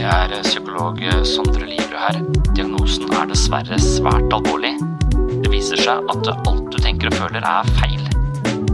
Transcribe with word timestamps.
Det 0.00 0.38
er 0.38 0.42
psykolog 0.46 1.00
Sondre 1.28 1.66
Livre 1.68 1.98
her. 2.00 2.20
Diagnosen 2.56 3.10
er 3.12 3.26
dessverre 3.28 3.76
svært 3.82 4.32
alvorlig. 4.32 4.72
Det 5.12 5.50
viser 5.52 5.80
seg 5.80 6.08
at 6.12 6.30
alt 6.32 6.70
du 6.72 6.78
tenker 6.80 7.10
og 7.10 7.18
føler 7.18 7.44
er 7.44 7.68
feil. 7.76 8.06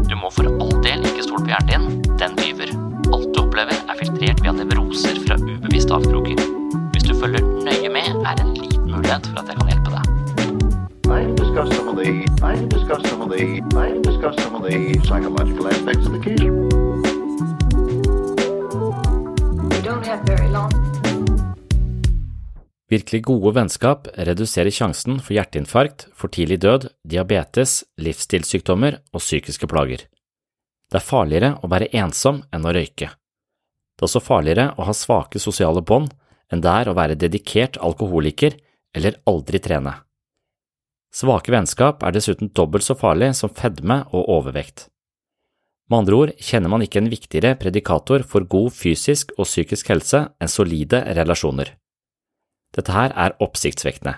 Du 0.08 0.14
må 0.20 0.30
for 0.34 0.46
all 0.46 0.74
del 0.84 1.02
ikke 1.08 1.24
stole 1.26 1.42
på 1.42 1.50
hjernen 1.50 1.98
din, 2.04 2.16
den 2.20 2.38
lyver. 2.38 2.70
Alt 3.10 3.28
du 3.34 3.40
opplever 3.42 3.74
er 3.74 3.98
filtrert 3.98 4.42
via 4.44 4.54
nevroser 4.54 5.18
fra 5.24 5.38
ubevisste 5.42 5.96
avkroker. 5.98 6.38
Hvis 6.94 7.08
du 7.08 7.14
følger 7.18 7.42
nøye 7.66 7.90
med, 7.92 8.08
er 8.22 8.38
det 8.38 8.46
en 8.46 8.54
liten 8.54 8.86
mulighet 8.86 9.26
for 9.32 9.42
at 9.42 9.50
jeg 9.50 9.58
kan 9.58 9.72
hjelpe 9.74 9.90
deg. 9.96 10.04
I 11.08 11.24
can 11.24 11.72
some 11.72 11.88
of 11.88 11.96
the 11.96 12.10
I 12.42 12.54
can 12.54 13.04
some 13.08 13.22
of 13.22 13.30
the 13.30 13.62
I 13.74 13.90
can 14.22 14.38
some 14.38 14.54
of 14.54 14.62
the 14.62 15.00
psychological 15.02 15.66
aspects 15.66 16.06
of 16.06 16.12
the 16.12 16.20
case. 16.22 16.44
We 19.72 19.82
don't 19.82 20.04
have 20.06 20.20
very 20.22 20.48
long. 20.48 20.77
Virkelig 22.88 23.26
gode 23.28 23.52
vennskap 23.52 24.06
reduserer 24.16 24.72
sjansen 24.72 25.18
for 25.20 25.36
hjerteinfarkt, 25.36 26.06
for 26.16 26.32
tidlig 26.32 26.62
død, 26.64 26.86
diabetes, 27.04 27.82
livsstilssykdommer 28.00 28.96
og 29.12 29.20
psykiske 29.20 29.68
plager. 29.68 30.06
Det 30.88 30.96
er 30.96 31.04
farligere 31.04 31.50
å 31.60 31.68
være 31.68 31.90
ensom 32.00 32.40
enn 32.48 32.64
å 32.64 32.72
røyke. 32.72 33.10
Det 33.12 34.04
er 34.04 34.08
også 34.08 34.24
farligere 34.24 34.70
å 34.80 34.86
ha 34.88 34.94
svake 34.96 35.40
sosiale 35.42 35.82
bånd 35.84 36.14
enn 36.48 36.62
det 36.64 36.74
er 36.80 36.88
å 36.88 36.94
være 36.96 37.18
dedikert 37.20 37.76
alkoholiker 37.76 38.56
eller 38.96 39.18
aldri 39.28 39.60
trene. 39.60 39.92
Svake 41.12 41.52
vennskap 41.52 42.04
er 42.04 42.14
dessuten 42.16 42.52
dobbelt 42.56 42.86
så 42.86 42.96
farlig 42.96 43.34
som 43.36 43.52
fedme 43.52 44.02
og 44.14 44.30
overvekt. 44.32 44.86
Med 45.88 46.02
andre 46.02 46.16
ord 46.16 46.32
kjenner 46.40 46.72
man 46.72 46.84
ikke 46.84 47.02
en 47.02 47.12
viktigere 47.12 47.52
predikator 47.60 48.24
for 48.24 48.48
god 48.48 48.72
fysisk 48.76 49.32
og 49.36 49.48
psykisk 49.48 49.92
helse 49.92 50.24
enn 50.40 50.52
solide 50.52 51.02
relasjoner. 51.16 51.74
Dette 52.78 52.94
her 52.94 53.10
er 53.18 53.34
oppsiktsvekkende. 53.42 54.14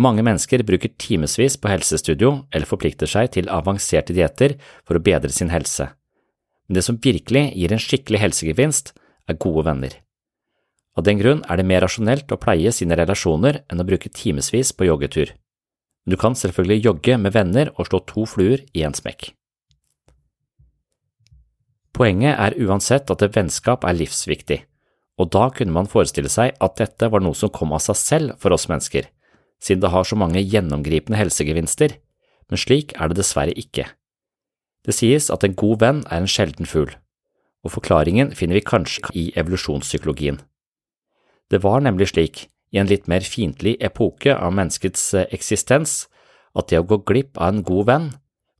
Mange 0.00 0.22
mennesker 0.24 0.62
bruker 0.64 0.92
timevis 1.00 1.56
på 1.60 1.70
helsestudio 1.72 2.44
eller 2.52 2.68
forplikter 2.68 3.08
seg 3.10 3.32
til 3.36 3.50
avanserte 3.52 4.14
dietter 4.16 4.54
for 4.84 4.96
å 4.96 5.02
bedre 5.04 5.32
sin 5.32 5.50
helse, 5.52 5.88
men 6.68 6.78
det 6.78 6.84
som 6.86 7.00
virkelig 7.02 7.48
gir 7.56 7.72
en 7.74 7.82
skikkelig 7.82 8.22
helsegevinst, 8.22 8.94
er 9.28 9.38
gode 9.42 9.66
venner. 9.66 9.96
Av 10.98 11.04
den 11.06 11.20
grunn 11.20 11.42
er 11.48 11.58
det 11.58 11.66
mer 11.66 11.84
rasjonelt 11.84 12.32
å 12.32 12.38
pleie 12.40 12.72
sine 12.74 12.96
relasjoner 12.98 13.62
enn 13.70 13.82
å 13.82 13.86
bruke 13.86 14.10
timevis 14.12 14.72
på 14.76 14.88
joggetur. 14.88 15.32
Du 16.06 16.16
kan 16.20 16.34
selvfølgelig 16.38 16.84
jogge 16.84 17.18
med 17.20 17.34
venner 17.36 17.70
og 17.76 17.90
slå 17.90 18.00
to 18.08 18.24
fluer 18.26 18.64
i 18.74 18.84
en 18.86 18.96
smekk. 18.96 19.32
Poenget 21.94 22.38
er 22.38 22.56
uansett 22.64 23.10
at 23.12 23.26
vennskap 23.34 23.84
er 23.84 23.98
livsviktig, 23.98 24.62
og 25.20 25.28
da 25.34 25.48
kunne 25.52 25.74
man 25.74 25.88
forestille 25.90 26.30
seg 26.32 26.56
at 26.64 26.78
dette 26.80 27.10
var 27.12 27.20
noe 27.20 27.36
som 27.36 27.52
kom 27.52 27.74
av 27.76 27.82
seg 27.84 27.98
selv 28.00 28.36
for 28.40 28.56
oss 28.56 28.68
mennesker, 28.70 29.04
siden 29.60 29.82
det 29.84 29.92
har 29.92 30.06
så 30.08 30.16
mange 30.16 30.40
gjennomgripende 30.40 31.18
helsegevinster, 31.20 31.98
men 32.48 32.60
slik 32.60 32.94
er 32.96 33.10
det 33.10 33.20
dessverre 33.20 33.54
ikke. 33.60 33.84
Det 34.86 34.96
sies 34.96 35.28
at 35.32 35.44
en 35.44 35.56
god 35.58 35.82
venn 35.82 36.00
er 36.08 36.22
en 36.22 36.30
sjelden 36.30 36.68
fugl, 36.68 36.94
og 37.60 37.74
forklaringen 37.76 38.32
finner 38.36 38.56
vi 38.56 38.64
kanskje 38.64 39.12
i 39.12 39.26
evolusjonspsykologien. 39.36 40.40
Det 41.52 41.60
var 41.60 41.84
nemlig 41.84 42.14
slik, 42.14 42.46
i 42.70 42.78
en 42.78 42.88
litt 42.88 43.08
mer 43.10 43.24
fiendtlig 43.26 43.74
epoke 43.82 44.32
av 44.32 44.54
menneskets 44.54 45.02
eksistens, 45.26 46.06
at 46.56 46.70
det 46.70 46.80
å 46.80 46.86
gå 46.86 47.00
glipp 47.06 47.38
av 47.38 47.52
en 47.52 47.64
god 47.66 47.88
venn, 47.90 48.06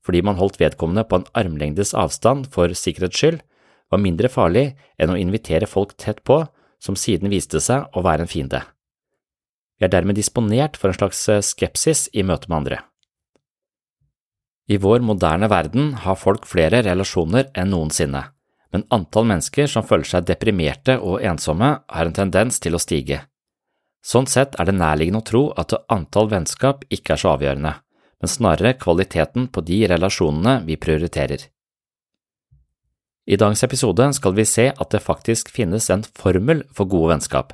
fordi 0.04 0.22
man 0.26 0.38
holdt 0.41 0.59
vedkommende 0.60 1.06
på 1.06 1.20
en 1.20 1.28
armlengdes 1.38 1.94
avstand 1.97 2.49
for 2.53 2.75
sikkerhets 2.75 3.20
skyld, 3.20 3.41
var 3.90 4.02
mindre 4.02 4.30
farlig 4.30 4.70
enn 4.98 5.12
å 5.12 5.18
invitere 5.18 5.68
folk 5.70 5.96
tett 5.98 6.22
på 6.24 6.42
som 6.80 6.96
siden 6.96 7.30
viste 7.32 7.60
seg 7.60 7.90
å 7.92 8.04
være 8.06 8.24
en 8.24 8.30
fiende. 8.30 8.62
Vi 9.78 9.86
er 9.88 9.92
dermed 9.92 10.16
disponert 10.16 10.76
for 10.76 10.90
en 10.90 10.98
slags 10.98 11.26
skepsis 11.50 12.08
i 12.12 12.24
møte 12.26 12.48
med 12.48 12.62
andre. 12.62 12.80
I 14.70 14.76
vår 14.78 15.02
moderne 15.02 15.48
verden 15.50 15.94
har 16.04 16.20
folk 16.20 16.44
flere 16.46 16.82
relasjoner 16.86 17.48
enn 17.58 17.72
noensinne, 17.74 18.22
men 18.70 18.86
antall 18.94 19.26
mennesker 19.26 19.66
som 19.66 19.86
føler 19.86 20.06
seg 20.06 20.28
deprimerte 20.28 20.94
og 21.00 21.24
ensomme, 21.26 21.70
har 21.82 22.06
en 22.06 22.14
tendens 22.14 22.60
til 22.62 22.76
å 22.76 22.82
stige. 22.82 23.24
Sånn 24.06 24.28
sett 24.30 24.54
er 24.60 24.68
det 24.68 24.76
nærliggende 24.78 25.20
å 25.20 25.26
tro 25.26 25.42
at 25.58 25.74
antall 25.92 26.30
vennskap 26.30 26.84
ikke 26.88 27.16
er 27.16 27.22
så 27.22 27.32
avgjørende, 27.34 27.72
men 28.20 28.31
snarere 28.31 28.76
kvaliteten 28.78 29.48
på 29.50 29.64
de 29.66 29.81
relasjonene 29.90 30.60
vi 30.69 30.78
prioriterer. 30.81 31.48
I 33.31 33.37
dagens 33.38 33.62
episode 33.62 34.09
skal 34.17 34.35
vi 34.35 34.43
se 34.49 34.65
at 34.75 34.91
det 34.91 35.05
faktisk 35.05 35.53
finnes 35.55 35.85
en 35.94 36.00
formel 36.19 36.65
for 36.75 36.91
gode 36.91 37.12
vennskap. 37.12 37.53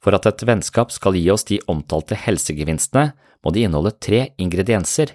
For 0.00 0.16
at 0.16 0.24
et 0.30 0.44
vennskap 0.48 0.94
skal 0.94 1.18
gi 1.18 1.26
oss 1.28 1.44
de 1.50 1.58
omtalte 1.68 2.16
helsegevinstene, 2.16 3.10
må 3.44 3.52
de 3.52 3.66
inneholde 3.66 3.92
tre 4.00 4.30
ingredienser. 4.40 5.12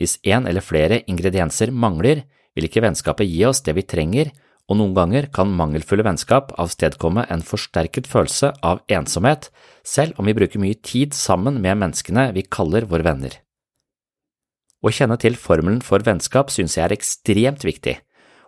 Hvis 0.00 0.16
en 0.24 0.48
eller 0.48 0.64
flere 0.64 1.02
ingredienser 1.04 1.72
mangler, 1.72 2.24
vil 2.56 2.68
ikke 2.70 2.80
vennskapet 2.86 3.28
gi 3.28 3.44
oss 3.44 3.60
det 3.66 3.76
vi 3.76 3.84
trenger, 3.84 4.32
og 4.66 4.80
noen 4.80 4.96
ganger 4.96 5.28
kan 5.28 5.52
mangelfulle 5.52 6.06
vennskap 6.06 6.56
avstedkomme 6.56 7.26
en 7.28 7.44
forsterket 7.44 8.08
følelse 8.08 8.54
av 8.64 8.80
ensomhet, 8.88 9.50
selv 9.84 10.16
om 10.16 10.24
vi 10.24 10.38
bruker 10.40 10.62
mye 10.62 10.80
tid 10.80 11.12
sammen 11.12 11.60
med 11.60 11.82
menneskene 11.84 12.30
vi 12.32 12.48
kaller 12.48 12.88
våre 12.88 13.04
venner. 13.04 13.36
Å 14.80 14.88
kjenne 14.88 15.20
til 15.20 15.36
formelen 15.36 15.82
for 15.84 16.00
vennskap 16.00 16.48
synes 16.54 16.78
jeg 16.78 16.88
er 16.88 16.96
ekstremt 16.96 17.64
viktig, 17.68 17.98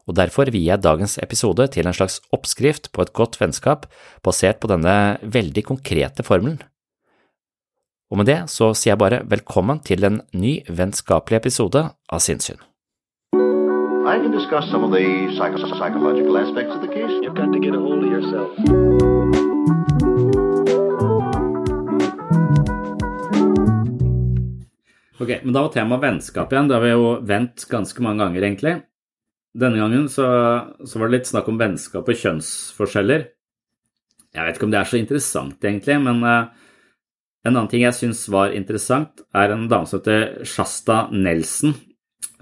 og 0.08 0.16
derfor 0.16 0.48
vier 0.48 0.72
jeg 0.72 0.84
dagens 0.84 1.18
episode 1.20 1.66
til 1.74 1.86
en 1.86 1.96
slags 1.96 2.18
oppskrift 2.32 2.88
på 2.96 3.04
et 3.04 3.12
godt 3.12 3.36
vennskap 3.40 3.84
basert 4.24 4.60
på 4.62 4.70
denne 4.72 5.18
veldig 5.22 5.66
konkrete 5.68 6.24
formelen. 6.24 6.62
Og 8.08 8.22
med 8.22 8.30
det 8.30 8.38
så 8.48 8.72
sier 8.72 8.94
jeg 8.94 9.02
bare 9.02 9.20
velkommen 9.28 9.82
til 9.84 10.06
en 10.08 10.22
ny 10.32 10.62
vennskapelig 10.72 11.42
episode 11.42 11.84
av 11.92 12.24
Sinnssyn. 12.24 12.56
I 14.08 14.16
can 14.16 14.32
discuss 14.32 14.64
some 14.70 14.84
of 14.84 14.90
the 14.90 15.28
psycho- 15.36 15.68
psychological 15.76 16.38
aspects 16.38 16.72
of 16.74 16.80
the 16.80 16.88
case. 16.88 17.12
You've 17.20 17.36
got 17.36 17.52
to 17.52 17.60
get 17.60 17.74
a 17.76 17.78
hold 17.78 18.00
of 18.00 18.10
yourself. 18.10 18.48
Ok, 25.20 25.42
men 25.42 25.52
da 25.52 25.66
var 25.66 25.72
temaet 25.74 26.02
vennskap 26.06 26.52
igjen. 26.52 26.68
Det 26.70 26.78
har 26.78 26.84
vi 26.86 26.94
jo 26.94 27.08
vendt 27.26 27.68
ganske 27.68 28.02
mange 28.02 28.24
ganger, 28.24 28.46
egentlig. 28.48 28.74
Denne 29.58 29.80
gangen 29.80 30.06
så, 30.12 30.26
så 30.86 31.00
var 31.00 31.08
det 31.08 31.18
litt 31.18 31.30
snakk 31.30 31.48
om 31.50 31.58
vennskap 31.58 32.06
og 32.06 32.20
kjønnsforskjeller. 32.20 33.26
Jeg 34.36 34.44
vet 34.44 34.58
ikke 34.58 34.68
om 34.68 34.74
det 34.74 34.78
er 34.78 34.90
så 34.90 34.98
interessant, 35.00 35.56
egentlig, 35.64 35.96
men 36.04 36.20
uh, 36.22 36.50
en 37.42 37.54
annen 37.54 37.70
ting 37.72 37.82
jeg 37.82 37.96
syns 37.96 38.20
var 38.30 38.54
interessant, 38.54 39.24
er 39.34 39.54
en 39.54 39.66
dame 39.70 39.88
som 39.88 39.98
heter 39.98 40.44
Shasta 40.46 41.00
Nelson, 41.10 41.74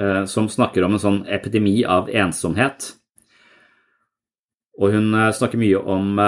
uh, 0.02 0.24
som 0.28 0.50
snakker 0.52 0.84
om 0.84 0.96
en 0.96 1.04
sånn 1.04 1.20
epidemi 1.32 1.78
av 1.88 2.10
ensomhet. 2.12 2.90
Og 4.76 4.92
hun 4.92 5.08
uh, 5.16 5.30
snakker 5.32 5.62
mye 5.62 5.80
om, 5.80 6.20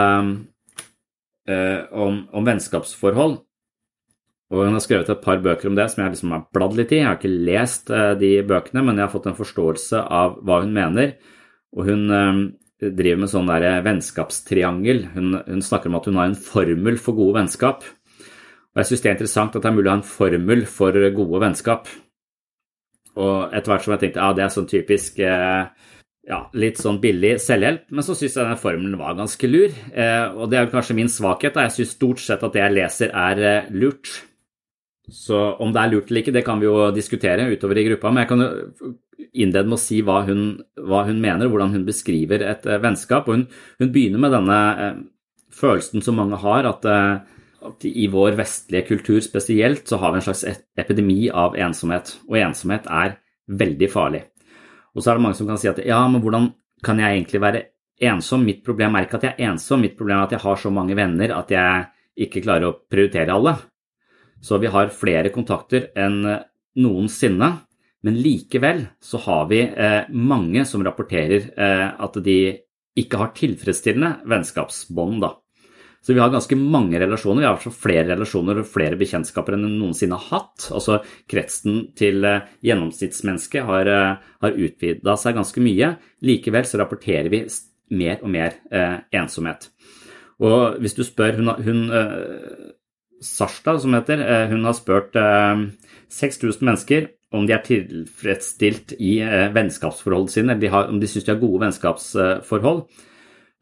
om, 1.49 2.17
om 2.33 2.49
vennskapsforhold. 2.49 3.43
Og 4.49 4.65
hun 4.65 4.73
har 4.79 4.81
skrevet 4.81 5.11
et 5.13 5.25
par 5.25 5.43
bøker 5.45 5.69
om 5.69 5.77
det 5.77 5.91
som 5.93 6.03
jeg 6.03 6.15
liksom 6.15 6.33
har 6.33 6.47
bladd 6.57 6.79
litt 6.79 6.93
i. 6.95 7.03
Jeg 7.03 7.09
har 7.09 7.19
ikke 7.19 7.35
lest 7.51 7.93
eh, 7.93 8.15
de 8.21 8.31
bøkene, 8.49 8.85
men 8.87 8.97
jeg 8.97 9.05
har 9.05 9.13
fått 9.13 9.29
en 9.29 9.37
forståelse 9.37 10.01
av 10.21 10.39
hva 10.41 10.63
hun 10.63 10.73
mener. 10.73 11.13
Og 11.77 11.91
hun 11.91 12.07
eh, 12.17 12.41
driver 12.81 13.21
med 13.25 13.33
sånn 13.33 13.51
der 13.51 13.83
vennskapstriangel. 13.85 15.05
Hun, 15.13 15.37
hun 15.45 15.65
snakker 15.65 15.93
om 15.93 15.99
at 15.99 16.09
hun 16.09 16.21
har 16.21 16.31
en 16.31 16.39
formel 16.41 16.97
for 17.03 17.19
gode 17.19 17.37
vennskap. 17.43 17.85
Og 17.85 18.81
jeg 18.81 18.89
syns 18.89 19.05
det 19.05 19.11
er 19.11 19.17
interessant 19.19 19.59
at 19.59 19.67
det 19.67 19.69
er 19.69 19.77
mulig 19.77 19.91
å 19.91 19.93
ha 19.93 20.01
en 20.01 20.13
formel 20.15 20.65
for 20.71 20.97
gode 21.19 21.43
vennskap. 21.45 21.93
Og 23.19 23.53
etter 23.53 23.73
hvert 23.73 23.85
som 23.85 23.97
jeg 23.97 24.03
tenkte 24.07 24.23
ja, 24.23 24.31
det 24.33 24.45
er 24.47 24.55
sånn 24.55 24.71
typisk 24.71 25.21
eh, 25.27 25.91
ja, 26.29 26.39
litt 26.57 26.81
sånn 26.81 27.03
billig 27.03 27.35
selvhjelp, 27.43 27.85
men 27.93 28.07
så 28.07 28.17
syns 28.17 28.37
jeg 28.37 28.49
den 28.49 28.61
formelen 28.61 28.97
var 29.01 29.17
ganske 29.19 29.49
lur. 29.49 29.77
Og 30.37 30.49
det 30.53 30.59
er 30.61 30.73
kanskje 30.73 30.97
min 30.97 31.09
svakhet. 31.13 31.57
Da. 31.57 31.65
Jeg 31.67 31.77
syns 31.79 31.95
stort 31.97 32.21
sett 32.21 32.45
at 32.45 32.53
det 32.53 32.61
jeg 32.61 32.77
leser 32.77 33.15
er 33.17 33.71
lurt. 33.73 34.13
Så 35.09 35.37
om 35.63 35.73
det 35.73 35.83
er 35.83 35.93
lurt 35.93 36.11
eller 36.11 36.23
ikke, 36.23 36.35
det 36.37 36.45
kan 36.45 36.61
vi 36.61 36.69
jo 36.69 36.89
diskutere 36.93 37.47
utover 37.49 37.81
i 37.81 37.87
gruppa. 37.87 38.11
Men 38.13 38.25
jeg 38.25 38.31
kan 38.33 38.45
jo 38.45 38.93
innlede 39.33 39.69
med 39.69 39.79
å 39.79 39.81
si 39.81 40.01
hva 40.05 40.21
hun, 40.29 40.43
hva 40.77 41.05
hun 41.09 41.23
mener, 41.23 41.49
hvordan 41.49 41.73
hun 41.75 41.87
beskriver 41.89 42.45
et 42.45 42.67
eh, 42.69 42.81
vennskap. 42.83 43.29
Og 43.29 43.39
hun, 43.39 43.47
hun 43.81 43.93
begynner 43.95 44.23
med 44.23 44.35
denne 44.37 44.59
eh, 44.85 45.01
følelsen 45.55 46.05
som 46.05 46.19
mange 46.21 46.41
har, 46.43 46.69
at, 46.69 46.89
eh, 46.89 47.47
at 47.69 47.89
i 47.89 48.09
vår 48.13 48.37
vestlige 48.39 48.89
kultur 48.93 49.23
spesielt 49.25 49.89
så 49.89 50.01
har 50.03 50.13
vi 50.13 50.21
en 50.21 50.29
slags 50.29 50.45
e- 50.49 50.59
epidemi 50.81 51.21
av 51.33 51.57
ensomhet. 51.59 52.17
Og 52.29 52.41
ensomhet 52.43 52.89
er 52.93 53.19
veldig 53.49 53.91
farlig. 53.93 54.27
Og 54.95 55.03
så 55.03 55.13
er 55.13 55.19
det 55.19 55.25
mange 55.25 55.39
som 55.39 55.49
kan 55.49 55.61
si 55.61 55.71
at 55.71 55.81
ja, 55.87 56.03
men 56.11 56.23
hvordan 56.25 56.53
kan 56.85 57.01
jeg 57.01 57.17
egentlig 57.17 57.43
være 57.43 57.65
ensom? 58.11 58.45
Mitt 58.47 58.61
problem 58.67 58.97
er 58.97 59.07
ikke 59.07 59.21
at 59.21 59.29
jeg 59.29 59.37
er 59.37 59.53
ensom, 59.53 59.83
mitt 59.83 59.97
problem 59.99 60.21
er 60.21 60.29
at 60.29 60.37
jeg 60.37 60.45
har 60.45 60.61
så 60.61 60.73
mange 60.75 60.97
venner 60.99 61.35
at 61.37 61.53
jeg 61.55 61.89
ikke 62.29 62.43
klarer 62.45 62.69
å 62.69 62.77
prioritere 62.91 63.35
alle. 63.35 63.57
Så 64.43 64.59
vi 64.63 64.71
har 64.71 64.93
flere 64.95 65.33
kontakter 65.35 65.91
enn 65.99 66.23
noensinne, 66.79 67.51
men 68.07 68.21
likevel 68.23 68.85
så 69.03 69.19
har 69.25 69.49
vi 69.51 69.65
eh, 69.67 70.07
mange 70.15 70.63
som 70.69 70.85
rapporterer 70.87 71.51
eh, 71.59 71.89
at 71.99 72.19
de 72.23 72.39
ikke 72.99 73.19
har 73.19 73.35
tilfredsstillende 73.35 74.29
vennskapsbånd. 74.31 75.21
da. 75.25 75.35
Så 76.01 76.15
vi 76.15 76.21
har 76.23 76.31
ganske 76.31 76.57
mange 76.57 77.01
relasjoner. 77.01 77.43
Vi 77.43 77.49
har 77.49 77.75
flere 77.75 78.07
relasjoner 78.13 78.61
og 78.61 78.71
flere 78.71 78.99
bekjentskaper 78.99 79.57
enn 79.57 79.67
noensinne 79.67 80.19
har 80.19 80.31
hatt. 80.31 80.69
Altså 80.71 81.01
kretsen 81.31 81.89
til 81.99 82.25
eh, 82.25 82.47
gjennomsnittsmennesket 82.65 83.67
har, 83.67 83.91
eh, 83.93 84.31
har 84.45 84.61
utvida 84.67 85.19
seg 85.19 85.39
ganske 85.41 85.65
mye. 85.65 85.97
Likevel 86.25 86.71
så 86.71 86.81
rapporterer 86.81 87.31
vi 87.35 87.43
mer 87.99 88.23
og 88.23 88.31
mer 88.31 88.61
eh, 88.71 89.01
ensomhet. 89.19 89.71
Og 90.39 90.79
hvis 90.79 90.95
du 90.95 91.03
spør 91.03 91.35
Hun, 91.41 91.51
hun 91.67 91.91
eh, 91.91 92.78
Sarstad, 93.25 93.81
som 93.83 93.95
heter, 93.95 94.21
eh, 94.23 94.49
hun 94.49 94.65
har 94.65 94.77
spurt 94.79 95.17
eh, 95.17 95.67
6000 96.09 96.65
mennesker 96.65 97.09
om 97.35 97.45
de 97.47 97.53
er 97.53 97.61
tilfredsstilt 97.61 98.95
i 99.05 99.19
vennskapsforholdet 99.53 100.33
sine, 100.33 100.55
eller 100.55 100.89
om 100.89 101.01
de 101.01 101.09
syns 101.11 101.27
de 101.27 101.35
har 101.35 101.43
gode 101.43 101.61
vennskapsforhold. 101.67 102.87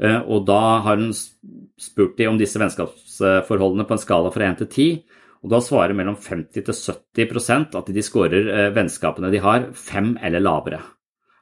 Eh, 0.03 0.21
Og 0.29 0.47
da 0.47 0.81
har 0.85 0.97
hun 1.01 1.13
spurt 1.13 2.17
de 2.19 2.29
om 2.29 2.39
disse 2.39 2.61
vennskapsforholdene 2.61 3.87
på 3.89 3.97
en 3.97 4.03
skala 4.03 4.33
fra 4.33 4.51
1 4.51 4.59
til 4.63 4.69
10. 4.69 5.05
Og 5.45 5.53
da 5.53 5.61
svarer 5.63 5.95
mellom 5.95 6.17
50 6.17 6.65
til 6.67 6.75
70% 6.75 7.77
at 7.79 7.93
de 7.95 8.03
scorer 8.05 8.49
eh, 8.51 8.71
vennskapene 8.75 9.31
de 9.33 9.41
har, 9.41 9.71
fem 9.73 10.17
eller 10.23 10.43
lavere. 10.43 10.83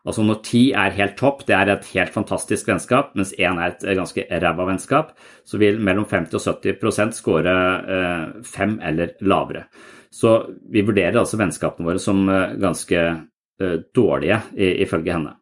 Altså 0.04 0.24
når 0.24 0.40
ti 0.44 0.62
er 0.76 0.92
helt 0.98 1.16
topp, 1.16 1.46
det 1.48 1.54
er 1.56 1.70
et 1.72 1.86
helt 1.94 2.12
fantastisk 2.12 2.68
vennskap, 2.68 3.14
mens 3.16 3.32
én 3.40 3.56
er 3.56 3.72
et 3.72 3.86
ganske 3.96 4.26
ræva 4.28 4.66
vennskap, 4.68 5.14
så 5.48 5.60
vil 5.60 5.80
mellom 5.80 6.04
50 6.10 6.36
og 6.36 6.58
70 6.60 7.14
score 7.16 7.54
eh, 7.96 8.26
fem 8.44 8.76
eller 8.84 9.14
lavere. 9.24 9.64
Så 10.12 10.36
vi 10.70 10.84
vurderer 10.84 11.22
altså 11.22 11.40
vennskapene 11.40 11.88
våre 11.88 12.02
som 12.02 12.20
eh, 12.28 12.52
ganske 12.60 13.00
eh, 13.00 13.78
dårlige, 13.96 14.42
ifølge 14.84 15.16
henne. 15.16 15.38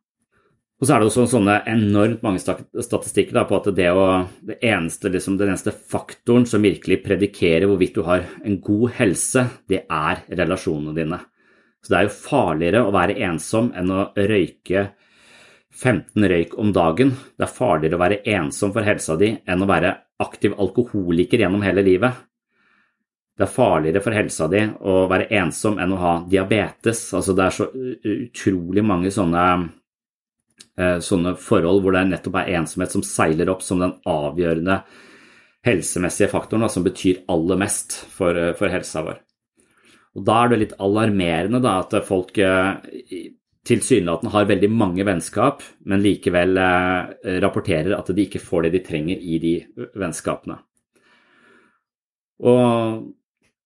Og 0.82 0.86
så 0.86 0.94
er 0.94 1.02
det 1.02 1.10
også 1.10 1.28
sånne 1.30 1.60
enormt 1.70 2.24
mange 2.26 2.40
statistikker 2.42 3.36
da, 3.36 3.44
på 3.46 3.58
at 3.60 3.68
det, 3.74 3.90
å, 3.94 4.06
det 4.46 4.56
eneste, 4.66 5.10
liksom, 5.14 5.36
den 5.38 5.52
eneste 5.52 5.74
faktoren 5.74 6.46
som 6.50 6.62
virkelig 6.62 6.98
predikerer 7.04 7.68
hvorvidt 7.70 7.98
du 7.98 8.02
har 8.06 8.24
en 8.42 8.56
god 8.62 8.96
helse, 8.96 9.44
det 9.70 9.84
er 9.86 10.24
relasjonene 10.30 10.96
dine. 10.96 11.20
Så 11.82 11.93
det 11.93 11.99
er 11.99 12.06
jo 12.06 12.14
farligere 12.14 12.82
å 12.87 12.93
være 12.94 13.19
ensom 13.26 13.73
enn 13.75 13.90
å 13.90 14.05
røyke 14.14 14.84
15 15.73 16.29
røyk 16.29 16.58
om 16.61 16.73
dagen. 16.73 17.14
Det 17.37 17.46
er 17.46 17.56
farligere 17.56 17.99
å 17.99 18.02
være 18.02 18.20
ensom 18.37 18.75
for 18.75 18.87
helsa 18.87 19.17
di 19.19 19.32
enn 19.34 19.64
å 19.64 19.69
være 19.70 19.94
aktiv 20.23 20.55
alkoholiker 20.62 21.43
gjennom 21.43 21.64
hele 21.67 21.82
livet. 21.82 22.20
Det 23.32 23.46
er 23.46 23.50
farligere 23.50 24.02
for 24.05 24.14
helsa 24.14 24.46
di 24.52 24.61
å 24.62 25.06
være 25.11 25.31
ensom 25.40 25.81
enn 25.82 25.94
å 25.96 26.00
ha 26.02 26.12
diabetes. 26.29 27.00
Altså 27.17 27.34
det 27.34 27.46
er 27.46 27.56
så 27.56 27.69
utrolig 27.73 28.84
mange 28.84 29.11
sånne, 29.11 29.46
eh, 30.76 30.99
sånne 31.00 31.34
forhold 31.40 31.82
hvor 31.82 31.96
det 31.96 32.05
nettopp 32.12 32.38
er 32.43 32.52
ensomhet 32.61 32.93
som 32.93 33.02
seiler 33.02 33.50
opp 33.50 33.64
som 33.64 33.81
den 33.82 33.96
avgjørende 34.06 34.82
helsemessige 35.64 36.31
faktoren 36.31 36.67
da, 36.67 36.70
som 36.70 36.84
betyr 36.84 37.25
aller 37.32 37.58
mest 37.58 38.05
for, 38.12 38.37
eh, 38.37 38.52
for 38.55 38.69
helsa 38.69 39.02
vår. 39.02 39.19
Og 40.16 40.26
Da 40.26 40.42
er 40.42 40.52
det 40.52 40.60
litt 40.60 40.74
alarmerende 40.82 41.62
da, 41.64 41.78
at 41.80 41.94
folk 42.04 42.36
eh, 42.38 43.31
tilsynelatende 43.69 44.32
har 44.34 44.50
veldig 44.50 44.69
mange 44.74 45.06
vennskap, 45.08 45.62
men 45.88 46.02
likevel 46.04 46.58
eh, 46.58 47.38
rapporterer 47.44 47.96
at 47.96 48.12
de 48.12 48.26
ikke 48.26 48.42
får 48.42 48.66
det 48.66 48.74
de 48.76 48.84
trenger 48.90 49.22
i 49.22 49.40
de 49.42 49.54
vennskapene. 49.98 50.58
Og 52.42 53.02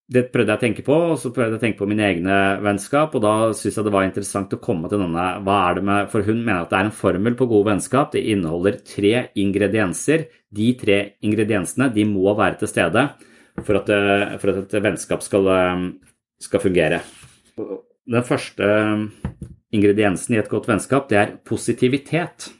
det 0.06 0.28
prøvde 0.30 0.52
jeg 0.52 0.60
å 0.60 0.62
tenke 0.62 0.82
på, 0.86 0.96
og 1.10 1.16
så 1.18 1.32
prøvde 1.34 1.56
jeg 1.56 1.58
å 1.58 1.62
tenke 1.64 1.80
på 1.80 1.88
mine 1.90 2.04
egne 2.06 2.34
vennskap, 2.62 3.16
og 3.16 3.24
da 3.24 3.34
syntes 3.50 3.80
jeg 3.80 3.86
det 3.88 3.94
var 3.96 4.06
interessant 4.06 4.52
å 4.54 4.60
komme 4.62 4.90
til 4.90 5.02
denne 5.02 5.24
hva 5.42 5.56
er 5.64 5.78
det 5.78 5.86
med, 5.88 6.10
For 6.12 6.28
hun 6.28 6.44
mener 6.44 6.60
at 6.62 6.70
det 6.70 6.78
er 6.78 6.90
en 6.90 6.98
formel 7.00 7.34
på 7.38 7.48
gode 7.50 7.72
vennskap. 7.72 8.12
Det 8.12 8.22
inneholder 8.22 8.78
tre 8.86 9.14
ingredienser. 9.34 10.28
De 10.54 10.68
tre 10.78 11.00
ingrediensene 11.26 11.90
de 11.94 12.06
må 12.06 12.36
være 12.38 12.60
til 12.60 12.70
stede 12.70 13.08
for 13.64 13.80
at, 13.80 13.90
eh, 13.90 14.36
for 14.38 14.52
at 14.52 14.76
et 14.76 14.84
vennskap 14.84 15.24
skal, 15.24 15.48
skal 16.42 16.60
fungere. 16.62 17.00
Den 17.56 18.22
første 18.24 18.66
ingrediensen 19.74 20.36
i 20.36 20.38
et 20.40 20.48
godt 20.50 20.68
vennskap, 20.68 21.08
det 21.10 21.18
er 21.18 21.34
positivitet. 21.44 22.50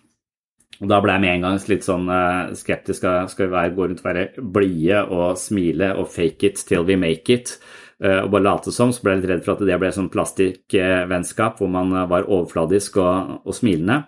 Og 0.81 0.89
Da 0.91 0.99
ble 1.01 1.15
jeg 1.15 1.21
med 1.23 1.35
en 1.35 1.45
gang 1.47 1.61
litt 1.71 1.87
sånn 1.87 2.09
eh, 2.13 2.53
skeptisk. 2.59 3.07
Skal 3.33 3.47
vi 3.47 3.53
være, 3.55 3.75
gå 3.77 3.87
rundt 3.87 4.03
og 4.03 4.09
være 4.11 4.27
blide 4.43 5.05
og 5.09 5.39
smile 5.41 5.95
og 5.97 6.11
fake 6.13 6.51
it 6.51 6.65
till 6.69 6.85
we 6.85 6.97
make 7.01 7.33
it? 7.33 7.59
eh, 8.03 8.19
Og 8.25 8.31
bare 8.31 8.43
late 8.43 8.73
som. 8.73 8.93
Så 8.93 9.01
ble 9.03 9.15
jeg 9.15 9.23
litt 9.23 9.31
redd 9.31 9.45
for 9.47 9.55
at 9.57 9.65
det 9.65 9.79
ble 9.81 9.93
sånn 9.95 10.11
plastikkvennskap 10.13 11.59
hvor 11.63 11.71
man 11.73 11.95
eh, 11.95 12.09
var 12.11 12.29
overfladisk 12.29 12.99
og, 13.01 13.39
og 13.47 13.55
smilende. 13.57 14.03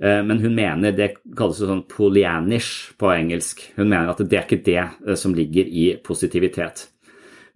Eh, 0.00 0.22
Men 0.24 0.40
hun 0.40 0.54
mener, 0.56 0.92
det 0.96 1.16
kalles 1.36 1.60
jo 1.60 1.68
sånn 1.68 1.84
polyanish 1.90 2.94
på 2.96 3.12
engelsk, 3.12 3.60
hun 3.76 3.88
mener 3.90 4.14
at 4.14 4.24
det 4.24 4.38
er 4.38 4.46
ikke 4.48 4.64
det 4.64 4.80
eh, 4.80 5.14
som 5.18 5.34
ligger 5.36 5.68
i 5.68 5.90
positivitet. 6.04 6.88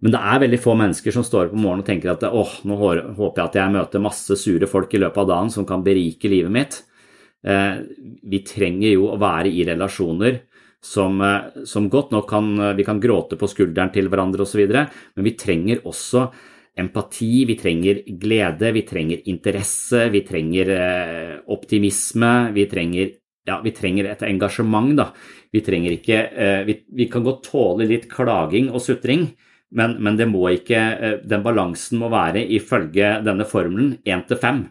Men 0.03 0.13
det 0.13 0.19
er 0.21 0.41
veldig 0.43 0.59
få 0.61 0.75
mennesker 0.77 1.13
som 1.13 1.25
står 1.25 1.47
opp 1.47 1.55
om 1.57 1.63
morgenen 1.65 1.81
og 1.81 1.87
tenker 1.89 2.11
at 2.13 2.25
åh, 2.29 2.51
nå 2.69 2.75
håper 2.77 3.41
jeg 3.41 3.47
at 3.47 3.55
jeg 3.57 3.73
møter 3.73 4.03
masse 4.03 4.37
sure 4.37 4.69
folk 4.69 4.93
i 4.93 5.01
løpet 5.01 5.23
av 5.23 5.31
dagen 5.31 5.49
som 5.53 5.65
kan 5.65 5.85
berike 5.85 6.29
livet 6.29 6.53
mitt. 6.53 6.83
Eh, 7.45 7.81
Vi 8.23 8.43
trenger 8.45 8.91
jo 8.93 9.09
å 9.09 9.17
være 9.17 9.49
i 9.49 9.65
relasjoner 9.65 10.41
som, 10.81 11.21
eh, 11.21 11.63
som 11.65 11.89
godt 11.89 12.11
nok 12.11 12.29
kan 12.29 12.75
Vi 12.75 12.83
kan 12.83 12.99
gråte 12.99 13.37
på 13.37 13.49
skulderen 13.49 13.91
til 13.91 14.07
hverandre 14.09 14.41
osv., 14.41 14.67
men 14.69 15.23
vi 15.25 15.31
trenger 15.31 15.81
også 15.81 16.31
empati, 16.77 17.45
vi 17.47 17.55
trenger 17.55 18.03
glede, 18.19 18.71
vi 18.71 18.83
trenger 18.83 19.21
interesse, 19.25 20.11
vi 20.11 20.21
trenger 20.21 20.69
eh, 20.69 21.39
optimisme, 21.47 22.53
vi 22.53 22.65
trenger 22.67 23.15
ja, 23.47 23.61
vi 23.63 23.71
trenger 23.71 24.05
et 24.11 24.21
engasjement, 24.27 24.95
da. 24.95 25.13
Vi 25.53 25.61
trenger 25.61 25.91
ikke 25.95 26.65
vi, 26.67 26.83
vi 26.93 27.05
kan 27.07 27.23
godt 27.23 27.47
tåle 27.47 27.87
litt 27.87 28.09
klaging 28.11 28.69
og 28.69 28.81
sutring, 28.81 29.29
Men, 29.75 29.97
men 30.03 30.15
det 30.15 30.27
må 30.31 30.45
ikke, 30.53 30.79
eh, 30.79 31.17
den 31.27 31.43
balansen 31.43 31.99
må 31.99 32.07
være 32.11 32.45
ifølge 32.55 33.21
denne 33.25 33.45
formelen 33.47 33.97
1 34.05 34.27
til 34.29 34.37
5. 34.39 34.67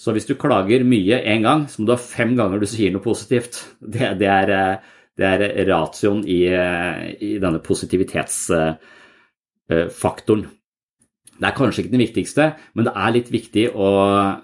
Så 0.00 0.12
hvis 0.16 0.26
du 0.28 0.34
klager 0.40 0.84
mye 0.84 1.24
én 1.28 1.42
gang, 1.44 1.68
så 1.68 1.80
må 1.80 1.86
du 1.88 1.92
ha 1.94 2.00
fem 2.00 2.36
ganger 2.36 2.58
du 2.60 2.66
sier 2.68 2.90
noe 2.92 3.02
positivt. 3.04 3.76
Det, 3.80 4.18
det, 4.20 4.28
er, 4.28 4.50
eh, 4.56 4.76
det 5.16 5.26
er, 5.26 5.66
ratioen 5.68 6.24
i, 6.28 6.46
eh, 6.52 7.16
i 7.16 7.38
denne 7.40 7.60
positivitetsfaktoren. 7.64 10.44
Det 11.40 11.46
er 11.48 11.56
kanskje 11.56 11.80
ikke 11.82 11.94
den 11.94 12.04
viktigste, 12.04 12.44
men 12.76 12.84
det 12.84 12.94
er 13.00 13.14
litt 13.16 13.30
viktig 13.32 13.64
å, 13.72 13.88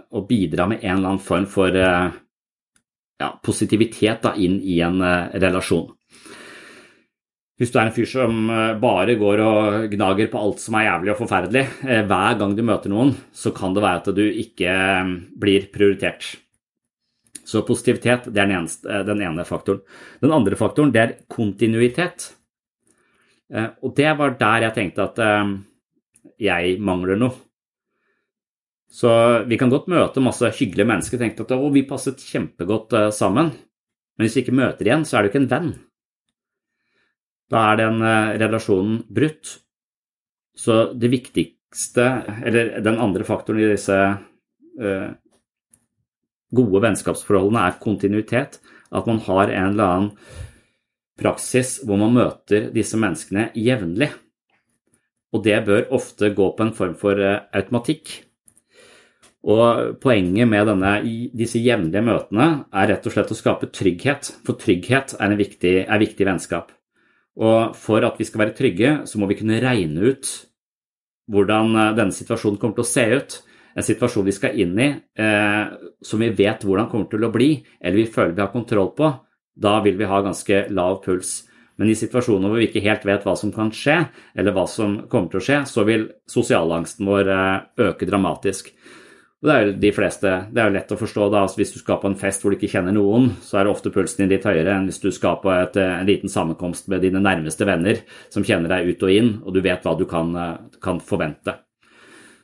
å 0.08 0.20
bidra 0.24 0.64
med 0.70 0.80
en 0.80 0.94
eller 0.94 1.08
annen 1.10 1.20
form 1.20 1.44
for 1.52 1.68
ja, 1.76 3.28
positivitet 3.44 4.24
da, 4.24 4.32
inn 4.40 4.56
i 4.64 4.80
en 4.84 4.96
relasjon. 5.36 5.96
Hvis 7.56 7.70
du 7.72 7.78
er 7.80 7.88
en 7.88 7.94
fyr 7.96 8.08
som 8.08 8.50
eh, 8.52 8.74
bare 8.80 9.14
går 9.16 9.40
og 9.40 9.86
gnager 9.94 10.28
på 10.32 10.40
alt 10.40 10.60
som 10.60 10.76
er 10.76 10.90
jævlig 10.90 11.12
og 11.14 11.20
forferdelig, 11.22 11.62
eh, 11.88 12.02
hver 12.04 12.36
gang 12.40 12.52
du 12.52 12.60
møter 12.68 12.92
noen, 12.92 13.14
så 13.32 13.52
kan 13.56 13.72
det 13.72 13.84
være 13.84 14.02
at 14.02 14.10
du 14.18 14.24
ikke 14.26 14.74
eh, 14.74 15.14
blir 15.40 15.70
prioritert. 15.72 16.34
Så 17.46 17.62
positivitet 17.64 18.28
det 18.28 18.42
er 18.42 18.50
den, 18.50 18.58
eneste, 18.58 19.00
den 19.08 19.22
ene 19.24 19.46
faktoren. 19.48 19.80
Den 20.20 20.34
andre 20.36 20.58
faktoren 20.58 20.92
det 20.92 21.02
er 21.02 21.16
kontinuitet. 21.30 22.32
Og 23.86 23.92
det 23.94 24.08
var 24.18 24.34
der 24.34 24.64
jeg 24.64 24.74
tenkte 24.74 25.04
at 25.04 25.20
jeg 26.42 26.72
mangler 26.82 27.20
noe. 27.20 27.36
Så 28.90 29.12
vi 29.46 29.60
kan 29.60 29.70
godt 29.70 29.86
møte 29.86 30.24
masse 30.24 30.50
hyggelige 30.58 30.90
mennesker 30.90 31.20
og 31.20 31.22
tenke 31.22 31.46
at 31.46 31.54
å, 31.54 31.70
vi 31.70 31.86
passet 31.86 32.18
kjempegodt 32.18 32.98
sammen. 33.14 33.54
Men 33.54 34.26
hvis 34.26 34.40
vi 34.40 34.42
ikke 34.48 34.58
møter 34.58 34.90
igjen, 34.90 35.06
så 35.06 35.20
er 35.20 35.22
du 35.22 35.30
ikke 35.30 35.44
en 35.44 35.52
venn. 35.54 35.70
Da 37.52 37.62
er 37.70 37.78
den 37.80 38.02
eh, 38.02 38.34
relasjonen 38.42 39.00
brutt. 39.12 39.58
Så 40.56 40.92
det 40.96 41.12
viktigste, 41.12 42.06
eller 42.48 42.78
den 42.84 42.98
andre 43.02 43.26
faktoren 43.28 43.60
i 43.60 43.68
disse 43.68 43.96
uh, 44.80 45.08
gode 46.56 46.80
vennskapsforholdene, 46.80 47.60
er 47.60 47.82
kontinuitet. 47.82 48.56
At 48.88 49.04
man 49.04 49.20
har 49.26 49.52
en 49.52 49.74
eller 49.74 49.90
annen 49.92 50.38
praksis 51.20 51.74
hvor 51.84 52.00
man 52.00 52.16
møter 52.16 52.70
disse 52.72 52.96
menneskene 52.96 53.50
jevnlig. 53.52 54.08
Og 55.36 55.44
det 55.44 55.58
bør 55.66 55.92
ofte 55.98 56.32
gå 56.32 56.48
på 56.56 56.64
en 56.64 56.72
form 56.78 56.96
for 56.96 57.20
uh, 57.20 57.44
automatikk. 57.52 58.14
Og 59.46 60.00
Poenget 60.00 60.48
med 60.48 60.72
denne, 60.72 60.94
disse 61.36 61.60
jevnlige 61.60 62.02
møtene 62.02 62.48
er 62.72 62.94
rett 62.94 63.04
og 63.06 63.14
slett 63.14 63.30
å 63.30 63.38
skape 63.38 63.68
trygghet, 63.76 64.32
for 64.48 64.56
trygghet 64.58 65.18
er, 65.20 65.36
viktig, 65.36 65.76
er 65.84 66.02
viktig 66.02 66.32
vennskap. 66.32 66.72
Og 67.36 67.76
for 67.76 68.04
at 68.06 68.16
vi 68.20 68.26
skal 68.28 68.46
være 68.46 68.56
trygge, 68.56 68.92
så 69.08 69.20
må 69.20 69.28
vi 69.28 69.36
kunne 69.38 69.60
regne 69.62 70.12
ut 70.12 70.30
hvordan 71.32 71.74
eh, 71.74 71.92
denne 71.98 72.14
situasjonen 72.14 72.58
kommer 72.60 72.78
til 72.78 72.86
å 72.86 72.92
se 72.92 73.06
ut. 73.12 73.38
En 73.76 73.84
situasjon 73.84 74.24
vi 74.24 74.32
skal 74.32 74.56
inn 74.62 74.78
i 74.80 74.88
eh, 75.20 75.74
som 76.00 76.22
vi 76.22 76.30
vet 76.32 76.64
hvordan 76.64 76.88
kommer 76.92 77.10
til 77.12 77.26
å 77.26 77.32
bli, 77.34 77.50
eller 77.80 78.00
vi 78.00 78.12
føler 78.12 78.36
vi 78.36 78.44
har 78.44 78.54
kontroll 78.54 78.94
på, 78.96 79.10
da 79.56 79.78
vil 79.84 79.98
vi 79.98 80.08
ha 80.08 80.22
ganske 80.24 80.66
lav 80.72 81.02
puls. 81.04 81.42
Men 81.76 81.90
i 81.92 81.96
situasjoner 81.98 82.48
hvor 82.48 82.60
vi 82.60 82.70
ikke 82.70 82.84
helt 82.86 83.04
vet 83.04 83.26
hva 83.26 83.34
som 83.36 83.52
kan 83.52 83.68
skje, 83.74 83.98
eller 84.36 84.54
hva 84.56 84.64
som 84.70 85.02
kommer 85.12 85.28
til 85.32 85.42
å 85.42 85.44
skje, 85.44 85.58
så 85.68 85.84
vil 85.88 86.08
sosialangsten 86.30 87.08
vår 87.08 87.32
eh, 87.34 87.66
øke 87.90 88.08
dramatisk. 88.08 88.72
Og 89.42 89.48
det 89.50 89.54
er 89.54 89.66
jo 89.66 89.72
de 89.82 89.90
fleste, 89.92 90.30
det 90.48 90.60
er 90.62 90.70
jo 90.70 90.74
lett 90.78 90.92
å 90.94 90.96
forstå 90.96 91.26
da, 91.28 91.42
altså 91.44 91.60
Hvis 91.60 91.74
du 91.74 91.80
skal 91.82 92.00
på 92.00 92.08
en 92.08 92.16
fest 92.16 92.40
hvor 92.42 92.52
du 92.52 92.56
ikke 92.56 92.70
kjenner 92.72 92.94
noen, 92.96 93.28
så 93.44 93.60
er 93.60 93.68
ofte 93.68 93.92
pulsen 93.92 94.24
din 94.24 94.32
litt 94.32 94.46
høyere 94.48 94.78
enn 94.78 94.88
hvis 94.88 95.02
du 95.02 95.10
skal 95.12 95.36
på 95.42 95.52
et, 95.52 95.76
eh, 95.76 95.92
en 96.00 96.08
liten 96.08 96.32
sammenkomst 96.32 96.88
med 96.88 97.04
dine 97.04 97.20
nærmeste 97.20 97.68
venner 97.68 98.00
som 98.32 98.46
kjenner 98.46 98.72
deg 98.72 98.88
ut 98.88 99.04
og 99.04 99.12
inn, 99.12 99.30
og 99.44 99.52
du 99.52 99.60
vet 99.60 99.84
hva 99.84 99.92
du 99.98 100.06
kan, 100.08 100.32
eh, 100.40 100.80
kan 100.80 101.02
forvente. 101.04 101.58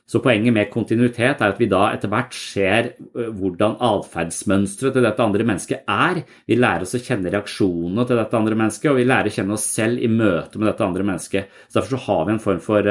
Så 0.05 0.21
poenget 0.21 0.53
med 0.53 0.69
kontinuitet 0.69 1.41
er 1.41 1.49
at 1.49 1.57
vi 1.57 1.65
da 1.65 1.89
etter 1.95 2.11
hvert 2.13 2.37
ser 2.37 2.93
eh, 2.93 3.33
hvordan 3.41 3.79
atferdsmønsteret 3.81 4.93
til 4.93 5.07
dette 5.09 5.25
andre 5.25 5.49
mennesket 5.49 5.89
er. 5.89 6.23
Vi 6.45 6.61
lærer 6.61 6.85
oss 6.85 6.93
å 6.93 7.01
kjenne 7.01 7.33
reaksjonene 7.33 8.05
til 8.05 8.21
dette 8.21 8.37
andre 8.37 8.59
mennesket, 8.59 8.91
og 8.91 9.01
vi 9.01 9.09
lærer 9.09 9.33
å 9.33 9.37
kjenne 9.41 9.57
oss 9.57 9.65
selv 9.65 9.97
i 9.97 10.11
møte 10.11 10.61
med 10.61 10.69
dette 10.69 10.85
andre 10.85 11.09
mennesket. 11.09 11.49
Så 11.67 11.81
Derfor 11.81 11.97
så 11.97 12.05
har 12.05 12.25
vi 12.27 12.37
en 12.37 12.43
form 12.43 12.61
for 12.61 12.83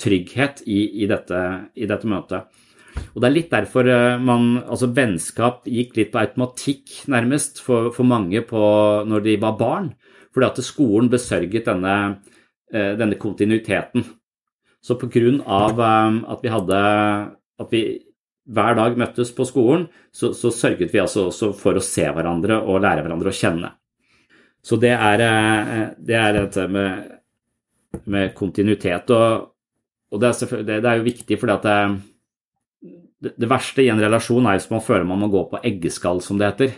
trygghet 0.00 0.62
i, 0.66 1.02
i, 1.04 1.06
dette, 1.06 1.42
i 1.76 1.84
dette 1.84 2.08
møtet. 2.08 2.64
Og 3.16 3.22
Det 3.22 3.28
er 3.28 3.32
litt 3.32 3.52
derfor 3.52 3.88
eh, 3.88 4.18
man, 4.20 4.58
altså 4.68 4.90
vennskap 4.92 5.64
gikk 5.64 5.96
litt 5.96 6.12
på 6.12 6.20
automatikk, 6.20 6.96
nærmest, 7.12 7.62
for, 7.64 7.88
for 7.96 8.04
mange 8.08 8.42
på, 8.44 8.60
når 9.08 9.24
de 9.24 9.36
var 9.40 9.56
barn. 9.56 9.90
Fordi 10.36 10.48
at 10.50 10.60
skolen 10.64 11.08
besørget 11.12 11.68
denne, 11.68 11.94
eh, 12.72 12.92
denne 13.00 13.16
kontinuiteten. 13.20 14.04
Så 14.84 14.98
av 15.00 15.80
eh, 15.80 16.18
at 16.28 16.44
vi 16.44 16.52
hadde 16.52 16.80
at 17.56 17.72
vi 17.72 17.82
hver 18.46 18.76
dag 18.76 18.98
møttes 19.00 19.32
på 19.34 19.46
skolen, 19.48 19.88
så, 20.12 20.34
så 20.36 20.52
sørget 20.52 20.92
vi 20.92 21.00
altså 21.00 21.26
også 21.30 21.50
for 21.56 21.74
å 21.74 21.82
se 21.82 22.04
hverandre 22.04 22.60
og 22.60 22.82
lære 22.84 23.02
hverandre 23.02 23.32
å 23.32 23.34
kjenne. 23.34 23.72
Så 24.62 24.76
det 24.82 24.92
er, 24.92 25.22
det 25.98 26.14
er 26.14 26.36
dette 26.36 26.66
med, 26.68 27.16
med 28.04 28.34
kontinuitet. 28.36 29.10
Og, 29.10 29.48
og 30.12 30.22
det, 30.22 30.30
er 30.44 30.62
det, 30.68 30.78
er 30.84 31.00
jo 31.00 31.08
viktig 31.08 31.40
fordi 31.40 31.56
at 31.56 31.66
det, 31.66 31.78
det, 33.34 33.48
verste 33.50 33.84
i 33.84 33.90
en 33.92 34.00
relasjon 34.02 34.46
er 34.46 34.58
hvis 34.58 34.70
man 34.72 34.84
føler 34.84 35.08
man 35.08 35.22
må 35.24 35.30
gå 35.32 35.42
på 35.50 35.62
eggeskall, 35.66 36.22
som 36.24 36.38
det 36.40 36.50
heter. 36.52 36.76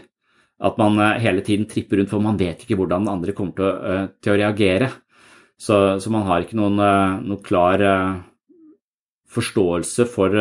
At 0.59 0.79
man 0.81 0.99
uh, 0.99 1.19
hele 1.23 1.45
tiden 1.47 1.69
tripper 1.71 2.01
rundt, 2.01 2.11
for 2.11 2.25
man 2.25 2.39
vet 2.41 2.65
ikke 2.65 2.79
hvordan 2.79 3.07
den 3.07 3.13
andre 3.13 3.35
kommer 3.37 3.55
til 3.55 3.69
å, 3.69 3.75
uh, 3.79 4.09
til 4.23 4.35
å 4.35 4.41
reagere. 4.41 4.91
Så, 5.59 5.77
så, 6.03 6.11
man 6.15 6.27
har 6.27 6.43
ikke 6.43 6.59
noen, 6.59 6.79
uh, 6.83 7.21
noen 7.23 7.45
klar 7.47 7.83
forståelse 9.29 10.07
for, 10.09 10.33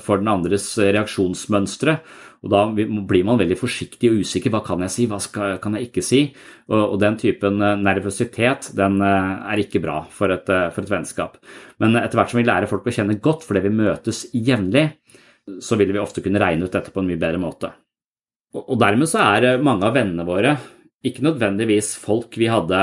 for, 0.00 0.22
den 0.22 0.30
andres 0.32 0.64
reaksjonsmønstre. 0.80 1.98
Og 2.42 2.50
da 2.50 2.62
blir 2.72 3.26
man 3.28 3.36
veldig 3.38 3.58
forsiktig 3.60 4.08
og 4.08 4.22
usikker. 4.24 4.50
Hva 4.50 4.62
kan 4.66 4.80
jeg 4.82 4.94
si, 4.94 5.04
hva 5.10 5.18
skal, 5.22 5.58
kan 5.62 5.76
jeg 5.76 5.90
ikke 5.90 6.02
si? 6.02 6.22
Og, 6.70 6.78
og 6.80 6.96
den 7.02 7.18
typen 7.20 7.60
nervøsitet 7.84 8.70
den 8.78 8.96
er 9.04 9.62
ikke 9.62 9.82
bra 9.84 10.00
for 10.10 10.32
et, 10.32 10.48
for 10.48 10.80
et 10.80 10.94
vennskap. 10.94 11.36
Men 11.84 12.00
etter 12.00 12.18
hvert 12.18 12.32
som 12.32 12.40
vi 12.40 12.48
lærer 12.48 12.70
folk 12.72 12.88
å 12.88 12.96
kjenne 12.96 13.20
godt 13.22 13.44
fordi 13.46 13.66
vi 13.68 13.76
møtes 13.82 14.24
jevnlig, 14.32 14.88
så 15.60 15.78
vil 15.78 15.92
vi 15.94 16.02
ofte 16.02 16.22
kunne 16.24 16.40
regne 16.42 16.66
ut 16.66 16.74
dette 16.74 16.92
på 16.92 17.02
en 17.02 17.08
mye 17.08 17.20
bedre 17.20 17.40
måte. 17.42 17.72
Og 18.52 18.76
dermed 18.80 19.08
så 19.10 19.22
er 19.24 19.48
eh, 19.48 19.64
mange 19.64 19.88
av 19.88 19.96
vennene 19.96 20.26
våre 20.28 20.56
ikke 21.02 21.24
nødvendigvis 21.26 21.96
folk 21.98 22.36
vi 22.38 22.50
hadde 22.52 22.78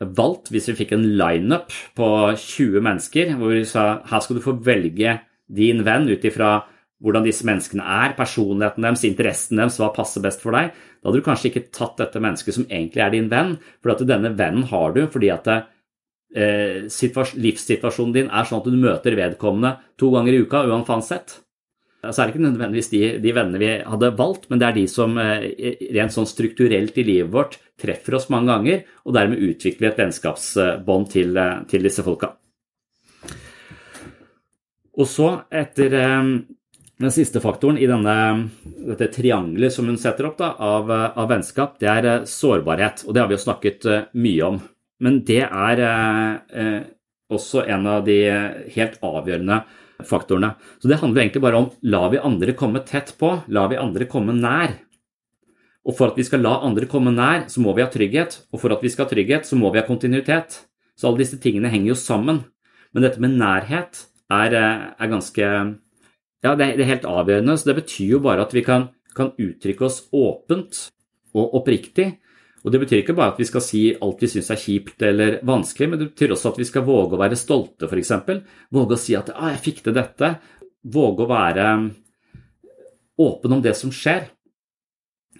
valgt 0.00 0.48
hvis 0.50 0.70
vi 0.70 0.78
fikk 0.80 0.94
en 0.96 1.06
lineup 1.20 1.74
på 1.96 2.06
20 2.32 2.82
mennesker 2.82 3.34
hvor 3.38 3.52
vi 3.52 3.66
sa 3.68 4.00
her 4.08 4.22
skal 4.24 4.38
du 4.38 4.44
få 4.44 4.56
velge 4.64 5.18
din 5.50 5.84
venn 5.86 6.08
ut 6.08 6.24
ifra 6.24 6.54
hvordan 7.00 7.24
disse 7.24 7.46
menneskene 7.48 7.84
er, 7.84 8.14
personligheten 8.16 8.84
deres, 8.84 9.04
interessen 9.08 9.60
deres, 9.60 9.78
hva 9.80 9.88
passer 9.94 10.20
best 10.24 10.42
for 10.44 10.52
deg. 10.52 10.74
Da 11.00 11.08
hadde 11.08 11.20
du 11.20 11.24
kanskje 11.24 11.48
ikke 11.48 11.68
tatt 11.72 11.96
dette 12.00 12.20
mennesket 12.20 12.56
som 12.58 12.66
egentlig 12.68 13.00
er 13.00 13.14
din 13.14 13.30
venn, 13.32 13.54
for 13.80 14.02
denne 14.04 14.34
vennen 14.36 14.66
har 14.68 14.92
du 14.92 15.06
fordi 15.08 15.30
at 15.32 15.48
eh, 15.48 16.84
livssituasjonen 16.84 18.16
din 18.18 18.28
er 18.28 18.48
sånn 18.48 18.60
at 18.60 18.68
du 18.68 18.76
møter 18.76 19.16
vedkommende 19.16 19.78
to 20.00 20.12
ganger 20.12 20.36
i 20.36 20.42
uka 20.44 20.66
uansett 20.68 21.38
så 22.00 22.22
er 22.22 22.28
det 22.28 22.32
ikke 22.32 22.46
nødvendigvis 22.46 22.88
de, 22.94 23.00
de, 23.20 23.32
vennene 23.36 23.60
vi 23.60 23.72
hadde 23.84 24.08
valgt, 24.16 24.46
men 24.48 24.60
det 24.60 24.68
er 24.70 24.76
de 24.78 24.86
som 24.88 25.18
eh, 25.20 25.50
rent 25.92 26.14
sånn 26.14 26.28
strukturelt 26.28 26.96
i 26.96 27.04
livet 27.04 27.32
vårt 27.34 27.58
treffer 27.80 28.16
oss 28.16 28.30
mange 28.32 28.48
ganger, 28.48 28.86
og 29.04 29.16
dermed 29.16 29.42
utvikler 29.44 29.84
vi 29.84 29.90
et 29.90 30.00
vennskapsbånd 30.00 31.10
til, 31.12 31.36
eh, 31.36 31.58
til, 31.68 31.84
disse 31.84 32.04
folka. 32.06 32.32
Og 34.96 35.08
så, 35.08 35.28
etter 35.52 35.96
eh, 35.98 36.30
den 37.04 37.12
siste 37.12 37.42
faktoren 37.44 37.76
i 37.80 37.88
denne, 37.88 38.16
dette 38.88 39.10
triangelet 39.12 39.76
som 39.76 39.92
hun 39.92 40.00
setter 40.00 40.30
opp 40.30 40.40
da, 40.40 40.54
av, 40.56 40.88
av, 40.92 41.28
vennskap, 41.28 41.76
det 41.80 41.92
er 41.92 42.08
sårbarhet. 42.28 43.04
Og 43.04 43.12
det 43.12 43.22
har 43.22 43.28
vi 43.28 43.36
jo 43.36 43.44
snakket 43.44 43.88
mye 44.16 44.48
om. 44.48 44.58
Men 45.04 45.20
det 45.28 45.42
er 45.44 45.84
eh, 45.84 46.80
også 47.32 47.66
en 47.68 47.86
av 47.92 48.08
de 48.08 48.18
helt 48.72 48.98
avgjørende 49.04 49.60
faktorene. 50.08 50.54
Så 50.80 50.90
det 50.90 51.00
handler 51.00 51.24
egentlig 51.24 51.42
bare 51.44 51.58
om 51.60 51.68
la 51.82 52.06
vi 52.12 52.20
andre 52.22 52.54
komme 52.58 52.82
tett 52.86 53.12
på, 53.20 53.32
la 53.48 53.66
vi 53.70 53.78
andre 53.80 54.06
komme 54.10 54.36
nær. 54.36 54.76
Og 55.88 55.96
for 55.96 56.12
at 56.12 56.18
vi 56.20 56.26
skal 56.26 56.42
la 56.44 56.58
andre 56.66 56.88
komme 56.90 57.12
nær, 57.14 57.46
så 57.48 57.62
må 57.64 57.72
vi 57.76 57.84
ha 57.84 57.90
trygghet. 57.90 58.42
Og 58.52 58.60
for 58.62 58.74
at 58.74 58.82
vi 58.84 58.92
skal 58.92 59.06
ha 59.06 59.12
trygghet, 59.12 59.48
så 59.48 59.56
må 59.56 59.72
vi 59.72 59.80
ha 59.80 59.86
kontinuitet. 59.86 60.62
Så 60.98 61.08
alle 61.08 61.22
disse 61.22 61.40
tingene 61.40 61.72
henger 61.72 61.94
jo 61.94 61.98
sammen. 61.98 62.44
Men 62.92 63.06
dette 63.06 63.22
med 63.22 63.38
nærhet 63.40 64.04
er, 64.30 64.54
eh, 64.54 64.90
er 64.98 65.08
ganske 65.08 65.78
Ja, 66.42 66.54
det 66.54 66.80
er, 66.80 66.84
helt 66.84 67.02
avgjørende. 67.04 67.58
Så 67.58 67.64
det 67.68 67.84
betyr 67.84 68.10
jo 68.16 68.18
bare 68.20 68.40
at 68.40 68.54
vi 68.54 68.62
kan, 68.62 68.88
kan 69.14 69.32
uttrykke 69.36 69.84
oss 69.84 70.08
åpent 70.10 70.90
og 71.34 71.52
oppriktig 71.54 72.16
og 72.60 72.72
Det 72.72 72.80
betyr 72.82 73.00
ikke 73.00 73.16
bare 73.16 73.32
at 73.32 73.38
vi 73.40 73.46
skal 73.48 73.62
si 73.64 73.82
alt 73.96 74.20
vi 74.20 74.28
syns 74.28 74.50
er 74.52 74.60
kjipt 74.60 75.02
eller 75.06 75.38
vanskelig, 75.48 75.88
men 75.88 76.00
det 76.00 76.10
betyr 76.10 76.34
også 76.34 76.52
at 76.52 76.58
vi 76.60 76.66
skal 76.68 76.84
våge 76.84 77.16
å 77.16 77.20
være 77.22 77.38
stolte, 77.38 77.88
f.eks. 77.88 78.12
Våge 78.68 78.96
å 78.96 79.00
si 79.00 79.16
at 79.16 79.30
ah, 79.32 79.48
'jeg 79.48 79.64
fikk 79.64 79.80
til 79.84 79.96
dette'. 79.96 80.34
Våge 80.84 81.24
å 81.24 81.30
være 81.30 81.64
åpen 83.20 83.52
om 83.56 83.62
det 83.64 83.74
som 83.76 83.92
skjer. 83.92 84.28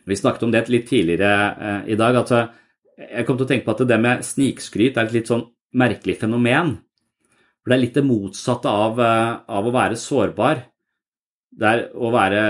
Vi 0.05 0.17
snakket 0.17 0.43
om 0.43 0.53
det 0.53 0.69
litt 0.73 0.89
tidligere 0.89 1.33
eh, 1.61 1.93
i 1.93 1.97
dag. 1.97 2.17
at 2.17 2.55
Jeg 2.97 3.27
kom 3.27 3.37
til 3.37 3.45
å 3.45 3.49
tenke 3.49 3.65
på 3.65 3.77
at 3.77 3.89
det 3.89 4.01
med 4.01 4.25
snikskryt 4.25 4.97
er 4.97 5.09
et 5.09 5.13
litt 5.13 5.29
sånn 5.29 5.49
merkelig 5.77 6.19
fenomen. 6.21 6.79
For 7.61 7.71
det 7.71 7.77
er 7.77 7.85
litt 7.85 7.99
det 7.99 8.05
motsatte 8.05 8.69
av, 8.69 9.01
eh, 9.01 9.33
av 9.49 9.67
å 9.67 9.73
være 9.73 9.97
sårbar. 9.97 10.65
Det 11.53 11.67
er 11.69 11.91
å 11.93 12.11
være 12.13 12.41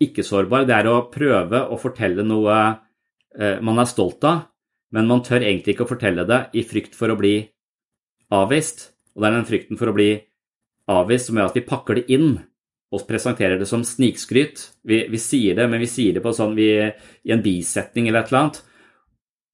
ikke-sårbar. 0.00 0.66
Det 0.68 0.76
er 0.76 0.90
å 0.90 1.08
prøve 1.10 1.64
å 1.72 1.80
fortelle 1.80 2.24
noe 2.26 2.52
eh, 2.52 2.76
man 3.38 3.78
er 3.78 3.86
stolt 3.86 4.24
av, 4.26 4.48
men 4.90 5.06
man 5.06 5.20
tør 5.22 5.44
egentlig 5.44 5.76
ikke 5.76 5.84
å 5.86 5.90
fortelle 5.92 6.24
det 6.26 6.38
i 6.58 6.64
frykt 6.66 6.96
for 6.98 7.12
å 7.12 7.18
bli 7.18 7.36
avvist. 8.34 8.88
Og 9.14 9.22
det 9.22 9.28
er 9.28 9.36
den 9.36 9.48
frykten 9.48 9.78
for 9.78 9.90
å 9.90 9.94
bli 9.96 10.10
avvist 10.88 11.28
som 11.28 11.38
gjør 11.38 11.50
at 11.50 11.58
vi 11.58 11.66
pakker 11.68 12.00
det 12.00 12.06
inn 12.14 12.32
og 12.88 13.04
presenterer 13.08 13.60
det 13.60 13.68
som 13.68 13.84
snikskryt. 13.84 14.62
Vi, 14.88 15.02
vi 15.12 15.20
sier 15.20 15.58
det, 15.58 15.68
men 15.68 15.82
vi 15.82 15.90
sier 15.90 16.16
det 16.16 16.24
på 16.24 16.32
sånn 16.36 16.56
vi, 16.56 16.70
i 16.80 17.34
en 17.34 17.44
bisetning 17.44 18.08
eller 18.08 18.24
et 18.24 18.32
eller 18.32 18.40
annet. 18.40 18.60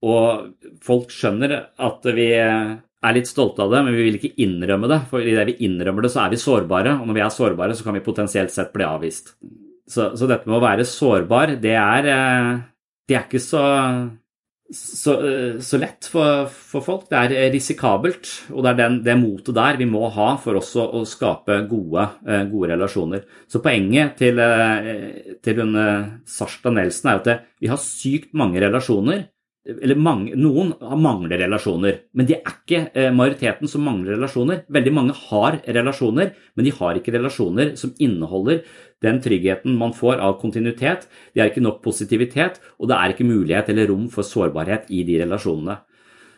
Og 0.04 0.76
folk 0.84 1.10
skjønner 1.12 1.56
at 1.64 2.06
vi 2.14 2.28
er 2.34 3.16
litt 3.16 3.28
stolte 3.28 3.64
av 3.64 3.72
det, 3.72 3.82
men 3.86 3.96
vi 3.96 4.06
vil 4.06 4.18
ikke 4.20 4.44
innrømme 4.44 4.90
det. 4.90 5.00
For 5.10 5.24
idet 5.24 5.48
vi 5.50 5.56
innrømmer 5.66 6.06
det, 6.06 6.12
så 6.14 6.24
er 6.24 6.34
vi 6.34 6.40
sårbare, 6.40 6.94
og 7.00 7.08
når 7.08 7.18
vi 7.18 7.24
er 7.24 7.34
sårbare, 7.34 7.76
så 7.76 7.86
kan 7.86 7.98
vi 7.98 8.04
potensielt 8.06 8.54
sett 8.54 8.72
bli 8.74 8.86
avvist. 8.86 9.34
Så, 9.90 10.12
så 10.16 10.28
dette 10.28 10.48
med 10.48 10.60
å 10.60 10.64
være 10.64 10.86
sårbar, 10.88 11.56
det 11.60 11.74
er, 11.76 12.08
eh, 12.12 12.52
det 13.08 13.16
er 13.16 13.26
ikke 13.26 13.42
så 13.42 13.64
så, 14.72 15.12
så, 15.60 15.78
lett 15.78 16.06
for, 16.08 16.46
for, 16.48 16.80
folk. 16.82 17.02
Det 17.10 17.18
er 17.20 17.52
risikabelt, 17.52 18.30
og 18.48 18.64
det 18.64 18.70
er 18.72 18.78
den, 18.78 18.96
det 19.04 19.16
motet 19.20 19.54
der 19.58 19.76
vi 19.76 19.86
må 19.86 20.08
ha 20.14 20.30
for 20.40 20.56
også 20.56 20.86
å 20.96 21.02
skape 21.06 21.58
gode, 21.68 22.06
gode 22.48 22.70
relasjoner. 22.72 23.26
Så 23.44 23.60
poenget 23.62 24.16
til, 24.22 24.40
til 25.44 25.60
hun 25.60 25.76
Sarsta 26.24 26.72
Nelson 26.72 27.12
er 27.12 27.20
at 27.20 27.46
vi 27.60 27.70
har 27.70 27.82
sykt 27.82 28.32
mange 28.32 28.64
relasjoner. 28.64 29.26
Eller 29.64 29.96
mange, 29.96 30.34
noen 30.36 30.74
mangler 31.00 31.40
relasjoner, 31.40 32.02
men 32.12 32.26
det 32.28 32.34
er 32.36 32.50
ikke 32.50 32.80
eh, 32.92 33.06
majoriteten 33.16 33.70
som 33.70 33.86
mangler 33.86 34.18
relasjoner. 34.18 34.66
Veldig 34.76 34.92
mange 34.92 35.14
har 35.16 35.56
relasjoner, 35.64 36.34
men 36.52 36.66
de 36.66 36.72
har 36.76 36.98
ikke 37.00 37.14
relasjoner 37.14 37.70
som 37.80 37.94
inneholder 37.96 38.60
den 39.04 39.20
tryggheten 39.24 39.76
man 39.78 39.94
får 39.96 40.20
av 40.24 40.38
kontinuitet, 40.40 41.08
det 41.34 41.42
er 41.42 41.50
ikke 41.52 41.64
nok 41.64 41.82
positivitet, 41.84 42.60
og 42.78 42.90
det 42.90 42.98
er 42.98 43.14
ikke 43.14 43.28
mulighet 43.28 43.68
eller 43.72 43.90
rom 43.92 44.08
for 44.12 44.26
sårbarhet 44.26 44.88
i 44.94 45.04
de 45.06 45.20
relasjonene. 45.22 45.80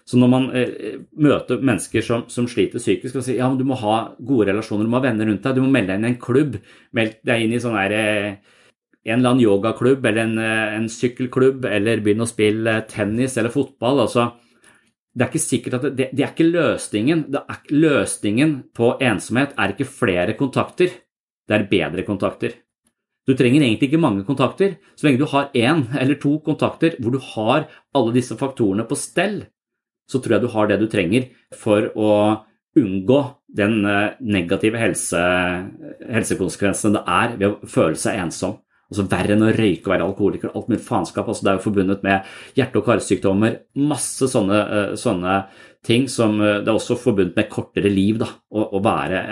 Så 0.07 0.19
når 0.23 0.31
man 0.31 0.45
eh, 0.55 0.99
møter 1.19 1.63
mennesker 1.67 2.05
som, 2.07 2.27
som 2.31 2.47
sliter 2.47 2.79
psykisk 2.79 3.19
og 3.19 3.25
sier 3.27 3.41
ja, 3.41 3.49
men 3.51 3.59
du 3.59 3.65
må 3.67 3.79
ha 3.81 3.97
gode 4.23 4.53
relasjoner, 4.53 4.87
du 4.87 4.93
må 4.93 5.01
ha 5.01 5.07
venner 5.09 5.27
rundt 5.27 5.43
deg, 5.43 5.57
du 5.57 5.65
må 5.65 5.73
melde 5.75 5.91
deg 5.91 5.99
inn 5.99 6.07
i 6.07 6.13
en 6.13 6.21
klubb, 6.23 6.59
meld 6.95 7.17
deg 7.27 7.43
inn 7.43 7.57
i 7.57 7.63
sånn 7.63 7.79
her, 7.79 7.95
eh, 7.97 8.59
en 9.07 9.19
eller 9.19 9.33
annen 9.33 9.43
yogaklubb 9.43 10.07
eller 10.07 10.23
en, 10.23 10.39
eh, 10.39 10.77
en 10.79 10.87
sykkelklubb, 10.91 11.67
eller 11.71 12.03
begynne 12.05 12.27
å 12.27 12.31
spille 12.31 12.77
tennis 12.91 13.35
eller 13.39 13.55
fotball. 13.55 14.05
altså 14.07 14.31
det 15.17 15.25
er 15.25 15.31
ikke 15.33 15.41
sikkert 15.41 15.75
at 15.79 15.85
det, 15.97 16.11
det 16.13 16.25
er 16.25 16.33
ikke 16.35 16.51
løsningen. 16.51 17.23
Er, 17.33 17.61
løsningen 17.73 18.51
på 18.77 18.91
ensomhet 19.01 19.55
er 19.57 19.73
ikke 19.73 19.89
flere 19.89 20.35
kontakter 20.37 20.93
det 21.47 21.57
er 21.57 21.69
bedre 21.71 22.05
kontakter. 22.07 22.55
Du 23.27 23.35
trenger 23.35 23.65
egentlig 23.65 23.91
ikke 23.91 24.03
mange 24.03 24.25
kontakter. 24.27 24.77
Så 24.95 25.07
lenge 25.07 25.19
du 25.19 25.27
har 25.31 25.51
én 25.55 25.87
eller 25.99 26.19
to 26.23 26.37
kontakter 26.47 26.95
hvor 27.03 27.15
du 27.15 27.19
har 27.35 27.67
alle 27.95 28.15
disse 28.15 28.37
faktorene 28.39 28.87
på 28.87 28.99
stell, 28.99 29.41
så 30.07 30.21
tror 30.23 30.37
jeg 30.37 30.45
du 30.45 30.53
har 30.53 30.69
det 30.71 30.79
du 30.79 30.87
trenger 30.91 31.27
for 31.55 31.91
å 31.99 32.13
unngå 32.77 33.19
den 33.57 33.81
eh, 33.89 34.15
negative 34.21 34.79
helse, 34.79 35.19
helsekonsekvensene 36.07 36.99
det 36.99 37.03
er 37.17 37.37
ved 37.41 37.49
å 37.49 37.71
føle 37.71 37.99
seg 37.99 38.21
ensom. 38.23 38.59
Altså 38.87 39.07
Verre 39.11 39.35
enn 39.35 39.43
å 39.43 39.51
røyke 39.51 39.89
og 39.89 39.93
være 39.97 40.07
alkoholiker. 40.07 40.53
Alt 40.55 40.69
mulig 40.71 40.85
faenskap. 40.87 41.27
Altså, 41.27 41.43
det 41.43 41.51
er 41.51 41.57
jo 41.57 41.65
forbundet 41.65 42.05
med 42.07 42.29
hjerte- 42.55 42.79
og 42.79 42.87
karsykdommer. 42.87 43.57
Masse 43.83 44.29
sånne, 44.31 44.61
eh, 44.63 44.93
sånne, 45.01 45.41
ting 45.87 46.07
som 46.11 46.39
eh, 46.41 46.61
Det 46.61 46.71
er 46.71 46.77
også 46.77 46.99
forbundet 47.01 47.35
med 47.35 47.51
kortere 47.51 47.91
liv. 47.91 48.21
da, 48.23 48.31
Å, 48.55 48.69
å 48.79 48.83
være 48.85 49.25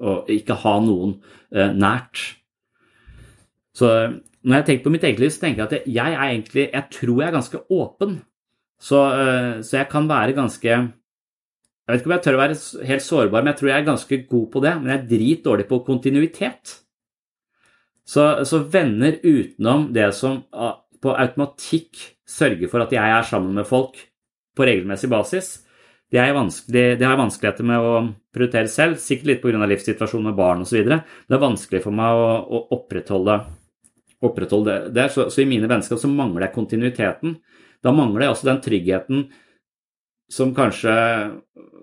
Å 0.00 0.24
ikke 0.32 0.56
ha 0.64 0.78
noen 0.80 1.20
nært. 1.50 2.20
Så 3.74 3.88
når 4.40 4.60
jeg 4.60 4.66
tenker 4.66 4.86
på 4.86 4.92
mitt 4.94 5.04
eget 5.04 5.20
liv, 5.20 5.30
så 5.32 5.42
tenker 5.42 5.62
jeg 5.62 5.68
at 5.68 5.88
jeg 5.88 6.14
er 6.14 6.26
egentlig 6.30 6.66
Jeg 6.72 6.84
tror 6.94 7.20
jeg 7.20 7.28
er 7.28 7.36
ganske 7.36 7.60
åpen. 7.70 8.20
Så, 8.80 9.00
eh, 9.12 9.62
så, 9.62 9.76
jeg 9.76 9.88
kan 9.92 10.08
være 10.08 10.32
ganske 10.32 10.68
Jeg 10.68 11.88
vet 11.88 12.00
ikke 12.00 12.10
om 12.10 12.14
jeg 12.16 12.24
tør 12.24 12.38
å 12.38 12.40
være 12.40 12.86
helt 12.86 13.04
sårbar, 13.04 13.42
men 13.42 13.52
jeg 13.52 13.58
tror 13.58 13.68
jeg 13.68 13.80
er 13.80 13.88
ganske 13.88 14.18
god 14.30 14.46
på 14.52 14.62
det. 14.64 14.74
Men 14.78 14.92
jeg 14.92 14.98
er 14.98 15.10
dritdårlig 15.10 15.66
på 15.68 15.80
kontinuitet. 15.84 16.76
Så, 18.06 18.44
så 18.46 18.62
venner 18.70 19.18
utenom 19.22 19.90
det 19.94 20.08
som 20.14 20.44
ah, 20.52 20.78
på 21.02 21.12
automatikk 21.14 21.98
sørger 22.26 22.70
for 22.70 22.84
at 22.84 22.94
jeg 22.94 23.02
er 23.02 23.26
sammen 23.26 23.54
med 23.58 23.66
folk 23.66 23.98
på 24.56 24.66
regelmessig 24.66 25.10
basis, 25.10 25.60
det, 26.10 26.96
det, 26.98 27.06
har 27.06 27.18
vanskeligheter 27.20 27.66
med 27.66 27.78
å 27.86 27.92
prioritere 28.34 28.68
selv, 28.68 28.98
sikkert 28.98 29.28
litt 29.28 29.42
pga. 29.42 29.66
livssituasjonen 29.66 30.30
med 30.30 30.38
barn 30.38 30.64
osv. 30.64 30.82
Det 30.82 31.36
er 31.36 31.42
vanskelig 31.42 31.82
for 31.84 31.94
meg 31.94 32.18
å, 32.18 32.32
å 32.42 32.62
opprettholde, 32.78 33.36
opprettholde, 34.26 34.80
det. 34.90 35.06
Så, 35.14 35.28
så, 35.30 35.42
i 35.42 35.48
mine 35.50 35.70
vennskap 35.70 36.02
så 36.02 36.10
mangler 36.10 36.48
jeg 36.48 36.56
kontinuiteten. 36.56 37.36
Da 37.80 37.94
mangler 37.94 38.26
jeg 38.26 38.34
også 38.34 38.50
den 38.50 38.60
tryggheten 38.64 39.22
som 40.30 40.52
kanskje 40.54 40.92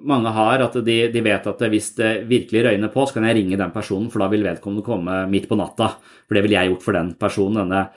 mange 0.08 0.32
har, 0.32 0.62
at 0.64 0.76
de, 0.86 0.98
de, 1.12 1.24
vet 1.24 1.48
at 1.50 1.64
hvis 1.72 1.90
det 1.98 2.12
virkelig 2.30 2.68
røyner 2.68 2.92
på, 2.94 3.08
så 3.08 3.18
kan 3.18 3.26
jeg 3.28 3.40
ringe 3.42 3.60
den 3.60 3.74
personen, 3.74 4.12
for 4.12 4.24
da 4.24 4.30
vil 4.32 4.46
vedkommende 4.46 4.86
komme 4.86 5.24
midt 5.32 5.50
på 5.50 5.58
natta. 5.60 5.90
For 6.28 6.38
det 6.38 6.46
ville 6.46 6.60
jeg 6.60 6.72
gjort 6.72 6.86
for 6.86 7.00
den 7.00 7.16
personen. 7.20 7.64
denne 7.64 7.88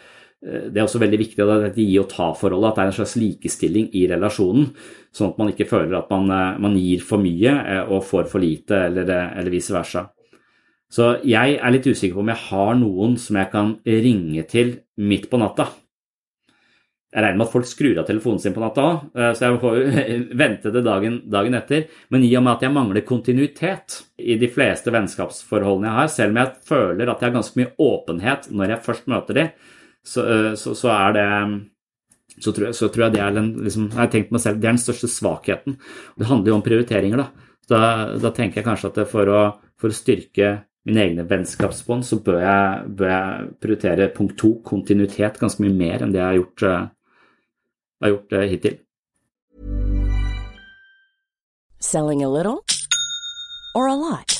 det 0.41 0.79
er 0.79 0.87
også 0.87 1.03
veldig 1.03 1.19
viktig 1.21 1.43
at 1.45 1.67
dette 1.67 1.85
gi 1.85 1.99
og 2.01 2.09
ta-forholdet, 2.09 2.71
at 2.71 2.79
det 2.79 2.83
er 2.83 2.91
en 2.91 2.97
slags 2.97 3.17
likestilling 3.21 3.91
i 3.99 4.07
relasjonen. 4.09 4.71
Sånn 5.13 5.35
at 5.35 5.41
man 5.41 5.51
ikke 5.53 5.69
føler 5.69 5.99
at 5.99 6.09
man, 6.13 6.31
eh, 6.33 6.63
man 6.65 6.79
gir 6.81 7.05
for 7.05 7.21
mye 7.21 7.53
eh, 7.61 7.83
og 7.85 8.07
får 8.09 8.31
for 8.31 8.41
lite, 8.41 8.87
eller, 8.89 9.11
eller 9.11 9.53
vice 9.53 9.75
versa. 9.75 10.07
Så 10.91 11.13
jeg 11.29 11.59
er 11.61 11.75
litt 11.75 11.87
usikker 11.87 12.17
på 12.17 12.25
om 12.25 12.33
jeg 12.33 12.45
har 12.49 12.73
noen 12.81 13.19
som 13.21 13.37
jeg 13.39 13.51
kan 13.53 13.77
ringe 13.85 14.43
til 14.49 14.73
midt 14.99 15.29
på 15.31 15.39
natta. 15.39 15.69
Jeg 17.11 17.25
regner 17.25 17.41
med 17.41 17.47
at 17.49 17.53
folk 17.53 17.67
skrur 17.67 17.99
av 18.01 18.07
telefonen 18.07 18.41
sin 18.43 18.55
på 18.55 18.63
natta 18.63 18.83
òg, 18.87 19.07
så 19.35 19.45
jeg 19.45 19.61
får 19.63 19.79
vente 20.41 20.71
til 20.71 20.85
dagen, 20.87 21.17
dagen, 21.31 21.57
etter. 21.59 21.89
Men 22.11 22.27
i 22.27 22.31
og 22.39 22.45
med 22.47 22.53
at 22.57 22.65
jeg 22.67 22.75
mangler 22.75 23.07
kontinuitet 23.07 24.01
i 24.19 24.39
de 24.39 24.51
fleste 24.51 24.95
vennskapsforholdene 24.95 25.91
jeg 25.91 25.99
har, 25.99 26.13
selv 26.15 26.35
om 26.35 26.41
jeg 26.41 26.53
føler 26.71 27.11
at 27.11 27.23
jeg 27.23 27.29
har 27.29 27.37
ganske 27.39 27.61
mye 27.61 27.73
åpenhet 27.87 28.51
når 28.55 28.75
jeg 28.75 28.87
først 28.87 29.11
møter 29.11 29.41
dem, 29.41 29.53
så, 30.07 30.25
eh, 30.25 30.55
så, 30.59 30.75
så 30.79 30.91
er 30.95 31.17
det 31.19 31.29
så 32.41 32.53
tror, 32.55 32.71
jeg, 32.71 32.79
så 32.79 32.89
tror 32.89 33.07
jeg 33.07 33.15
det 33.17 33.23
er 33.25 33.37
den, 33.37 33.53
liksom, 33.67 33.91
jeg 33.91 34.01
har 34.01 34.11
tenkt 34.13 34.33
meg 34.33 34.43
selv, 34.43 34.61
det 34.61 34.69
er 34.69 34.75
den 34.75 34.81
største 34.81 35.11
svakheten. 35.11 35.77
Det 36.17 36.29
handler 36.29 36.53
jo 36.53 36.57
om 36.57 36.65
prioriteringer. 36.65 37.21
Da, 37.21 37.29
da, 37.69 37.81
da 38.23 38.33
tenker 38.35 38.61
jeg 38.61 38.69
kanskje 38.69 38.93
at 38.93 39.01
for 39.11 39.29
å, 39.29 39.43
for 39.81 39.93
å 39.93 39.97
styrke 39.97 40.53
mine 40.89 41.05
egne 41.05 41.27
vennskapsbånd, 41.29 42.07
så 42.07 42.21
bør 42.25 42.41
jeg, 42.41 42.93
bør 42.97 43.13
jeg, 43.13 43.51
prioritere 43.61 44.09
punkt 44.15 44.39
to, 44.41 44.55
kontinuitet, 44.65 45.41
ganske 45.43 45.63
mye 45.65 45.77
mer 45.77 46.07
enn 46.07 46.15
det 46.15 46.23
jeg 46.23 46.29
har 46.31 46.39
gjort, 46.41 46.65
uh, 46.65 46.87
har 48.01 48.15
gjort 48.15 48.39
uh, 48.39 48.47
hittil. 48.55 48.81
Selling 51.81 52.25
a 52.25 52.29
little 52.29 52.65
or 53.75 53.89
a 53.89 53.97
lot? 53.97 54.40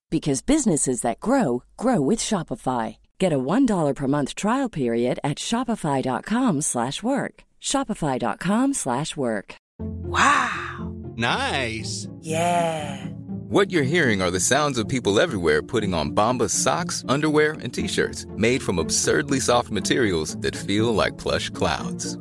because 0.11 0.41
businesses 0.43 1.01
that 1.01 1.19
grow 1.19 1.63
grow 1.77 1.99
with 2.01 2.19
Shopify. 2.19 2.97
Get 3.17 3.33
a 3.33 3.39
$1 3.39 3.95
per 3.95 4.07
month 4.07 4.35
trial 4.35 4.69
period 4.69 5.19
at 5.23 5.37
Shopify.com 5.37 6.61
slash 6.61 7.01
work. 7.01 7.45
Shopify.com 7.61 8.73
slash 8.73 9.15
work. 9.15 9.55
Wow. 9.79 10.93
Nice. 11.15 12.07
Yeah. 12.19 13.05
What 13.47 13.71
you're 13.71 13.83
hearing 13.83 14.21
are 14.21 14.31
the 14.31 14.39
sounds 14.39 14.77
of 14.77 14.87
people 14.87 15.19
everywhere 15.19 15.61
putting 15.61 15.93
on 15.93 16.11
Bombas 16.11 16.51
socks, 16.51 17.03
underwear, 17.07 17.53
and 17.61 17.73
t-shirts 17.73 18.25
made 18.35 18.61
from 18.61 18.79
absurdly 18.79 19.39
soft 19.39 19.71
materials 19.71 20.35
that 20.37 20.55
feel 20.55 20.93
like 20.93 21.17
plush 21.17 21.49
clouds. 21.49 22.17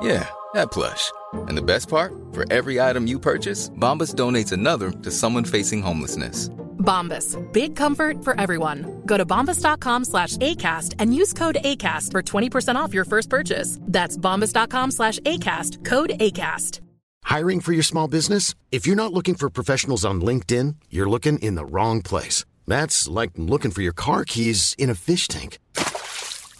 Yeah, 0.00 0.28
that 0.54 0.72
plush. 0.72 1.10
And 1.32 1.56
the 1.56 1.62
best 1.62 1.88
part, 1.88 2.12
for 2.32 2.44
every 2.52 2.80
item 2.80 3.06
you 3.06 3.18
purchase, 3.18 3.70
Bombas 3.70 4.14
donates 4.14 4.52
another 4.52 4.90
to 4.90 5.10
someone 5.10 5.44
facing 5.44 5.80
homelessness. 5.82 6.50
Bombas. 6.84 7.36
Big 7.52 7.74
comfort 7.74 8.22
for 8.22 8.38
everyone. 8.38 9.02
Go 9.06 9.16
to 9.16 9.26
bombas.com 9.26 10.04
slash 10.04 10.36
ACAST 10.36 10.94
and 10.98 11.14
use 11.14 11.32
code 11.32 11.56
ACAST 11.64 12.10
for 12.12 12.22
20% 12.22 12.76
off 12.76 12.94
your 12.94 13.04
first 13.04 13.30
purchase. 13.30 13.80
That's 13.82 14.16
bombas.com 14.16 14.90
slash 14.90 15.18
ACAST. 15.20 15.84
Code 15.84 16.10
ACAST. 16.20 16.80
Hiring 17.24 17.60
for 17.60 17.72
your 17.72 17.82
small 17.82 18.06
business? 18.06 18.54
If 18.70 18.86
you're 18.86 18.96
not 18.96 19.12
looking 19.12 19.34
for 19.34 19.50
professionals 19.50 20.04
on 20.04 20.20
LinkedIn, 20.20 20.76
you're 20.90 21.08
looking 21.08 21.38
in 21.38 21.54
the 21.56 21.64
wrong 21.64 22.02
place. 22.02 22.44
That's 22.66 23.08
like 23.08 23.32
looking 23.36 23.72
for 23.72 23.82
your 23.82 23.94
car 23.94 24.24
keys 24.24 24.76
in 24.78 24.90
a 24.90 24.94
fish 24.94 25.26
tank. 25.26 25.58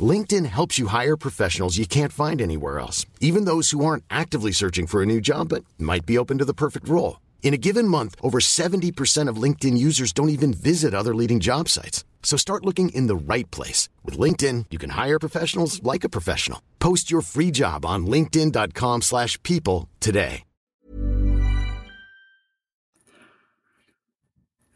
LinkedIn 0.01 0.47
helps 0.47 0.79
you 0.79 0.89
hire 0.89 1.17
professionals 1.17 1.77
you 1.77 1.87
can't 1.87 2.13
find 2.13 2.41
anywhere 2.41 2.81
else, 2.81 3.07
even 3.21 3.45
those 3.45 3.71
who 3.71 3.85
aren't 3.85 4.05
actively 4.11 4.51
searching 4.53 4.87
for 4.89 5.03
a 5.03 5.07
new 5.07 5.21
job 5.21 5.51
but 5.51 5.65
might 5.79 6.05
be 6.05 6.19
open 6.19 6.39
to 6.39 6.45
the 6.45 6.55
perfect 6.55 6.89
role. 6.89 7.19
In 7.45 7.53
a 7.53 7.59
given 7.59 7.87
month, 7.87 8.17
over 8.23 8.41
70% 8.41 9.29
of 9.29 9.43
LinkedIn 9.43 9.77
users 9.77 10.13
don't 10.13 10.31
even 10.31 10.55
visit 10.55 10.95
other 10.95 11.15
leading 11.15 11.41
job 11.41 11.69
sites. 11.69 12.05
So 12.23 12.39
start 12.39 12.65
looking 12.65 12.89
in 12.89 13.07
the 13.07 13.15
right 13.35 13.51
place. 13.51 13.91
With 14.03 14.19
LinkedIn, 14.19 14.65
you 14.71 14.79
can 14.79 14.91
hire 15.05 15.19
professionals 15.21 15.83
like 15.83 16.05
a 16.05 16.09
professional. 16.09 16.61
Post 16.81 17.11
your 17.13 17.21
free 17.23 17.51
job 17.53 17.85
on 17.85 18.07
linkedin.com 18.07 19.03
slash 19.03 19.41
people 19.43 19.89
today. 20.01 20.43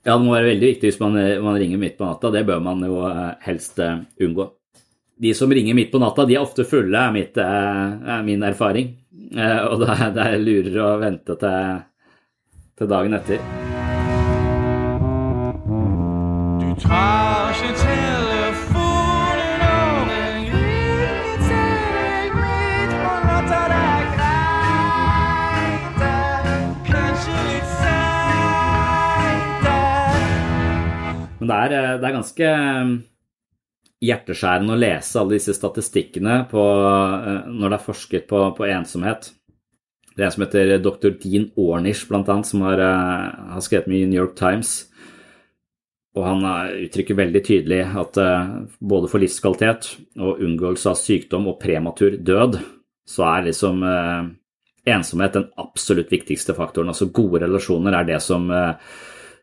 Ja, 0.05 0.15
det 0.17 0.25
må 0.25 0.33
være 0.33 0.53
veldig 0.55 0.69
viktig 0.71 0.89
hvis 0.89 1.01
man, 1.03 1.17
man 1.45 1.57
ringer 1.61 1.81
midt 1.81 1.99
på 1.99 2.07
natta. 2.07 2.31
Det 2.33 2.47
bør 2.49 2.61
man 2.65 2.85
jo 2.85 3.03
eh, 3.09 3.35
helst 3.45 3.81
uh, 3.83 3.99
unngå. 4.25 4.47
De 5.21 5.35
som 5.35 5.53
ringer 5.53 5.77
midt 5.77 5.91
på 5.93 6.01
natta, 6.01 6.25
de 6.25 6.37
er 6.37 6.45
ofte 6.45 6.65
fulle, 6.69 6.97
er, 6.97 7.13
mitt, 7.13 7.37
uh, 7.37 7.99
er 8.17 8.23
min 8.25 8.45
erfaring. 8.47 8.95
Uh, 9.35 9.67
Og 9.73 9.83
det 9.83 9.91
er, 9.97 10.11
det 10.17 10.25
er 10.25 10.41
lurere 10.41 10.87
å 10.87 10.97
vente 11.03 11.37
til, 11.43 11.83
til 12.79 12.87
dagen 12.91 13.15
etter. 13.17 13.41
Du 16.61 16.69
tar 16.79 17.51
ikke 17.57 17.73
telefonen 17.81 19.63
ringer 20.13 21.35
til 21.49 21.75
deg 21.97 22.29
midt 22.37 22.93
på 23.03 23.13
natta. 23.27 23.61
Det 23.73 23.83
er 23.83 24.05
greit, 24.15 25.97
det 25.99 26.13
er 26.15 26.47
kanskje 26.87 27.35
litt 27.49 27.71
seint, 27.81 29.59
det. 29.67 29.83
Men 31.41 31.47
det 31.51 31.57
er, 31.57 31.71
eh, 31.81 31.97
det 31.99 32.07
er 32.07 32.19
ganske 32.21 32.47
eh, 32.53 32.87
hjerteskjærende 34.09 34.77
å 34.77 34.79
lese 34.79 35.19
alle 35.19 35.35
disse 35.41 35.53
statistikkene 35.59 36.35
på, 36.53 36.63
eh, 36.63 37.43
når 37.51 37.67
det 37.67 37.77
er 37.81 37.89
forsket 37.89 38.25
på, 38.31 38.39
på 38.55 38.71
ensomhet. 38.71 39.33
Det 40.19 40.25
er 40.25 40.27
en 40.27 40.35
som 40.35 40.43
heter 40.43 40.73
dr. 40.83 41.13
Dean 41.23 41.45
Ornish, 41.55 42.09
blant 42.11 42.27
annet, 42.27 42.49
som 42.51 42.65
har, 42.67 42.81
eh, 42.83 43.53
har 43.55 43.63
skrevet 43.63 43.87
mye 43.87 44.03
i 44.03 44.09
New 44.11 44.19
York 44.19 44.35
Times. 44.35 44.89
Og 46.19 46.25
han 46.27 46.43
eh, 46.43 46.89
uttrykker 46.89 47.15
veldig 47.15 47.43
tydelig 47.47 47.85
at 48.03 48.19
eh, 48.19 48.49
både 48.83 49.11
for 49.13 49.23
livskvalitet 49.23 49.93
og 50.19 50.43
unngåelse 50.43 50.91
av 50.91 50.99
sykdom 50.99 51.47
og 51.47 51.61
prematur 51.63 52.19
død, 52.19 52.59
så 53.07 53.29
er 53.31 53.47
liksom 53.47 53.85
eh, 53.87 54.27
ensomhet 54.91 55.39
den 55.39 55.47
absolutt 55.63 56.11
viktigste 56.11 56.57
faktoren. 56.59 56.91
Altså 56.91 57.13
gode 57.15 57.45
relasjoner 57.45 57.95
er 58.01 58.09
det 58.11 58.19
som 58.25 58.51
eh, 58.51 58.75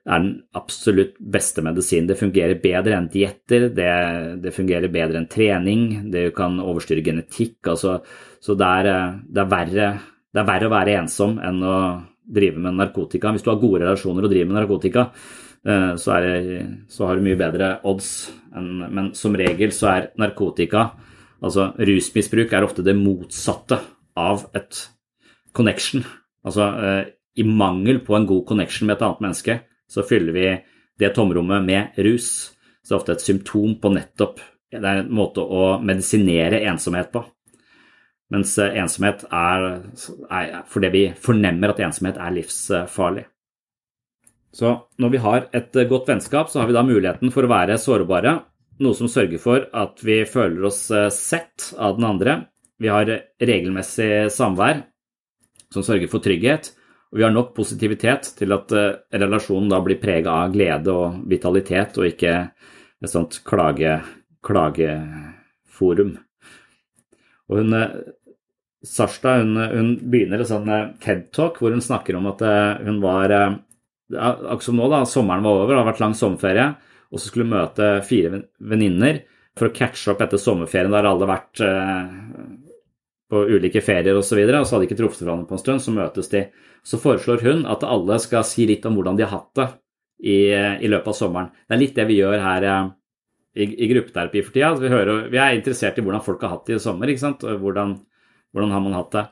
er 0.06 0.22
den 0.22 0.34
absolutt 0.54 1.16
beste 1.20 1.64
medisin. 1.66 2.08
Det 2.08 2.18
fungerer 2.20 2.60
bedre 2.62 2.98
enn 2.98 3.08
dietter, 3.12 3.70
det, 3.74 3.94
det 4.44 4.54
fungerer 4.54 4.92
bedre 4.94 5.22
enn 5.22 5.30
trening, 5.32 6.12
det 6.14 6.28
kan 6.38 6.60
overstyre 6.62 7.06
genetikk. 7.06 7.58
Altså, 7.72 7.98
så 8.44 8.58
det 8.60 8.74
er, 8.82 8.92
eh, 8.92 9.16
det, 9.26 9.42
er 9.46 9.56
verre, 9.56 9.90
det 10.36 10.42
er 10.42 10.48
verre 10.50 10.68
å 10.68 10.74
være 10.74 10.98
ensom 11.00 11.38
enn 11.40 11.64
å 11.64 11.76
drive 12.36 12.60
med 12.60 12.76
narkotika. 12.76 13.32
Hvis 13.32 13.46
du 13.46 13.52
har 13.54 13.62
gode 13.62 13.86
relasjoner 13.86 14.26
og 14.26 14.34
driver 14.34 14.50
med 14.50 14.58
narkotika, 14.60 15.06
eh, 15.64 15.92
så, 16.02 16.18
det, 16.26 16.58
så 16.92 17.08
har 17.08 17.16
du 17.16 17.24
mye 17.24 17.40
bedre 17.40 17.70
odds. 17.88 18.10
Men 18.56 19.14
som 19.16 19.38
regel 19.40 19.72
så 19.76 19.92
er 19.94 20.10
narkotika, 20.20 20.90
altså 21.40 21.70
rusmisbruk, 21.80 22.52
er 22.52 22.68
ofte 22.68 22.84
det 22.84 22.98
motsatte 23.00 23.80
av 24.20 24.48
et 24.58 24.82
connection. 25.56 26.04
Altså 26.44 26.68
eh, 26.84 27.14
i 27.40 27.48
mangel 27.48 28.02
på 28.04 28.18
en 28.18 28.28
god 28.28 28.44
connection 28.52 28.90
med 28.90 28.98
et 28.98 29.06
annet 29.08 29.24
menneske, 29.24 29.60
så 29.88 30.04
fyller 30.04 30.36
vi 30.36 30.50
det 31.00 31.14
tomrommet 31.16 31.64
med 31.64 32.04
rus. 32.04 32.28
Så 32.84 32.92
det 32.92 32.96
er 32.96 33.00
ofte 33.00 33.16
et 33.16 33.24
symptom 33.26 33.80
på 33.82 33.90
nettopp 33.90 34.44
Det 34.76 34.84
er 34.84 35.00
en 35.00 35.14
måte 35.16 35.40
å 35.42 35.78
medisinere 35.80 36.60
ensomhet 36.68 37.08
på. 37.14 37.24
Mens 38.36 38.58
eh, 38.60 38.76
ensomhet 38.82 39.24
er, 39.32 39.66
er 40.28 40.56
fordi 40.72 40.92
vi 40.92 41.06
fornemmer 41.22 41.72
at 41.72 41.80
ensomhet 41.86 42.20
er 42.20 42.36
livsfarlig. 42.36 43.26
Så 44.56 44.72
når 45.00 45.14
vi 45.14 45.22
har 45.24 45.48
et 45.56 45.76
eh, 45.76 45.88
godt 45.88 46.12
vennskap, 46.12 46.52
så 46.52 46.62
har 46.62 46.70
vi 46.70 46.76
da 46.76 46.84
muligheten 46.84 47.32
for 47.32 47.48
å 47.48 47.52
være 47.52 47.80
sårbare. 47.80 48.38
Noe 48.84 48.98
som 48.98 49.08
sørger 49.12 49.40
for 49.40 49.68
at 49.72 50.04
vi 50.04 50.24
føler 50.28 50.68
oss 50.68 50.90
eh, 50.92 51.08
sett 51.14 51.72
av 51.80 51.96
den 52.00 52.10
andre. 52.10 52.42
Vi 52.82 52.92
har 52.92 53.08
regelmessig 53.40 54.28
samvær 54.36 54.84
som 55.72 55.86
sørger 55.86 56.12
for 56.12 56.24
trygghet. 56.24 56.74
Og 57.14 57.22
vi 57.22 57.24
har 57.24 57.32
nok 57.32 57.54
positivitet 57.56 58.34
til 58.36 58.52
at 58.52 58.74
relasjonen 59.16 59.70
da 59.72 59.78
blir 59.86 60.02
prega 60.02 60.34
av 60.42 60.52
glede 60.52 60.92
og 60.92 61.22
vitalitet, 61.32 61.96
og 61.96 62.10
ikke 62.10 62.34
et 62.44 63.12
sånt 63.12 63.38
klage, 63.48 63.94
klageforum. 64.44 66.18
Og 67.48 67.62
hun, 67.62 67.78
Sarstad 68.86 69.42
hun, 69.42 69.56
hun 69.58 69.92
begynner 70.12 70.44
en 70.44 70.50
sånn 70.50 70.70
eh, 70.70 70.90
TED-talk 71.02 71.58
hvor 71.62 71.74
hun 71.74 71.84
snakker 71.84 72.18
om 72.20 72.28
at 72.32 72.44
eh, 72.46 72.84
hun 72.86 73.00
var 73.04 73.34
eh, 73.34 73.56
Akkurat 74.14 74.62
som 74.68 74.78
nå, 74.78 74.86
da, 74.92 75.00
sommeren 75.10 75.42
var 75.42 75.64
over, 75.64 75.72
det 75.74 75.80
har 75.82 75.88
vært 75.88 76.02
lang 76.04 76.12
sommerferie, 76.14 76.68
og 77.10 77.18
så 77.18 77.26
skulle 77.26 77.48
hun 77.48 77.56
møte 77.56 77.88
fire 78.06 78.30
ven- 78.36 78.44
venninner 78.70 79.24
for 79.58 79.72
å 79.72 79.74
catche 79.74 80.12
opp 80.14 80.22
etter 80.22 80.38
sommerferien 80.38 80.94
der 80.94 81.08
alle 81.10 81.26
har 81.26 81.32
vært 81.32 81.64
på 83.34 83.42
ulike 83.50 83.82
ferier 83.82 84.14
osv., 84.14 84.22
og, 84.22 84.28
så 84.30 84.38
videre, 84.38 84.62
og 84.62 84.68
så 84.70 84.76
hadde 84.76 84.86
de 84.86 84.90
ikke 84.92 85.00
truffet 85.02 85.26
hverandre 85.26 85.50
på 85.50 85.58
en 85.58 85.64
stund. 85.64 85.82
Så 85.82 85.94
møtes 85.96 86.30
de. 86.30 86.44
Så 86.86 87.00
foreslår 87.02 87.42
hun 87.48 87.66
at 87.66 87.86
alle 87.88 88.20
skal 88.22 88.46
si 88.46 88.68
litt 88.70 88.86
om 88.86 88.98
hvordan 89.00 89.18
de 89.18 89.26
har 89.26 89.34
hatt 89.34 89.58
det 89.58 89.68
i, 90.22 90.38
i 90.86 90.92
løpet 90.92 91.10
av 91.10 91.18
sommeren. 91.18 91.50
Det 91.66 91.74
er 91.74 91.82
litt 91.82 91.98
det 91.98 92.06
vi 92.12 92.20
gjør 92.20 92.38
her 92.46 92.68
i, 92.70 93.66
i 93.66 93.90
gruppeterapi 93.90 94.44
for 94.46 94.54
tida. 94.54 94.74
Vi, 94.78 94.92
hører, 94.94 95.26
vi 95.34 95.42
er 95.42 95.58
interessert 95.58 95.98
i 95.98 96.06
hvordan 96.06 96.24
folk 96.26 96.46
har 96.46 96.54
hatt 96.54 96.70
det 96.70 96.78
i 96.78 96.84
sommer. 96.86 97.10
ikke 97.10 97.26
sant? 97.26 97.42
Hvordan, 97.42 97.98
hvordan 98.56 98.72
har 98.72 98.84
man 98.84 98.96
hatt 98.96 99.12
det? 99.14 99.26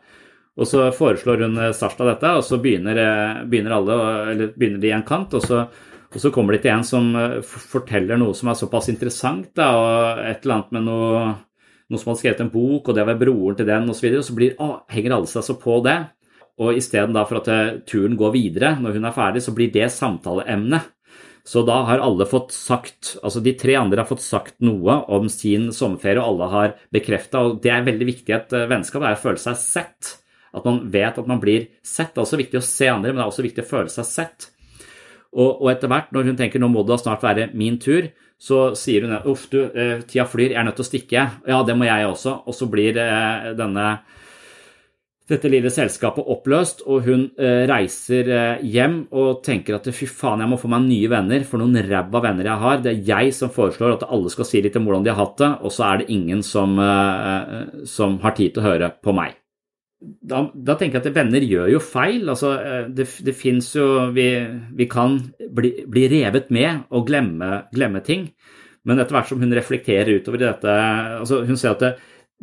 Og 0.54 0.70
så 0.70 0.86
foreslår 0.94 1.48
hun 1.48 1.58
eh, 1.58 1.74
Sarstad 1.74 2.12
dette, 2.12 2.36
og 2.38 2.46
så 2.46 2.60
begynner, 2.62 3.00
eh, 3.02 3.42
begynner 3.50 3.78
alle, 3.78 3.98
eller 4.34 4.54
begynner 4.54 4.82
de 4.84 4.92
i 4.92 4.96
en 4.96 5.06
kant, 5.08 5.34
og 5.34 5.46
så, 5.46 5.64
og 6.14 6.20
så 6.22 6.30
kommer 6.34 6.54
de 6.54 6.62
til 6.66 6.76
en 6.76 6.86
som 6.86 7.10
eh, 7.18 7.40
forteller 7.44 8.22
noe 8.22 8.36
som 8.38 8.52
er 8.52 8.60
såpass 8.60 8.92
interessant, 8.94 9.50
da, 9.58 9.72
og 9.80 10.26
et 10.28 10.46
eller 10.46 10.60
annet 10.60 10.76
med 10.78 10.86
noe, 10.90 11.24
noe 11.90 12.02
som 12.02 12.12
hadde 12.12 12.22
skrevet 12.22 12.44
en 12.46 12.54
bok, 12.54 12.92
og 12.92 13.00
det 13.00 13.08
var 13.10 13.22
broren 13.22 13.58
til 13.58 13.70
den, 13.72 13.90
osv., 13.90 14.10
og, 14.12 14.20
så 14.20 14.28
så 14.30 14.38
blir, 14.38 14.54
å, 14.62 14.76
henger 14.94 15.18
alle 15.18 15.32
seg 15.32 15.48
så 15.48 15.58
på 15.62 15.80
det. 15.88 15.98
Og 16.62 16.78
isteden 16.78 17.18
for 17.26 17.40
at 17.40 17.48
turen 17.90 18.14
går 18.14 18.30
videre 18.36 18.76
når 18.78 19.00
hun 19.00 19.08
er 19.10 19.16
ferdig, 19.16 19.42
så 19.42 19.56
blir 19.58 19.72
det 19.74 19.88
samtaleemne. 19.90 20.84
Så 21.43 21.65
da 21.67 21.82
har 21.89 21.99
alle 21.99 22.25
fått 22.25 22.53
sagt, 22.56 23.17
altså 23.19 23.41
de 23.43 23.51
tre 23.60 23.75
andre 23.75 23.99
har 23.99 24.08
fått 24.08 24.23
sagt 24.23 24.56
noe 24.63 25.01
om 25.12 25.27
sin 25.32 25.73
sommerferie, 25.75 26.21
og 26.21 26.38
alle 26.38 26.51
har 26.53 26.75
bekrefta, 26.95 27.41
det 27.60 27.71
er 27.73 27.84
veldig 27.84 28.08
viktig 28.08 28.32
i 28.32 28.38
et 28.38 28.56
eh, 28.56 28.67
vennskap, 28.71 29.03
er 29.03 29.17
å 29.17 29.23
føle 29.25 29.41
seg 29.41 29.60
sett. 29.60 30.13
At 30.56 30.63
man 30.69 30.84
vet 30.93 31.17
at 31.19 31.27
man 31.27 31.41
blir 31.41 31.67
sett. 31.82 32.13
Det 32.13 32.21
er 32.21 32.27
også 32.27 32.39
viktig 32.39 32.62
å 32.62 32.65
se 32.65 32.88
andre, 32.88 33.12
men 33.12 33.19
det 33.19 33.25
er 33.25 33.32
også 33.34 33.45
viktig 33.45 33.65
å 33.65 33.71
føle 33.73 33.91
seg 33.91 34.08
sett. 34.08 34.47
Og, 35.34 35.49
og 35.49 35.71
etter 35.73 35.91
hvert, 35.91 36.13
når 36.13 36.29
hun 36.29 36.39
tenker 36.39 36.62
nå 36.62 36.69
må 36.71 36.86
det 36.88 36.99
snart 37.01 37.25
være 37.25 37.49
min 37.58 37.79
tur, 37.82 38.12
så 38.43 38.60
sier 38.77 39.03
hun 39.03 39.15
uff, 39.32 39.47
du, 39.51 39.60
eh, 39.65 40.01
tida 40.08 40.25
flyr, 40.29 40.53
jeg 40.53 40.60
er 40.62 40.67
nødt 40.67 40.77
til 40.79 40.86
å 40.86 40.89
stikke. 40.91 41.27
Ja, 41.49 41.62
det 41.67 41.75
må 41.79 41.88
jeg 41.89 42.08
også. 42.08 42.38
Og 42.47 42.56
så 42.56 42.69
blir 42.71 42.99
eh, 43.01 43.51
denne 43.58 43.88
dette 45.30 45.48
lille 45.48 45.72
selskapet 45.72 46.28
oppløst, 46.34 46.82
og 46.92 47.06
hun 47.08 47.22
eh, 47.40 47.64
reiser 47.70 48.28
eh, 48.28 48.64
hjem 48.68 48.98
og 49.16 49.40
tenker 49.46 49.78
at 49.78 49.88
fy 49.96 50.08
faen, 50.10 50.44
jeg 50.44 50.52
må 50.52 50.58
få 50.60 50.72
meg 50.72 50.84
nye 50.90 51.12
venner, 51.12 51.46
for 51.48 51.62
noen 51.62 51.80
ræva 51.88 52.20
venner 52.26 52.50
jeg 52.50 52.64
har. 52.64 52.82
Det 52.84 52.92
er 52.92 53.06
jeg 53.08 53.36
som 53.38 53.54
foreslår 53.54 53.96
at 53.96 54.08
alle 54.10 54.34
skal 54.34 54.50
si 54.50 54.64
litt 54.64 54.76
om 54.80 54.90
hvordan 54.90 55.06
de 55.06 55.14
har 55.14 55.22
hatt 55.22 55.38
det, 55.40 55.52
og 55.64 55.72
så 55.72 55.88
er 55.88 56.02
det 56.02 56.10
ingen 56.12 56.44
som, 56.44 56.76
eh, 56.80 57.86
som 57.88 58.20
har 58.24 58.36
tid 58.36 58.52
til 58.52 58.64
å 58.64 58.68
høre 58.68 58.92
på 59.00 59.16
meg. 59.16 59.40
Da, 60.04 60.42
da 60.52 60.76
tenker 60.76 61.00
jeg 61.00 61.14
at 61.14 61.16
venner 61.16 61.46
gjør 61.48 61.70
jo 61.72 61.80
feil. 61.80 62.28
altså 62.28 62.58
Det, 62.92 63.06
det 63.24 63.36
fins 63.40 63.70
jo 63.78 64.10
vi, 64.12 64.28
vi 64.76 64.88
kan 64.92 65.16
bli, 65.56 65.78
bli 65.88 66.10
revet 66.12 66.52
med 66.52 66.90
og 66.92 67.08
glemme, 67.08 67.62
glemme 67.72 68.04
ting. 68.04 68.28
Men 68.84 69.00
etter 69.00 69.16
hvert 69.16 69.30
som 69.32 69.40
hun 69.40 69.56
reflekterer 69.56 70.20
utover 70.20 70.42
i 70.42 70.48
dette 70.50 70.74
altså 71.22 71.46
Hun 71.48 71.56
ser 71.56 71.78
at 71.78 71.86
det, 71.86 71.92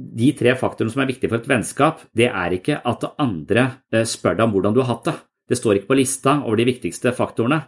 de 0.00 0.30
tre 0.38 0.54
faktorene 0.58 0.92
som 0.92 1.02
er 1.04 1.10
viktige 1.10 1.30
for 1.30 1.40
et 1.40 1.50
vennskap, 1.50 2.04
det 2.16 2.30
er 2.30 2.56
ikke 2.56 2.80
at 2.86 3.06
andre 3.20 3.66
eh, 3.92 4.06
spør 4.08 4.38
deg 4.38 4.46
om 4.46 4.54
hvordan 4.54 4.76
du 4.76 4.82
har 4.82 4.94
hatt 4.94 5.10
det. 5.10 5.16
Det 5.50 5.58
står 5.58 5.80
ikke 5.80 5.90
på 5.90 5.98
lista 5.98 6.36
over 6.44 6.60
de 6.60 6.68
viktigste 6.68 7.12
faktorene. 7.16 7.62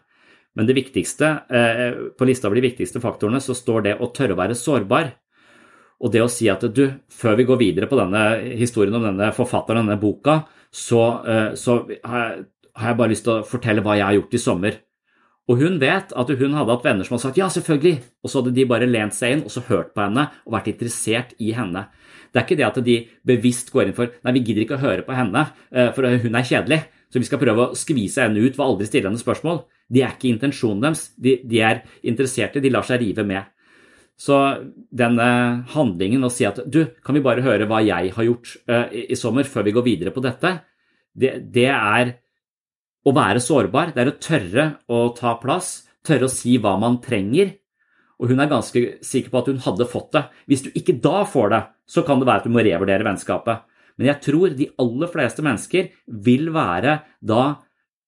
Men 0.56 0.68
det 0.68 0.76
viktigste, 0.76 1.28
eh, 1.48 1.98
på 2.18 2.28
lista 2.28 2.48
over 2.48 2.60
de 2.60 2.66
viktigste 2.68 3.00
faktorene 3.02 3.40
så 3.42 3.56
står 3.56 3.86
det 3.88 3.98
å 3.98 4.10
tørre 4.14 4.36
å 4.36 4.40
være 4.42 4.58
sårbar. 4.58 5.12
Og 6.02 6.12
det 6.12 6.22
å 6.22 6.30
si 6.30 6.48
at 6.50 6.64
du, 6.74 6.84
før 7.10 7.38
vi 7.38 7.46
går 7.48 7.60
videre 7.60 7.88
på 7.90 7.98
denne 7.98 8.24
historien 8.58 8.94
om 8.98 9.04
denne 9.06 9.30
forfatteren, 9.34 9.86
denne 9.86 10.00
boka, 10.02 10.42
så, 10.72 11.02
eh, 11.26 11.50
så 11.54 11.82
har 12.04 12.88
jeg 12.88 12.98
bare 12.98 13.12
lyst 13.12 13.24
til 13.24 13.38
å 13.38 13.46
fortelle 13.46 13.84
hva 13.84 13.96
jeg 13.98 14.08
har 14.08 14.18
gjort 14.18 14.34
i 14.34 14.42
sommer. 14.42 14.80
Og 15.50 15.59
hun 15.59 15.81
vet 15.83 16.12
at 16.14 16.31
hun 16.38 16.55
hadde 16.55 16.70
hatt 16.70 16.85
venner 16.87 17.07
som 17.07 17.16
hadde 17.16 17.24
sagt 17.26 17.40
ja, 17.40 17.48
selvfølgelig, 17.50 17.96
og 18.22 18.31
så 18.31 18.40
hadde 18.40 18.55
de 18.55 18.66
bare 18.70 18.87
lent 18.87 19.16
seg 19.16 19.37
inn 19.37 19.44
og 19.46 19.50
så 19.50 19.64
hørt 19.66 19.90
på 19.96 20.05
henne 20.05 20.28
og 20.46 20.55
vært 20.55 20.70
interessert 20.70 21.35
i 21.42 21.50
henne. 21.57 21.88
Det 22.31 22.40
er 22.40 22.46
ikke 22.46 22.59
det 22.61 22.68
at 22.68 22.78
de 22.87 22.96
bevisst 23.26 23.72
går 23.74 23.88
inn 23.88 23.96
for 23.96 24.12
nei, 24.22 24.35
vi 24.38 24.44
gidder 24.46 24.64
ikke 24.64 24.78
å 24.78 24.85
høre 24.85 25.07
på 25.07 25.16
henne, 25.16 25.48
eh, 25.74 25.90
for 25.96 26.07
hun 26.07 26.38
er 26.38 26.46
kjedelig, 26.48 26.81
så 27.12 27.20
vi 27.20 27.28
skal 27.28 27.42
prøve 27.42 27.66
å 27.66 27.76
skvise 27.76 28.24
henne 28.24 28.40
ut 28.40 28.55
ved 28.55 28.64
aldri 28.64 28.88
stille 28.88 29.11
henne 29.11 29.20
spørsmål. 29.20 29.64
Det 29.92 30.00
er 30.00 30.14
ikke 30.14 30.31
intensjonen 30.31 30.87
deres. 30.87 31.02
De, 31.20 31.35
de 31.44 31.59
er 31.61 31.83
interesserte, 32.09 32.62
de 32.62 32.70
lar 32.72 32.87
seg 32.88 33.02
rive 33.02 33.26
med. 33.28 33.50
Så 34.16 34.38
denne 34.94 35.26
handlingen 35.74 36.24
å 36.24 36.31
si 36.33 36.46
at 36.48 36.62
du, 36.70 36.85
kan 37.05 37.16
vi 37.16 37.24
bare 37.24 37.44
høre 37.44 37.66
hva 37.68 37.83
jeg 37.85 38.12
har 38.14 38.26
gjort 38.28 38.55
uh, 38.70 38.87
i, 38.88 39.09
i, 39.11 39.18
sommer 39.18 39.48
før 39.48 39.66
vi 39.66 39.74
går 39.76 39.87
videre 39.87 40.14
på 40.14 40.22
dette, 40.24 40.55
det, 41.12 41.35
det, 41.52 41.68
er 41.68 42.14
å 43.02 43.14
være 43.16 43.42
sårbar. 43.42 43.92
Det 43.94 44.04
er 44.04 44.12
å 44.12 44.20
tørre 44.22 44.68
å 44.92 45.02
ta 45.16 45.34
plass, 45.42 45.82
tørre 46.06 46.28
å 46.28 46.32
si 46.32 46.56
hva 46.62 46.76
man 46.80 47.00
trenger. 47.04 47.56
Og 48.22 48.30
hun 48.30 48.42
er 48.42 48.50
ganske 48.50 48.82
sikker 49.02 49.32
på 49.32 49.40
at 49.40 49.50
hun 49.50 49.62
hadde 49.64 49.88
fått 49.90 50.12
det. 50.14 50.24
Hvis 50.50 50.64
du 50.66 50.70
ikke 50.78 50.98
da 51.02 51.24
får 51.26 51.52
det, 51.52 51.62
så 51.90 52.04
kan 52.06 52.20
det 52.20 52.28
være 52.28 52.44
at 52.44 52.46
du 52.46 52.54
må 52.54 52.62
revurdere 52.62 53.06
vennskapet. 53.06 53.66
Men 53.98 54.08
jeg 54.12 54.22
tror 54.24 54.54
de 54.56 54.70
aller 54.80 55.10
fleste 55.12 55.44
mennesker 55.44 55.90
vil 56.24 56.52
være 56.54 57.00
da 57.20 57.42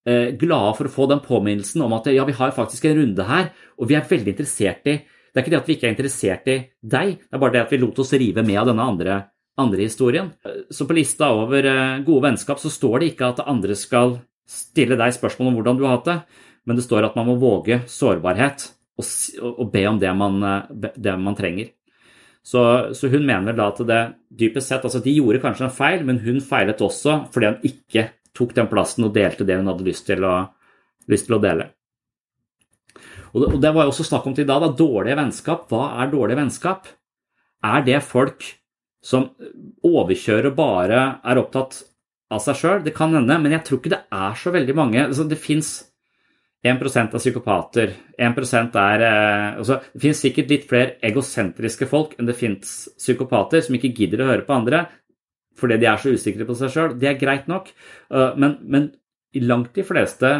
eh, 0.08 0.30
glade 0.38 0.76
for 0.78 0.88
å 0.88 0.94
få 0.94 1.08
den 1.10 1.22
påminnelsen 1.24 1.82
om 1.84 1.96
at 1.98 2.08
ja, 2.14 2.24
vi 2.28 2.36
har 2.38 2.54
faktisk 2.56 2.86
en 2.88 2.96
runde 3.00 3.26
her, 3.28 3.50
og 3.76 3.90
vi 3.90 3.98
er 3.98 4.08
veldig 4.08 4.34
interessert 4.36 4.88
i 4.88 5.00
Det 5.34 5.40
er 5.40 5.42
ikke 5.42 5.50
det 5.50 5.58
at 5.58 5.68
vi 5.68 5.74
ikke 5.74 5.86
er 5.88 5.92
interessert 5.96 6.44
i 6.46 6.54
deg, 6.78 7.08
det 7.18 7.34
er 7.34 7.40
bare 7.42 7.52
det 7.56 7.62
at 7.64 7.72
vi 7.74 7.78
lot 7.82 7.98
oss 7.98 8.12
rive 8.14 8.44
med 8.46 8.60
av 8.60 8.68
denne 8.68 8.84
andre, 8.86 9.16
andre 9.58 9.82
historien. 9.82 10.28
Så 10.70 10.86
på 10.86 10.94
lista 10.94 11.32
over 11.34 11.66
eh, 11.66 12.02
gode 12.06 12.28
vennskap 12.28 12.62
så 12.62 12.70
står 12.70 13.00
det 13.02 13.08
ikke 13.10 13.32
at 13.32 13.42
andre 13.50 13.74
skal 13.74 14.20
stille 14.48 14.98
deg 15.00 15.14
spørsmål 15.16 15.50
om 15.50 15.58
hvordan 15.58 15.78
du 15.78 15.86
har 15.86 15.98
hatt 15.98 16.10
det, 16.10 16.18
men 16.64 16.78
det 16.78 16.84
står 16.86 17.08
at 17.08 17.16
man 17.18 17.28
må 17.28 17.36
våge 17.40 17.82
sårbarhet 17.90 18.66
og, 19.00 19.08
og 19.50 19.70
be 19.72 19.84
om 19.88 20.00
det 20.00 20.12
man, 20.16 20.42
eh, 20.48 20.90
det 20.96 21.16
man 21.20 21.36
trenger. 21.38 21.72
Så, 22.44 22.60
så, 22.92 23.08
hun 23.08 23.24
mener 23.24 23.56
da 23.56 23.70
at 23.72 23.78
det 23.88 24.00
dypest 24.28 24.68
sett 24.68 24.82
altså 24.84 25.00
De 25.00 25.14
gjorde 25.16 25.40
kanskje 25.40 25.64
en 25.64 25.72
feil, 25.72 26.02
men 26.04 26.20
hun 26.20 26.42
feilet 26.44 26.82
også 26.84 27.22
fordi 27.32 27.48
han 27.48 27.62
ikke 27.64 28.10
tok 28.36 28.52
den 28.56 28.68
plassen 28.68 29.06
og 29.06 29.14
delte 29.14 29.46
det 29.48 29.56
hun 29.56 29.70
hadde 29.70 29.86
lyst 29.86 30.04
til 30.10 30.26
å, 30.28 30.34
lyst 31.08 31.28
til 31.28 31.38
å 31.38 31.40
dele. 31.40 31.70
Og 33.32 33.40
det, 33.40 33.48
og 33.48 33.56
det, 33.62 33.72
var 33.72 33.86
jo 33.86 33.94
også 33.94 34.06
snakk 34.10 34.28
om 34.28 34.36
til 34.36 34.46
da, 34.46 34.58
da, 34.62 34.68
dårlige 34.76 35.16
vennskap. 35.18 35.64
Hva 35.70 35.94
er 36.02 36.12
dårlige 36.12 36.42
vennskap? 36.42 36.90
Er 37.64 37.86
det 37.86 38.02
folk 38.04 38.44
som 39.04 39.30
overkjører 39.84 40.50
og 40.50 40.58
bare 40.58 41.00
er 41.24 41.40
opptatt 41.40 41.80
av 42.34 42.42
seg 42.44 42.58
sjøl? 42.58 42.84
Det 42.84 42.94
kan 42.96 43.14
hende, 43.14 43.38
men 43.40 43.54
jeg 43.54 43.64
tror 43.66 43.80
ikke 43.80 43.94
det 43.94 44.04
er 44.12 44.38
så 44.40 44.52
veldig 44.54 44.76
mange. 44.76 45.02
Altså, 45.06 45.26
det 45.28 45.40
fins 45.40 45.76
1% 46.64 47.14
av 47.14 47.20
psykopater. 47.20 47.92
1 48.16 48.76
er 48.80 49.04
eh, 49.04 49.58
altså, 49.60 49.80
Det 49.92 50.00
finnes 50.00 50.20
sikkert 50.24 50.52
litt 50.52 50.68
flere 50.70 50.96
egosentriske 51.04 51.88
folk 51.90 52.14
enn 52.18 52.28
det 52.30 52.38
fins 52.38 52.74
psykopater 52.96 53.64
som 53.64 53.76
ikke 53.76 53.92
gidder 53.92 54.24
å 54.24 54.30
høre 54.32 54.46
på 54.46 54.56
andre 54.56 54.86
fordi 55.54 55.76
de 55.78 55.86
er 55.86 56.00
så 56.02 56.10
usikre 56.10 56.46
på 56.48 56.56
seg 56.58 56.72
sjøl. 56.74 56.94
Det 56.98 57.06
er 57.06 57.20
greit 57.20 57.44
nok, 57.46 57.68
uh, 58.10 58.32
men, 58.34 58.56
men, 58.66 58.88
langt 59.38 59.70
de 59.76 59.84
fleste 59.86 60.30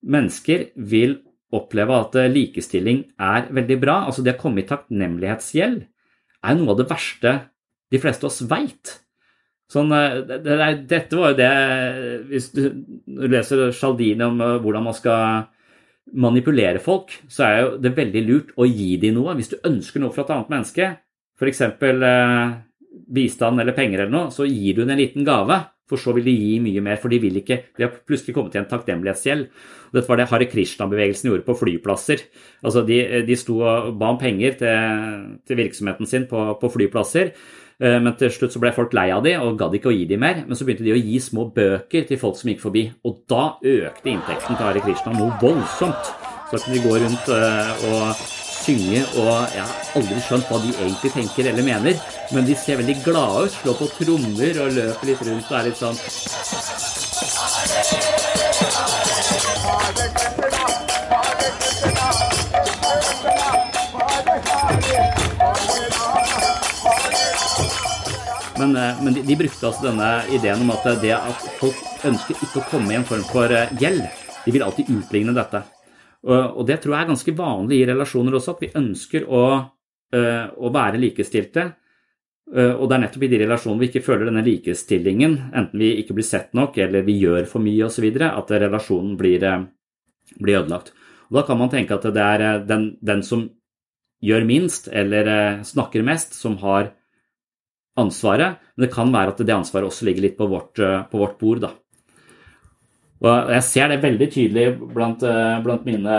mennesker 0.00 0.70
vil 0.76 1.18
oppleve 1.52 1.92
at 1.92 2.16
uh, 2.16 2.28
likestilling 2.32 3.02
er 3.20 3.50
veldig 3.52 3.76
bra. 3.82 3.98
Altså 4.08 4.24
det 4.24 4.38
å 4.38 4.40
komme 4.40 4.62
i 4.62 4.68
takknemlighetsgjeld 4.70 5.82
er 5.84 6.56
noe 6.56 6.72
av 6.72 6.80
det 6.80 6.88
verste 6.88 7.34
de 7.92 8.00
fleste 8.00 8.24
av 8.24 8.32
oss 8.32 8.40
veit. 8.48 8.94
Sånn, 9.72 9.90
uh, 9.90 10.22
det, 10.26 10.40
det, 10.46 10.70
dette 10.86 11.18
var 11.18 11.32
jo 11.32 11.38
det 11.40 11.52
Hvis 12.28 12.52
du 12.54 12.62
leser 13.26 13.68
Sjaldini 13.74 14.22
om 14.26 14.38
hvordan 14.62 14.86
man 14.86 14.94
skal 14.94 15.46
manipulere 16.14 16.78
folk, 16.82 17.10
så 17.28 17.46
er 17.46 17.56
jo 17.58 17.70
det 17.82 17.94
veldig 17.96 18.22
lurt 18.26 18.52
å 18.56 18.66
gi 18.68 18.94
dem 19.02 19.16
noe. 19.18 19.34
Hvis 19.38 19.50
du 19.54 19.56
ønsker 19.66 20.02
noe 20.02 20.14
fra 20.14 20.26
et 20.26 20.34
annet 20.34 20.52
menneske, 20.52 20.90
f.eks. 21.36 21.62
Eh, 21.66 22.44
bistand 23.16 23.60
eller 23.60 23.76
penger 23.76 24.04
eller 24.04 24.14
noe, 24.14 24.34
så 24.34 24.46
gir 24.48 24.78
du 24.78 24.84
en 24.86 24.98
liten 24.98 25.26
gave. 25.26 25.64
For 25.86 26.02
så 26.02 26.10
vil 26.16 26.26
de 26.26 26.32
gi 26.34 26.54
mye 26.58 26.82
mer, 26.82 26.96
for 26.98 27.12
de 27.12 27.20
vil 27.22 27.36
ikke 27.38 27.60
De 27.76 27.84
har 27.84 27.92
plutselig 28.02 28.32
kommet 28.34 28.50
til 28.56 28.64
en 28.64 28.66
takknemlighetsgjeld. 28.66 29.44
Dette 29.94 30.10
var 30.10 30.18
det 30.18 30.26
Hare 30.32 30.48
Krishna-bevegelsen 30.50 31.28
gjorde 31.30 31.46
på 31.46 31.54
flyplasser. 31.60 32.24
Altså 32.66 32.82
de, 32.88 32.96
de 33.22 33.36
sto 33.38 33.60
og 33.62 33.92
ba 34.00 34.10
om 34.10 34.18
penger 34.18 34.58
til, 34.58 35.28
til 35.46 35.60
virksomheten 35.60 36.10
sin 36.10 36.26
på, 36.26 36.42
på 36.58 36.72
flyplasser. 36.74 37.30
Eh, 37.76 37.98
men 38.00 38.14
til 38.16 38.30
slutt 38.32 38.54
så 38.54 38.60
ble 38.62 38.70
folk 38.72 38.94
lei 38.96 39.10
av 39.12 39.20
de 39.26 39.34
og 39.36 39.58
gadd 39.60 39.74
ikke 39.76 39.90
å 39.90 39.96
gi 39.96 40.06
de 40.08 40.16
mer. 40.20 40.36
Men 40.46 40.56
så 40.56 40.64
begynte 40.64 40.86
de 40.86 40.94
å 40.96 41.00
gi 41.00 41.20
små 41.20 41.42
bøker 41.56 42.02
til 42.08 42.20
folk 42.20 42.36
som 42.40 42.50
gikk 42.52 42.62
forbi. 42.64 42.86
Og 43.04 43.12
da 43.28 43.44
økte 43.60 44.12
inntekten 44.12 44.54
til 44.56 44.64
Hare 44.64 44.82
Krishna 44.84 45.10
noe 45.16 45.36
voldsomt. 45.42 46.04
Så 46.50 46.54
kunne 46.62 46.76
de 46.78 46.84
gå 46.86 46.94
rundt 47.02 47.26
eh, 47.34 47.86
og 47.90 48.04
synge, 48.66 49.02
og 49.20 49.32
jeg 49.54 49.62
har 49.62 49.74
aldri 49.98 50.20
skjønt 50.24 50.48
hva 50.50 50.58
de 50.62 50.70
egentlig 50.74 51.10
tenker 51.14 51.44
eller 51.52 51.64
mener. 51.66 51.94
Men 52.34 52.42
de 52.48 52.54
ser 52.58 52.80
veldig 52.80 52.96
glade 53.04 53.46
ut, 53.46 53.54
slår 53.60 53.76
på 53.82 53.86
trommer 53.98 54.54
og 54.64 54.68
løper 54.78 55.06
litt 55.10 55.22
rundt 55.28 55.50
og 55.50 55.58
er 55.60 55.64
litt 55.68 55.80
sånn 55.82 55.98
Men, 68.58 68.76
eh, 68.76 69.04
men 69.04 69.14
de, 69.14 69.22
de, 69.22 69.36
brukte 69.36 69.68
altså 69.68 69.88
denne 69.90 70.10
ideen 70.32 70.62
om 70.64 70.72
at 70.74 70.86
det 71.02 71.12
at 71.16 71.48
folk 71.60 72.04
ønsker 72.08 72.38
ikke 72.40 72.62
å 72.62 72.68
komme 72.70 72.94
i 72.94 72.98
en 72.98 73.06
form 73.08 73.24
for 73.28 73.52
eh, 73.52 73.72
gjeld. 73.80 74.04
De 74.46 74.54
vil 74.54 74.64
alltid 74.64 74.92
utligne 74.94 75.34
dette. 75.36 75.62
Og, 76.26 76.60
og 76.60 76.68
det 76.68 76.78
tror 76.82 76.94
jeg 76.94 77.04
er 77.04 77.10
ganske 77.10 77.34
vanlig 77.38 77.80
i 77.80 77.88
relasjoner 77.90 78.38
også, 78.38 78.56
at 78.56 78.62
vi 78.64 78.76
ønsker 78.78 79.26
å, 79.30 79.42
å 80.16 80.70
være 80.74 81.00
likestilte. 81.02 81.64
Og 82.46 82.84
det 82.86 82.94
er 82.96 83.02
nettopp 83.02 83.24
i 83.26 83.28
de 83.30 83.40
relasjonene 83.42 83.82
vi 83.82 83.88
ikke 83.90 84.02
føler 84.06 84.28
denne 84.28 84.42
likestillingen, 84.46 85.34
enten 85.58 85.82
vi 85.82 85.92
ikke 86.00 86.16
blir 86.16 86.26
sett 86.26 86.54
nok 86.54 86.78
eller 86.82 87.06
vi 87.06 87.18
gjør 87.20 87.46
for 87.50 87.62
mye 87.62 87.86
osv., 87.86 88.06
at 88.26 88.52
relasjonen 88.62 89.14
blir, 89.18 89.46
blir, 90.38 90.60
ødelagt. 90.62 90.92
Og 91.28 91.38
Da 91.38 91.44
kan 91.46 91.60
man 91.62 91.70
tenke 91.74 91.98
at 91.98 92.06
det 92.06 92.26
er 92.26 92.62
den, 92.66 92.88
den 93.02 93.22
som 93.26 93.48
gjør 94.22 94.46
minst 94.46 94.88
eller 94.90 95.62
snakker 95.66 96.06
mest, 96.06 96.34
som 96.38 96.58
har 96.62 96.94
ansvaret, 98.00 98.60
men 98.76 98.86
det 98.86 98.94
kan 98.94 99.12
være 99.12 99.34
at 99.34 99.42
det 99.42 99.54
ansvaret 99.54 99.88
også 99.88 100.08
ligger 100.08 100.26
litt 100.26 100.38
på 100.38 100.48
vårt, 100.50 100.78
eh, 100.78 101.02
på 101.10 101.20
vårt 101.20 101.38
bord. 101.40 101.60
Da. 101.64 101.72
Og 103.24 103.52
jeg 103.54 103.64
ser 103.64 103.88
det 103.88 104.02
veldig 104.02 104.28
tydelig 104.32 104.66
blant, 104.92 105.22
eh, 105.22 105.60
blant, 105.64 105.86
mine 105.86 106.18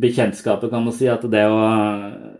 bekjentskaper, 0.00 0.70
kan 0.70 0.84
man 0.84 0.92
si, 0.96 1.08
at 1.08 1.22
det 1.22 1.44
å 1.48 2.30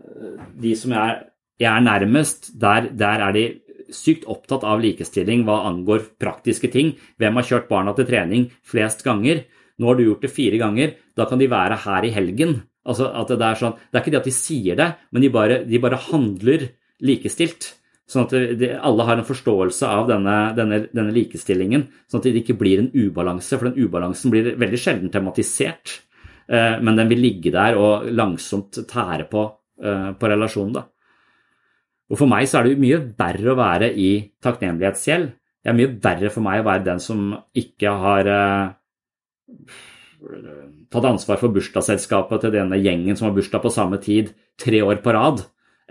De 0.55 0.71
som 0.75 0.93
er, 0.93 1.27
jeg 1.59 1.67
er 1.67 1.81
nærmest, 1.81 2.57
der, 2.57 2.87
der 2.95 3.19
er 3.19 3.33
de 3.33 3.61
sykt 3.91 4.23
opptatt 4.25 4.63
av 4.63 4.79
likestilling 4.81 5.43
hva 5.45 5.65
angår 5.67 6.17
praktiske 6.17 6.71
ting. 6.71 6.95
Hvem 7.19 7.35
har 7.35 7.43
kjørt 7.43 7.67
barna 7.69 7.93
til 7.93 8.07
trening 8.07 8.47
flest 8.63 9.03
ganger? 9.03 9.43
Nå 9.77 9.89
har 9.89 9.95
du 9.95 10.05
gjort 10.05 10.23
det 10.23 10.31
fire 10.31 10.57
ganger, 10.57 10.95
da 11.15 11.25
kan 11.25 11.37
de 11.37 11.51
være 11.51 11.75
her 11.83 12.07
i 12.07 12.13
helgen. 12.15 12.63
Altså 12.85 13.11
Det 13.27 13.41
er 13.41 13.59
sånn, 13.59 13.75
det 13.91 13.97
er 13.97 14.03
ikke 14.03 14.13
det 14.13 14.21
at 14.21 14.29
de 14.29 14.35
sier 14.35 14.75
det, 14.79 14.89
men 15.11 15.21
de 15.21 15.29
bare, 15.29 15.63
de 15.65 15.81
bare 15.81 15.99
handler 16.07 16.69
likestilt. 17.01 17.73
Sånn 18.05 18.27
at 18.27 18.33
de, 18.59 18.67
alle 18.85 19.05
har 19.07 19.17
en 19.17 19.25
forståelse 19.25 19.87
av 19.89 20.09
denne, 20.11 20.33
denne, 20.57 20.83
denne, 20.91 21.13
likestillingen, 21.13 21.87
sånn 22.05 22.21
at 22.21 22.27
det 22.27 22.43
ikke 22.43 22.57
blir 22.59 22.83
en 22.83 22.91
ubalanse. 22.93 23.57
For 23.57 23.69
den 23.69 23.81
ubalansen 23.81 24.33
blir 24.33 24.51
veldig 24.61 24.79
sjelden 24.81 25.13
tematisert, 25.13 25.95
eh, 26.45 26.77
men 26.85 26.99
den 26.99 27.09
vil 27.09 27.23
ligge 27.25 27.53
der 27.55 27.79
og 27.81 28.05
langsomt 28.13 28.77
tære 28.91 29.25
på, 29.31 29.47
eh, 29.81 30.11
på 30.13 30.29
relasjonen. 30.29 30.75
Da. 30.77 30.85
Og 32.13 32.21
For 32.21 32.29
meg 32.29 32.45
så 32.45 32.59
er 32.59 32.69
det 32.69 32.83
mye 32.83 33.01
verre 33.17 33.55
å 33.55 33.57
være 33.57 33.89
i 33.97 34.11
takknemlighetsgjeld. 34.37 35.33
Det 35.65 35.73
er 35.73 35.79
mye 35.79 35.97
verre 35.97 36.29
for 36.29 36.45
meg 36.45 36.61
å 36.61 36.69
være 36.69 36.85
den 36.85 37.01
som 37.01 37.33
ikke 37.57 37.89
har 37.89 38.29
eh, 38.29 38.69
tatt 40.93 41.09
ansvar 41.09 41.41
for 41.41 41.49
bursdagsselskapet 41.49 42.45
til 42.45 42.53
denne 42.53 42.77
gjengen 42.77 43.17
som 43.17 43.31
har 43.31 43.35
bursdag 43.35 43.65
på 43.65 43.73
samme 43.73 43.97
tid 43.97 44.29
tre 44.61 44.85
år 44.85 45.01
på 45.01 45.17
rad 45.17 45.41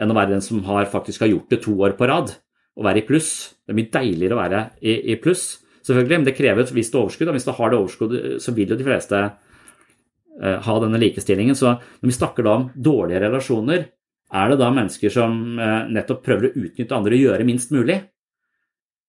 enn 0.00 0.10
å 0.10 0.16
være 0.16 0.34
den 0.34 0.44
som 0.44 0.62
har, 0.68 0.88
faktisk 0.90 1.24
har 1.24 1.30
gjort 1.30 1.52
det 1.52 1.60
to 1.64 1.74
år 1.86 1.96
på 1.98 2.08
rad 2.10 2.34
og 2.74 2.86
være 2.86 3.02
i 3.02 3.06
pluss. 3.06 3.30
Det 3.62 3.74
er 3.74 3.78
mye 3.78 3.92
deiligere 3.94 4.36
å 4.36 4.40
være 4.40 4.62
i, 4.82 4.94
i 5.14 5.18
pluss, 5.22 5.44
selvfølgelig, 5.86 6.20
men 6.20 6.28
det 6.28 6.36
krever 6.38 6.64
et 6.64 6.72
visst 6.74 6.96
overskudd. 6.98 7.30
Og 7.30 7.36
hvis 7.36 7.46
du 7.46 7.52
har 7.54 7.70
det 7.70 7.78
overskuddet, 7.78 8.22
så 8.42 8.54
vil 8.56 8.72
jo 8.72 8.78
de 8.78 8.86
fleste 8.86 9.20
uh, 9.20 10.56
ha 10.66 10.78
denne 10.82 11.00
likestillingen. 11.02 11.58
Så 11.58 11.76
når 11.76 12.10
vi 12.10 12.16
snakker 12.16 12.46
da 12.46 12.56
om 12.58 12.66
dårlige 12.74 13.22
relasjoner, 13.22 13.86
er 14.34 14.50
det 14.50 14.58
da 14.58 14.72
mennesker 14.74 15.12
som 15.14 15.36
uh, 15.60 15.84
nettopp 15.92 16.24
prøver 16.26 16.50
å 16.50 16.64
utnytte 16.64 16.98
andre 16.98 17.14
og 17.14 17.28
gjøre 17.28 17.46
minst 17.46 17.74
mulig? 17.74 18.00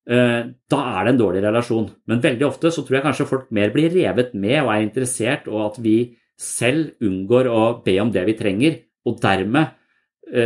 Uh, 0.06 0.54
da 0.70 0.84
er 0.92 1.08
det 1.08 1.16
en 1.16 1.24
dårlig 1.24 1.42
relasjon. 1.48 1.88
Men 2.12 2.22
veldig 2.22 2.46
ofte 2.46 2.70
så 2.70 2.86
tror 2.86 3.00
jeg 3.00 3.08
kanskje 3.08 3.30
folk 3.32 3.50
mer 3.56 3.74
blir 3.74 3.90
revet 3.96 4.38
med 4.38 4.60
og 4.60 4.76
er 4.76 4.86
interessert, 4.86 5.50
og 5.50 5.72
at 5.72 5.82
vi 5.82 5.98
selv 6.38 6.94
unngår 7.02 7.50
å 7.50 7.64
be 7.82 7.98
om 8.04 8.14
det 8.14 8.28
vi 8.30 8.38
trenger, 8.38 8.78
og 9.08 9.18
dermed 9.24 9.74
Eh, 9.74 9.85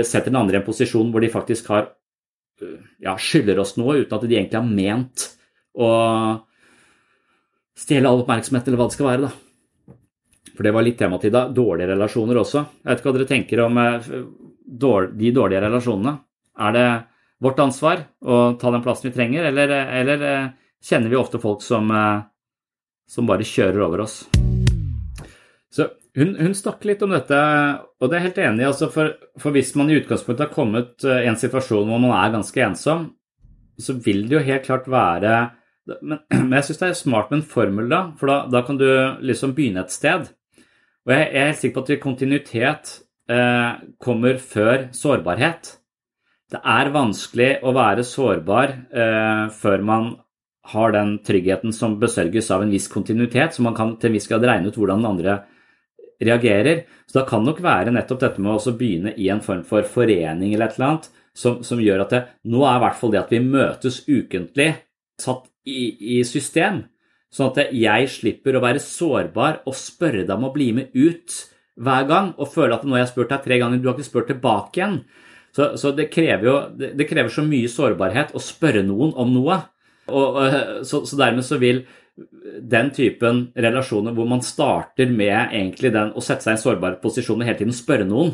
setter 0.03 0.31
den 0.31 0.39
andre 0.41 0.57
i 0.57 0.59
en 0.59 0.65
posisjon 0.65 1.11
hvor 1.13 1.23
de 1.23 1.31
faktisk 1.31 1.69
har 1.71 1.91
eh, 2.61 2.79
ja, 3.05 3.15
skylder 3.15 3.61
oss 3.61 3.77
noe 3.79 4.01
uten 4.01 4.17
at 4.17 4.25
de 4.25 4.35
egentlig 4.35 4.59
har 4.59 4.67
ment 4.67 5.27
å 5.79 5.91
stjele 7.79 8.09
all 8.09 8.23
oppmerksomhet, 8.23 8.67
eller 8.67 8.81
hva 8.81 8.89
det 8.89 8.97
skal 8.97 9.09
være. 9.09 9.29
da. 9.29 9.99
For 10.55 10.67
det 10.67 10.73
var 10.75 10.83
litt 10.83 10.97
tema 10.99 11.19
til 11.21 11.31
da. 11.31 11.45
Dårlige 11.47 11.93
relasjoner 11.93 12.41
også. 12.41 12.65
Jeg 12.81 12.89
vet 12.89 12.99
ikke 12.99 13.09
hva 13.09 13.15
dere 13.15 13.29
tenker 13.29 13.61
om 13.63 13.79
eh, 13.79 14.09
de 14.69 15.31
dårlige 15.35 15.63
relasjonene. 15.63 16.17
Er 16.59 16.75
det 16.75 16.87
vårt 17.39 17.61
ansvar 17.63 18.03
å 18.19 18.41
ta 18.59 18.71
den 18.73 18.83
plassen 18.83 19.07
vi 19.07 19.15
trenger, 19.15 19.47
eller, 19.47 19.71
eller 20.01 20.25
eh, 20.27 20.49
kjenner 20.83 21.11
vi 21.11 21.19
ofte 21.19 21.39
folk 21.39 21.63
som, 21.63 21.87
eh, 21.95 22.25
som 23.07 23.29
bare 23.29 23.47
kjører 23.47 23.85
over 23.87 24.03
oss? 24.03 24.25
Så 25.71 25.87
hun, 26.17 26.33
hun 26.39 26.55
snakker 26.57 26.89
litt 26.89 27.03
om 27.05 27.13
dette, 27.13 27.37
og 28.01 28.09
det 28.09 28.17
er 28.17 28.25
helt 28.25 28.41
enig. 28.41 28.65
Altså 28.67 28.89
for, 28.93 29.13
for 29.39 29.55
hvis 29.55 29.75
man 29.77 29.91
i 29.91 29.99
utgangspunktet 29.99 30.47
har 30.47 30.55
kommet 30.55 31.05
eh, 31.05 31.23
i 31.25 31.29
en 31.29 31.39
situasjon 31.39 31.85
hvor 31.89 32.01
man 32.01 32.15
er 32.17 32.33
ganske 32.33 32.63
ensom, 32.65 33.07
så 33.79 33.95
vil 33.95 34.25
det 34.27 34.39
jo 34.39 34.43
helt 34.43 34.65
klart 34.65 34.89
være 34.91 35.35
Men, 36.01 36.19
men 36.47 36.57
jeg 36.57 36.67
syns 36.67 36.81
det 36.81 36.87
er 36.89 36.97
smart 36.99 37.31
med 37.31 37.41
en 37.41 37.49
formel, 37.49 37.89
da, 37.91 38.01
for 38.19 38.31
da, 38.31 38.39
da 38.51 38.63
kan 38.65 38.77
du 38.77 38.87
liksom 39.25 39.55
begynne 39.57 39.85
et 39.85 39.93
sted. 39.93 40.27
Og 41.07 41.13
jeg, 41.13 41.27
jeg 41.33 41.41
er 41.41 41.51
helt 41.51 41.61
sikker 41.61 41.77
på 41.79 41.85
at 41.85 42.01
kontinuitet 42.03 42.95
eh, 43.31 43.71
kommer 44.01 44.41
før 44.41 44.89
sårbarhet. 44.93 45.75
Det 46.49 46.61
er 46.65 46.91
vanskelig 46.93 47.51
å 47.65 47.73
være 47.77 48.05
sårbar 48.05 48.73
eh, 48.89 49.45
før 49.53 49.85
man 49.85 50.11
har 50.69 50.93
den 50.93 51.15
tryggheten 51.25 51.73
som 51.73 51.97
besørges 52.01 52.49
av 52.53 52.61
en 52.61 52.73
viss 52.73 52.89
kontinuitet, 52.91 53.55
så 53.55 53.65
man 53.65 53.77
kan 53.77 53.95
til 53.97 54.11
en 54.11 54.17
viss 54.17 54.29
grad 54.29 54.45
regne 54.45 54.69
ut 54.69 54.77
hvordan 54.77 55.01
den 55.01 55.09
andre 55.09 55.39
reagerer. 56.23 56.84
Så 57.08 57.19
da 57.19 57.25
kan 57.27 57.45
nok 57.45 57.62
være 57.63 57.93
nettopp 57.95 58.21
dette 58.23 58.43
med 58.43 58.55
å 58.55 58.75
begynne 58.77 59.15
i 59.17 59.29
en 59.34 59.43
form 59.43 59.63
for 59.67 59.88
forening 59.88 60.53
eller 60.53 60.69
et 60.69 60.77
eller 60.77 60.91
annet, 60.91 61.10
som, 61.39 61.62
som 61.63 61.82
gjør 61.82 62.03
at 62.03 62.13
det, 62.13 62.21
nå 62.51 62.63
er 62.65 62.79
i 62.79 62.84
hvert 62.84 62.99
fall 62.99 63.13
det 63.13 63.21
at 63.21 63.34
vi 63.34 63.41
møtes 63.43 64.01
ukentlig, 64.10 64.73
satt 65.19 65.47
i, 65.67 66.17
i 66.17 66.23
system. 66.27 66.84
Sånn 67.29 67.51
at 67.53 67.73
jeg 67.75 68.10
slipper 68.10 68.58
å 68.58 68.63
være 68.63 68.82
sårbar 68.82 69.63
og 69.69 69.77
spørre 69.77 70.25
deg 70.25 70.36
om 70.36 70.47
å 70.49 70.53
bli 70.53 70.71
med 70.75 70.95
ut 70.97 71.36
hver 71.79 72.05
gang, 72.10 72.32
og 72.36 72.51
føle 72.51 72.75
at 72.75 72.84
nå 72.84 72.97
har 72.97 73.05
jeg 73.05 73.13
spurt 73.13 73.32
deg 73.32 73.43
tre 73.45 73.60
ganger, 73.62 73.79
du 73.79 73.88
har 73.88 73.95
ikke 73.95 74.10
spurt 74.10 74.32
tilbake 74.32 74.82
igjen. 74.82 74.97
Så, 75.55 75.71
så 75.82 75.91
det, 75.95 76.10
krever 76.13 76.45
jo, 76.45 76.55
det, 76.77 76.91
det 76.99 77.08
krever 77.10 77.32
så 77.34 77.43
mye 77.45 77.69
sårbarhet 77.71 78.36
å 78.38 78.41
spørre 78.43 78.84
noen 78.86 79.15
om 79.17 79.32
noe. 79.34 79.62
Og, 80.10 80.39
og, 80.41 80.58
så, 80.89 81.03
så 81.08 81.17
dermed 81.19 81.45
så 81.45 81.60
vil 81.62 81.84
den 82.71 82.91
typen 82.95 83.41
relasjoner 83.55 84.15
hvor 84.15 84.27
man 84.29 84.43
starter 84.45 85.12
med 85.12 85.53
egentlig 85.55 85.91
den 85.93 86.12
å 86.15 86.23
sette 86.23 86.45
seg 86.45 86.53
i 86.53 86.58
en 86.58 86.62
sårbar 86.62 86.99
posisjon 87.03 87.39
og 87.39 87.47
hele 87.47 87.60
tiden 87.62 87.75
spørre 87.75 88.08
noen, 88.08 88.34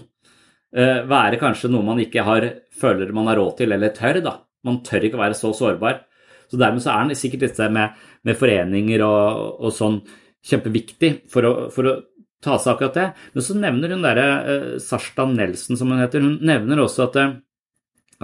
eh, 0.75 1.03
være 1.07 1.39
kanskje 1.41 1.71
noe 1.73 1.85
man 1.85 2.01
ikke 2.03 2.25
har, 2.25 2.47
føler 2.75 3.13
man 3.15 3.29
har 3.31 3.39
råd 3.41 3.57
til 3.59 3.75
eller 3.75 3.93
tør. 3.95 4.21
da. 4.23 4.37
Man 4.65 4.81
tør 4.85 5.05
ikke 5.05 5.19
å 5.19 5.23
være 5.25 5.37
så 5.37 5.53
sårbar. 5.53 6.03
Så 6.49 6.59
Dermed 6.61 6.83
så 6.83 6.93
er 6.93 7.13
sikkert 7.17 7.47
dette 7.47 7.69
med, 7.69 7.95
med 8.23 8.37
foreninger 8.37 9.01
og, 9.05 9.61
og, 9.61 9.71
sånn 9.73 10.01
kjempeviktig 10.45 11.27
for 11.31 11.47
å, 11.47 11.53
for 11.73 11.89
å 11.89 11.95
ta 12.41 12.59
seg 12.61 12.75
akkurat 12.75 12.99
det. 12.99 13.07
Men 13.33 13.45
så 13.45 13.57
nevner 13.57 13.95
hun 13.95 14.05
derre 14.05 14.27
uh, 14.45 14.77
Sarstad 14.81 15.33
Nelson, 15.33 15.77
som 15.77 15.89
hun 15.89 16.03
heter, 16.03 16.21
hun 16.21 16.37
nevner 16.45 16.83
også 16.83 17.07
at, 17.07 17.17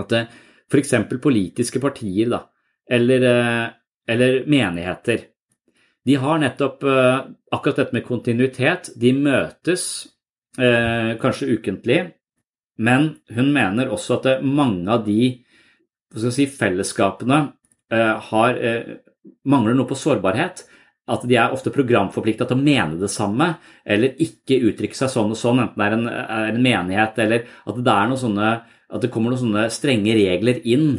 at 0.04 0.16
f.eks. 0.70 0.94
politiske 1.18 1.82
partier, 1.82 2.30
da, 2.30 2.44
eller, 2.86 3.26
eller 4.08 4.44
menigheter, 4.46 5.31
de 6.06 6.18
har 6.18 6.40
nettopp 6.42 6.84
uh, 6.84 7.28
akkurat 7.54 7.84
dette 7.84 7.96
med 7.96 8.08
kontinuitet. 8.08 8.90
De 8.98 9.14
møtes 9.14 9.86
uh, 10.58 11.14
kanskje 11.22 11.52
ukentlig, 11.58 12.02
men 12.82 13.12
hun 13.36 13.52
mener 13.54 13.92
også 13.94 14.18
at 14.18 14.46
mange 14.46 14.90
av 14.90 15.06
de 15.06 15.36
si, 16.18 16.48
fellesskapene 16.50 17.42
uh, 17.94 18.16
har, 18.32 18.58
mangler 19.46 19.78
noe 19.78 19.90
på 19.90 20.00
sårbarhet. 20.00 20.66
At 21.12 21.26
de 21.28 21.36
er 21.38 21.54
ofte 21.54 21.74
programforplikta 21.74 22.48
til 22.48 22.58
å 22.58 22.64
mene 22.64 22.98
det 23.02 23.10
samme, 23.12 23.52
eller 23.84 24.18
ikke 24.22 24.62
uttrykke 24.70 24.98
seg 24.98 25.10
sånn 25.12 25.34
og 25.34 25.38
sånn, 25.38 25.62
enten 25.62 25.82
det 25.82 25.88
er 25.88 25.96
en, 25.98 26.10
er 26.10 26.50
en 26.54 26.62
menighet 26.62 27.18
eller 27.20 27.48
at 27.68 27.80
det, 27.84 27.96
sånne, 28.22 28.52
at 28.90 29.04
det 29.04 29.10
kommer 29.12 29.34
noen 29.34 29.42
sånne 29.42 29.66
strenge 29.74 30.14
regler 30.16 30.62
inn 30.64 30.94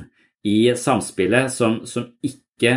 i 0.47 0.75
samspillet 0.77 1.55
som, 1.55 1.81
som 1.89 2.11
ikke 2.27 2.75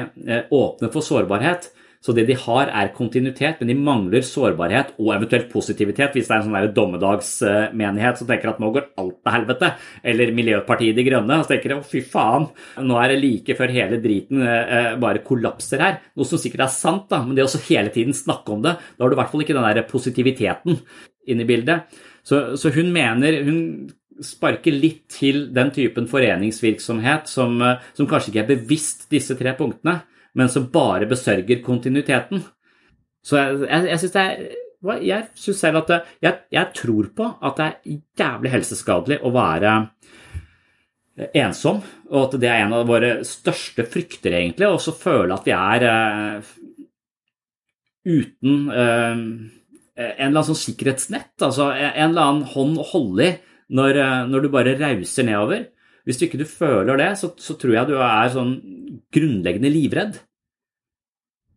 åpner 0.53 0.93
for 0.93 1.05
sårbarhet. 1.05 1.73
Så 2.05 2.13
det 2.13 2.27
de 2.29 2.35
har, 2.37 2.69
er 2.69 2.91
kontinuitet, 2.93 3.57
men 3.57 3.71
de 3.71 3.75
mangler 3.79 4.21
sårbarhet 4.25 4.91
og 4.99 5.09
eventuelt 5.15 5.47
positivitet. 5.49 6.13
Hvis 6.13 6.29
det 6.29 6.35
er 6.35 6.43
en 6.43 6.51
sånn 6.51 6.75
dommedagsmenighet 6.75 8.21
som 8.21 8.29
tenker 8.29 8.51
at 8.51 8.61
nå 8.61 8.69
går 8.75 8.91
alt 9.01 9.17
til 9.17 9.33
helvete, 9.33 9.71
eller 10.13 10.33
Miljøpartiet 10.37 10.99
De 10.99 11.07
Grønne 11.07 11.39
og 11.41 11.49
tenker 11.49 11.73
å 11.73 11.81
fy 11.81 12.03
faen, 12.05 12.45
nå 12.85 13.01
er 13.01 13.15
det 13.15 13.17
like 13.23 13.57
før 13.57 13.73
hele 13.73 13.97
driten 14.03 14.45
eh, 14.45 14.93
bare 15.01 15.25
kollapser 15.25 15.81
her. 15.81 15.99
Noe 16.13 16.29
som 16.29 16.41
sikkert 16.41 16.67
er 16.67 16.73
sant, 16.77 17.09
da, 17.09 17.23
men 17.25 17.33
det 17.37 17.47
å 17.47 17.65
hele 17.71 17.89
tiden 17.95 18.13
snakke 18.13 18.53
om 18.53 18.61
det, 18.61 18.77
da 18.77 19.05
har 19.05 19.09
du 19.09 19.17
i 19.17 19.21
hvert 19.23 19.33
fall 19.33 19.45
ikke 19.47 19.57
den 19.57 19.69
der 19.71 19.89
positiviteten 19.89 20.81
inne 21.25 21.41
i 21.41 21.49
bildet. 21.49 22.01
Så, 22.25 22.51
så 22.61 22.69
hun 22.75 22.93
mener 22.93 23.41
hun 23.47 23.61
sparker 24.21 24.77
litt 24.77 25.07
til 25.11 25.47
den 25.55 25.73
typen 25.73 26.05
foreningsvirksomhet 26.11 27.31
som, 27.33 27.57
eh, 27.65 27.79
som 27.97 28.05
kanskje 28.05 28.35
ikke 28.35 28.45
er 28.45 28.53
bevisst 28.59 29.09
disse 29.09 29.33
tre 29.41 29.57
punktene 29.57 30.03
men 30.35 30.51
som 30.51 30.69
bare 30.71 31.07
besørger 31.09 31.63
kontinuiteten. 31.65 32.43
Så 33.25 33.39
jeg, 33.39 33.65
jeg, 33.65 33.89
jeg 33.91 34.01
syns 34.03 34.15
det 34.15 34.23
er 34.25 34.45
jeg 35.01 35.27
synes 35.33 35.59
selv 35.63 35.79
at 35.79 35.91
jeg, 36.21 36.33
jeg, 36.53 36.71
tror 36.77 37.07
på 37.15 37.27
at 37.41 37.57
det 37.57 37.65
er 37.65 37.95
jævlig 38.21 38.51
helseskadelig 38.53 39.17
å 39.25 39.31
være 39.33 39.71
ensom, 41.39 41.79
og 42.11 42.19
at 42.25 42.37
det 42.41 42.49
er 42.51 42.65
en 42.65 42.75
av 42.75 42.89
våre 42.89 43.11
største 43.25 43.85
frykter, 43.87 44.35
egentlig. 44.35 44.67
Og 44.67 44.81
så 44.83 44.93
føle 44.93 45.33
at 45.33 45.47
vi 45.47 45.55
er 45.55 45.85
uh, 45.87 46.49
uten 48.05 48.67
uh, 48.69 49.15
en 49.95 50.11
eller 50.11 50.27
annen 50.27 50.49
sånn 50.51 50.59
sikkerhetsnett, 50.59 51.33
altså 51.39 51.69
en 51.71 52.09
eller 52.09 52.25
annen 52.25 52.49
hånd 52.51 52.81
å 52.83 52.89
holde 52.91 53.29
i 53.29 53.35
når, 53.75 53.97
når 54.29 54.43
du 54.43 54.51
bare 54.53 54.75
rauser 54.77 55.25
nedover. 55.25 55.63
Hvis 56.05 56.19
du 56.19 56.27
ikke 56.27 56.39
du 56.41 56.45
føler 56.45 57.01
det, 57.01 57.11
så, 57.19 57.31
så 57.41 57.57
tror 57.57 57.73
jeg 57.73 57.89
du 57.89 57.97
er 57.97 58.31
sånn 58.33 58.55
grunnleggende 59.13 59.71
livredd. 59.73 60.19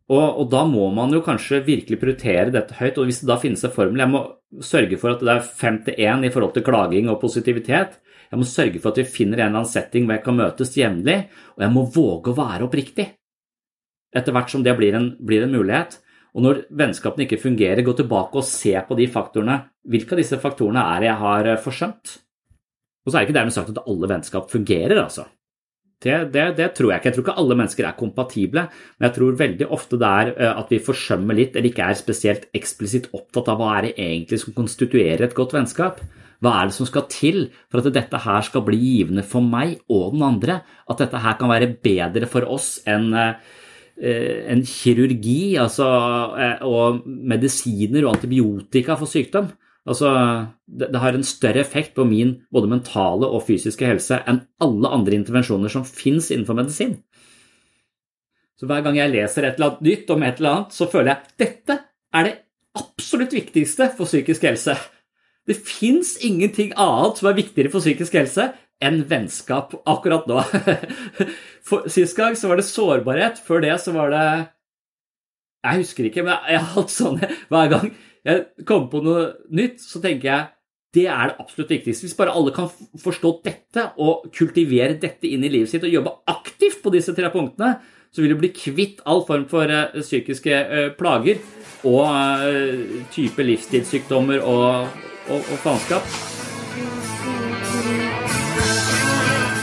Og, 0.09 0.25
og, 0.25 0.45
da 0.49 0.63
må 0.65 0.87
man 0.97 1.13
jo 1.13 1.21
kanskje 1.25 1.61
virkelig 1.67 1.99
prioritere 2.01 2.53
dette 2.53 2.79
høyt. 2.79 2.97
Og 2.97 3.11
hvis 3.11 3.21
det 3.23 3.29
da 3.29 3.37
finnes 3.41 3.65
en 3.65 3.75
formel 3.75 4.01
Jeg 4.01 4.13
må 4.13 4.23
sørge 4.65 4.97
for 5.01 5.13
at 5.13 5.25
det 5.25 5.35
er 5.35 5.51
fem 5.61 5.83
til 5.85 6.01
én 6.01 6.25
i 6.25 6.33
forhold 6.33 6.55
til 6.57 6.65
klaging 6.65 7.11
og 7.13 7.21
positivitet. 7.21 7.99
Jeg 8.29 8.41
må 8.41 8.49
sørge 8.49 8.81
for 8.81 8.93
at 8.93 9.03
vi 9.03 9.09
finner 9.09 9.43
en 9.43 9.51
eller 9.51 9.61
annen 9.61 9.69
setting 9.69 10.07
hvor 10.07 10.17
jeg 10.17 10.25
kan 10.25 10.39
møtes 10.39 10.77
jevnlig. 10.81 11.19
Og 11.57 11.65
jeg 11.67 11.75
må 11.77 11.85
våge 11.93 12.33
å 12.33 12.39
være 12.39 12.69
oppriktig. 12.69 13.09
Etter 14.17 14.33
hvert 14.33 14.53
som 14.53 14.65
det 14.65 14.73
blir 14.79 14.97
en, 14.97 15.11
blir 15.21 15.45
en 15.45 15.53
mulighet. 15.53 15.99
Og 16.37 16.45
når 16.45 16.63
vennskapene 16.81 17.27
ikke 17.27 17.41
fungerer, 17.43 17.85
gå 17.85 17.93
tilbake 17.99 18.41
og 18.41 18.49
se 18.49 18.73
på 18.89 18.97
de 18.97 19.11
faktorene. 19.13 19.61
Hvilke 19.89 20.17
av 20.17 20.23
disse 20.23 20.41
faktorene 20.41 20.89
er 20.95 21.05
det 21.05 21.11
jeg 21.11 21.21
har 21.21 21.51
forsømt? 21.61 22.17
Og 23.09 23.12
så 23.12 23.16
er 23.16 23.25
det 23.25 23.31
ikke 23.31 23.38
dermed 23.38 23.57
sagt 23.57 23.73
at 23.73 23.85
alle 23.88 24.09
vennskap 24.11 24.51
fungerer, 24.53 24.99
altså. 25.01 25.25
Det, 25.99 26.14
det, 26.31 26.44
det, 26.61 26.66
tror 26.77 26.92
jeg 26.92 27.01
ikke. 27.01 27.09
Jeg 27.09 27.16
tror 27.16 27.25
ikke 27.25 27.40
alle 27.42 27.57
mennesker 27.59 27.87
er 27.88 27.99
kompatible, 27.99 28.62
men 28.68 29.07
jeg 29.09 29.14
tror 29.16 29.38
veldig 29.40 29.66
ofte 29.75 29.99
det 29.99 30.11
er 30.21 30.29
eh, 30.37 30.61
at 30.61 30.68
vi 30.71 30.79
forsømmer 30.85 31.35
litt, 31.35 31.57
eller 31.57 31.73
ikke 31.73 31.88
er 31.88 31.99
spesielt 31.99 32.44
eksplisitt 32.55 33.09
opptatt 33.16 33.51
av 33.51 33.59
hva 33.59 33.73
er 33.79 33.88
det 33.88 33.94
egentlig 33.97 34.38
som 34.44 34.55
konstituerer 34.55 35.27
et 35.27 35.35
godt 35.35 35.57
vennskap. 35.57 36.05
Hva 36.44 36.53
er 36.55 36.68
det 36.68 36.77
som 36.77 36.87
skal 36.87 37.09
til 37.11 37.49
for 37.66 37.81
at 37.81 37.90
dette 37.97 38.21
her 38.29 38.44
skal 38.47 38.62
bli 38.68 38.79
givende 38.79 39.25
for 39.27 39.42
meg 39.42 39.81
og 39.90 40.12
den 40.14 40.23
andre? 40.29 40.61
At 40.87 41.03
dette 41.03 41.25
her 41.25 41.40
kan 41.40 41.51
være 41.51 41.73
bedre 41.83 42.29
for 42.31 42.47
oss 42.47 42.77
enn 42.87 43.11
eh, 43.18 43.33
en 43.99 44.62
kirurgi 44.62 45.57
altså, 45.59 45.88
eh, 46.38 46.61
og 46.62 47.03
medisiner 47.09 48.05
og 48.05 48.12
antibiotika 48.14 48.94
for 49.01 49.11
sykdom. 49.11 49.51
Altså, 49.88 50.11
det, 50.68 50.90
det, 50.92 51.01
har 51.01 51.16
en 51.16 51.24
større 51.24 51.62
effekt 51.62 51.94
på 51.96 52.05
min 52.05 52.35
både 52.53 52.68
mentale 52.68 53.29
og 53.29 53.46
fysiske 53.46 53.88
helse 53.88 54.20
enn 54.29 54.42
alle 54.62 54.90
andre 54.92 55.16
intervensjoner 55.16 55.72
som 55.72 55.87
fins 55.88 56.29
innenfor 56.35 56.59
medisin. 56.59 56.98
Så 58.59 58.66
hver 58.68 58.83
gang 58.85 58.98
jeg 58.98 59.14
leser 59.14 59.46
et 59.46 59.57
eller 59.57 59.70
annet 59.70 59.87
nytt 59.87 60.12
om 60.12 60.24
et 60.27 60.40
eller 60.40 60.55
annet, 60.55 60.77
så 60.77 60.88
føler 60.90 61.12
jeg 61.12 61.18
at 61.18 61.35
dette 61.40 61.79
er 62.18 62.27
det 62.27 62.37
absolutt 62.79 63.35
viktigste 63.37 63.88
for 63.96 64.11
psykisk 64.11 64.44
helse. 64.48 64.74
Det 65.48 65.57
fins 65.57 66.16
ingenting 66.27 66.74
annet 66.77 67.20
som 67.20 67.31
er 67.31 67.38
viktigere 67.38 67.72
for 67.72 67.85
psykisk 67.85 68.18
helse 68.18 68.51
enn 68.85 69.01
vennskap 69.11 69.72
akkurat 69.88 70.29
nå. 70.31 70.42
For, 71.68 71.88
sist 71.92 72.16
gang 72.16 72.37
så 72.38 72.48
var 72.48 72.61
det 72.61 72.64
sårbarhet, 72.64 73.40
før 73.44 73.61
det 73.61 73.74
så 73.83 73.92
var 73.92 74.12
det 74.14 74.27
Jeg 75.67 75.81
husker 75.83 76.06
ikke, 76.08 76.23
men 76.25 76.46
jeg 76.48 76.63
har 76.63 76.71
hatt 76.77 76.94
sånne 76.94 77.29
hver 77.50 77.73
gang 77.75 77.90
jeg 78.29 78.66
kommer 78.68 78.90
på 78.92 79.00
noe 79.04 79.26
nytt, 79.56 79.81
så 79.81 80.02
tenker 80.04 80.29
jeg 80.29 80.48
det 80.96 81.04
er 81.12 81.31
det 81.31 81.37
absolutt 81.42 81.70
viktigste. 81.70 82.06
Hvis 82.06 82.16
bare 82.16 82.33
alle 82.33 82.52
kan 82.56 82.70
forstå 83.02 83.33
dette 83.44 83.85
og 84.00 84.29
kultivere 84.35 84.96
dette 85.00 85.29
inn 85.29 85.44
i 85.44 85.50
livet 85.52 85.70
sitt 85.70 85.85
og 85.85 85.92
jobbe 85.92 86.14
aktivt 86.33 86.81
på 86.85 86.92
disse 86.94 87.12
tre 87.16 87.29
punktene, 87.33 87.76
så 88.08 88.24
vil 88.24 88.33
du 88.33 88.40
bli 88.40 88.50
kvitt 88.56 89.02
all 89.04 89.20
form 89.29 89.44
for 89.50 89.68
uh, 89.68 89.92
psykiske 90.00 90.48
uh, 90.48 90.88
plager 90.96 91.42
og 91.85 92.08
uh, 92.08 93.04
type 93.12 93.44
livsstilssykdommer 93.44 94.40
og, 94.40 94.88
og, 95.29 95.38
og 95.38 95.60
faenskap. 95.64 96.08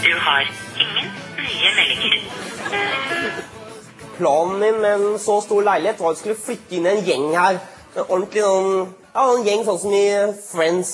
Du 0.06 0.14
har 0.28 0.46
ingen 0.46 1.14
nye 1.42 1.76
meldinger. 1.80 2.20
Planen 4.16 4.60
min 4.62 4.78
med 4.82 4.92
en 4.94 5.20
så 5.20 5.42
stor 5.44 5.66
leilighet 5.66 6.00
var 6.00 6.14
at 6.14 6.22
du 6.22 6.22
skulle 6.22 6.44
flytte 6.46 6.78
inn 6.78 6.86
en 6.88 7.02
gjeng 7.04 7.34
her 7.34 7.58
En 7.96 8.04
ordentlig 8.10 8.42
noen, 8.44 8.94
Ja, 9.16 9.22
en 9.32 9.46
gjeng 9.48 9.62
sånn 9.64 9.78
som 9.80 9.94
i 9.96 10.08
Friends. 10.44 10.90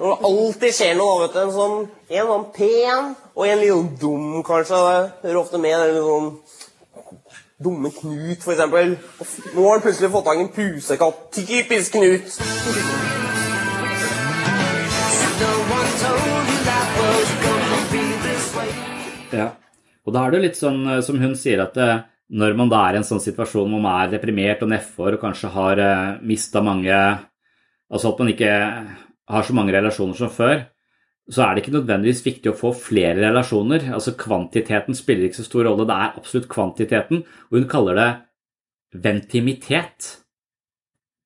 Når 0.00 0.08
det 0.10 0.26
alltid 0.26 0.72
skjer 0.74 0.96
noe, 0.98 1.20
vet 1.22 1.36
du. 1.36 1.52
Sånn, 1.54 1.74
en 2.10 2.30
sånn 2.30 2.46
pen 2.56 3.12
og 3.36 3.44
en 3.46 3.60
litt 3.60 3.70
sånn 3.70 3.92
dum, 4.00 4.40
kanskje. 4.42 4.80
Det 5.22 5.28
hører 5.28 5.38
ofte 5.38 5.60
med. 5.62 5.76
Eller 5.78 6.02
sånn 6.02 6.32
Dumme 7.62 7.92
Knut, 7.94 8.42
for 8.42 8.56
eksempel. 8.56 8.96
Nå 9.54 9.62
har 9.62 9.76
han 9.76 9.84
plutselig 9.84 10.10
fått 10.10 10.26
tak 10.26 10.40
i 10.40 10.42
en 10.42 10.50
pusekatt. 10.56 11.20
Typisk 11.38 11.94
Knut. 11.94 12.26
Ja. 19.30 19.52
Og 20.04 20.12
da 20.12 20.26
er 20.26 20.34
det 20.34 20.42
litt 20.42 20.58
sånn 20.58 20.82
eh, 20.90 21.00
som 21.06 21.22
hun 21.22 21.38
sier, 21.38 21.62
at 21.62 21.78
eh, 21.78 22.02
når 22.34 22.56
man 22.58 22.70
da 22.72 22.80
er 22.88 22.96
i 22.96 23.00
en 23.00 23.06
sånn 23.06 23.22
situasjon 23.22 23.70
hvor 23.70 23.82
man 23.82 24.02
er 24.02 24.14
deprimert 24.16 24.62
og 24.64 24.72
nedfor 24.72 25.14
og 25.14 25.22
kanskje 25.22 25.52
har 25.54 25.80
uh, 25.80 26.22
mista 26.26 26.62
mange 26.64 26.98
Altså 27.94 28.10
at 28.10 28.18
man 28.18 28.30
ikke 28.32 28.52
har 29.30 29.44
så 29.46 29.54
mange 29.54 29.70
relasjoner 29.74 30.16
som 30.18 30.30
før, 30.32 30.64
så 31.30 31.44
er 31.44 31.54
det 31.54 31.62
ikke 31.62 31.74
nødvendigvis 31.76 32.22
viktig 32.24 32.50
å 32.50 32.56
få 32.58 32.72
flere 32.76 33.20
relasjoner. 33.22 33.86
Altså 33.94 34.16
Kvantiteten 34.18 34.96
spiller 34.96 35.28
ikke 35.28 35.38
så 35.38 35.46
stor 35.46 35.68
rolle, 35.68 35.86
det 35.88 35.94
er 35.94 36.18
absolutt 36.18 36.48
kvantiteten. 36.50 37.22
Og 37.52 37.58
hun 37.58 37.68
kaller 37.70 38.00
det 38.00 38.08
ventimitet. 39.04 40.10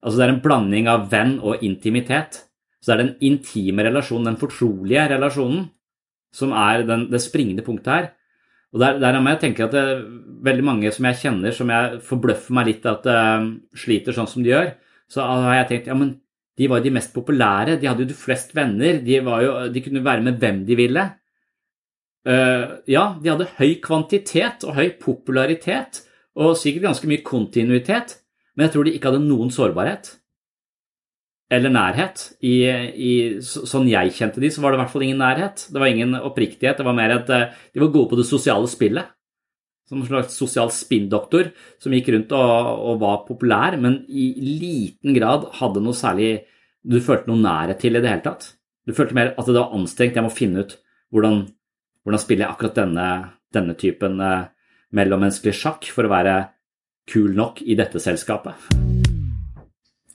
Altså 0.02 0.20
det 0.20 0.26
er 0.26 0.34
en 0.34 0.44
blanding 0.44 0.90
av 0.92 1.08
venn 1.10 1.38
og 1.40 1.64
intimitet. 1.66 2.44
Så 2.78 2.92
det 2.92 2.94
er 2.94 3.02
den 3.02 3.16
intime 3.32 3.88
relasjonen, 3.88 4.30
den 4.30 4.40
fortrolige 4.42 5.08
relasjonen, 5.14 5.66
som 6.34 6.52
er 6.54 6.84
den, 6.86 7.08
det 7.10 7.22
springende 7.24 7.64
punktet 7.66 7.94
her. 7.94 8.10
Og 8.74 8.82
der, 8.82 8.98
der 9.00 9.16
er 9.16 9.28
jeg 9.30 9.40
tenker 9.40 9.66
at 9.66 9.74
det, 9.74 9.84
veldig 10.44 10.64
mange 10.64 10.90
som 10.92 11.06
jeg 11.08 11.20
kjenner, 11.22 11.54
som 11.56 11.70
jeg 11.72 12.00
forbløffer 12.04 12.56
meg 12.56 12.68
litt 12.68 12.88
at 12.88 13.06
uh, 13.08 13.46
sliter 13.76 14.14
sånn 14.14 14.28
som 14.28 14.44
de 14.44 14.52
gjør, 14.52 14.74
så 15.08 15.24
har 15.24 15.62
jeg 15.62 15.68
tenkt 15.70 15.88
ja, 15.88 15.96
men 15.96 16.18
de 16.58 16.68
var 16.68 16.82
de 16.84 16.92
mest 16.92 17.14
populære, 17.14 17.78
de 17.80 17.88
hadde 17.88 18.04
jo 18.04 18.18
flest 18.18 18.52
venner, 18.56 19.00
de, 19.04 19.20
jo, 19.22 19.54
de 19.72 19.82
kunne 19.84 20.04
være 20.04 20.24
med 20.26 20.40
hvem 20.42 20.60
de 20.68 20.76
ville. 20.78 21.04
Uh, 22.28 22.78
ja, 22.90 23.04
de 23.22 23.32
hadde 23.32 23.50
høy 23.56 23.78
kvantitet 23.84 24.66
og 24.68 24.76
høy 24.76 24.90
popularitet, 25.00 26.02
og 26.38 26.58
sikkert 26.58 26.90
ganske 26.90 27.08
mye 27.10 27.24
kontinuitet, 27.26 28.18
men 28.54 28.66
jeg 28.66 28.74
tror 28.74 28.86
de 28.86 28.94
ikke 28.98 29.10
hadde 29.10 29.24
noen 29.24 29.50
sårbarhet. 29.54 30.12
Eller 31.50 31.72
nærhet. 31.72 32.24
I, 32.44 32.56
i, 32.92 33.12
så- 33.40 33.64
sånn 33.68 33.88
jeg 33.88 34.12
kjente 34.12 34.40
de, 34.42 34.50
så 34.52 34.60
var 34.60 34.72
det 34.74 34.78
i 34.78 34.82
hvert 34.82 34.92
fall 34.92 35.04
ingen 35.06 35.22
nærhet. 35.22 35.62
Det 35.72 35.80
var 35.80 35.88
ingen 35.88 36.12
oppriktighet. 36.18 36.76
Det 36.76 36.84
var 36.84 36.96
mer 36.98 37.14
at 37.14 37.30
eh, 37.32 37.46
de 37.72 37.80
var 37.80 37.92
gode 37.94 38.10
på 38.10 38.18
det 38.20 38.26
sosiale 38.28 38.68
spillet. 38.68 39.08
Som 39.88 40.02
en 40.02 40.08
slags 40.10 40.34
sosial 40.36 40.68
spinndoktor 40.68 41.48
som 41.80 41.94
gikk 41.96 42.10
rundt 42.12 42.34
og, 42.36 42.82
og 42.90 42.98
var 43.00 43.22
populær, 43.24 43.78
men 43.80 44.02
i 44.12 44.26
liten 44.60 45.14
grad 45.16 45.46
hadde 45.62 45.80
noe 45.80 45.96
særlig 45.96 46.42
du 46.84 46.98
følte 47.00 47.30
noe 47.32 47.40
nærhet 47.40 47.80
til 47.80 47.96
i 47.96 48.02
det 48.04 48.10
hele 48.12 48.24
tatt. 48.26 48.50
Du 48.84 48.92
følte 48.96 49.16
mer 49.16 49.32
at 49.32 49.48
det 49.48 49.56
var 49.56 49.72
anstrengt. 49.76 50.16
Jeg 50.20 50.26
må 50.28 50.32
finne 50.32 50.66
ut 50.66 50.76
hvordan, 51.08 51.40
hvordan 52.04 52.20
spiller 52.20 52.44
jeg 52.44 52.52
akkurat 52.52 52.76
denne, 52.82 53.08
denne 53.56 53.78
typen 53.80 54.20
eh, 54.20 54.44
mellommenneskelig 54.92 55.56
sjakk 55.56 55.88
for 55.96 56.04
å 56.04 56.12
være 56.12 56.36
kul 57.08 57.32
nok 57.36 57.64
i 57.64 57.76
dette 57.80 57.96
selskapet. 58.04 58.87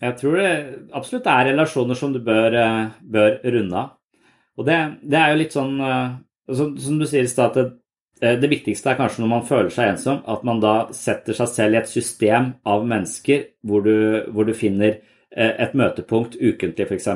Jeg 0.04 0.18
tror 0.20 0.40
det 0.40 0.52
absolutt 0.96 1.30
er 1.32 1.48
relasjoner 1.52 1.98
som 1.98 2.12
du 2.14 2.20
bør, 2.24 2.56
eh, 2.60 2.92
bør 3.02 3.38
runde 3.56 3.80
av. 3.80 3.94
Og 4.60 4.68
det, 4.68 4.80
det 5.10 5.20
er 5.20 5.32
jo 5.32 5.40
litt 5.40 5.56
sånn 5.56 5.80
eh, 5.80 6.18
som, 6.58 6.76
som 6.78 7.00
du 7.00 7.06
sier 7.08 7.24
i 7.26 7.32
stad, 7.32 7.56
det, 8.20 8.34
det 8.42 8.50
viktigste 8.52 8.92
er 8.92 9.00
kanskje 9.00 9.24
når 9.24 9.32
man 9.32 9.48
føler 9.48 9.72
seg 9.74 9.94
ensom, 9.94 10.22
at 10.30 10.44
man 10.48 10.62
da 10.64 10.76
setter 10.96 11.38
seg 11.38 11.50
selv 11.52 11.78
i 11.78 11.82
et 11.82 11.92
system 11.92 12.54
av 12.68 12.86
mennesker 12.88 13.48
hvor 13.68 13.86
du, 13.86 13.96
hvor 14.36 14.48
du 14.48 14.54
finner 14.58 15.00
eh, 15.00 15.54
et 15.66 15.76
møtepunkt 15.78 16.38
ukentlig, 16.40 16.90
f.eks. 16.90 17.10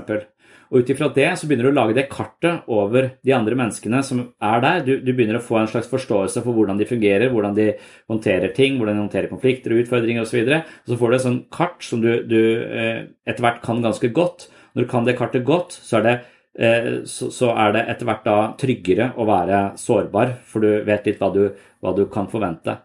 Og 0.68 0.82
ut 0.82 0.90
ifra 0.92 1.08
det 1.16 1.30
så 1.40 1.48
begynner 1.48 1.70
du 1.70 1.72
å 1.72 1.78
lage 1.78 1.96
det 1.96 2.08
kartet 2.12 2.68
over 2.74 3.10
de 3.24 3.34
andre 3.36 3.56
menneskene 3.60 4.02
som 4.04 4.20
er 4.44 4.64
der. 4.64 4.82
Du, 4.84 4.94
du 5.00 5.12
begynner 5.14 5.40
å 5.40 5.44
få 5.44 5.62
en 5.62 5.70
slags 5.72 5.90
forståelse 5.92 6.44
for 6.44 6.58
hvordan 6.58 6.80
de 6.80 6.88
fungerer, 6.90 7.32
hvordan 7.32 7.56
de 7.56 7.70
håndterer 8.12 8.52
ting, 8.56 8.76
hvordan 8.80 8.98
de 8.98 9.06
håndterer 9.06 9.32
konflikter 9.32 9.74
og 9.74 9.86
utfordringer 9.86 10.26
osv. 10.26 10.42
Så 10.44 10.58
og 10.60 10.92
så 10.92 11.00
får 11.00 11.14
du 11.14 11.18
et 11.18 11.26
sånt 11.28 11.46
kart 11.56 11.88
som 11.88 12.04
du, 12.04 12.10
du 12.28 12.42
eh, 12.68 13.06
etter 13.28 13.46
hvert 13.46 13.62
kan 13.64 13.80
ganske 13.86 14.12
godt. 14.16 14.50
Når 14.76 14.84
du 14.84 14.92
kan 14.92 15.08
det 15.08 15.16
kartet 15.18 15.48
godt, 15.48 15.78
så 15.88 16.02
er 16.02 16.06
det, 16.06 16.18
eh, 16.60 16.92
så, 17.08 17.54
er 17.56 17.74
det 17.78 17.86
etter 17.94 18.12
hvert 18.12 18.28
da 18.28 18.38
tryggere 18.60 19.14
å 19.16 19.30
være 19.30 19.64
sårbar, 19.80 20.36
for 20.46 20.68
du 20.68 20.84
vet 20.88 21.08
litt 21.08 21.24
hva 21.24 21.32
du, 21.34 21.46
hva 21.82 21.96
du 21.96 22.04
kan 22.12 22.28
forvente. 22.32 22.82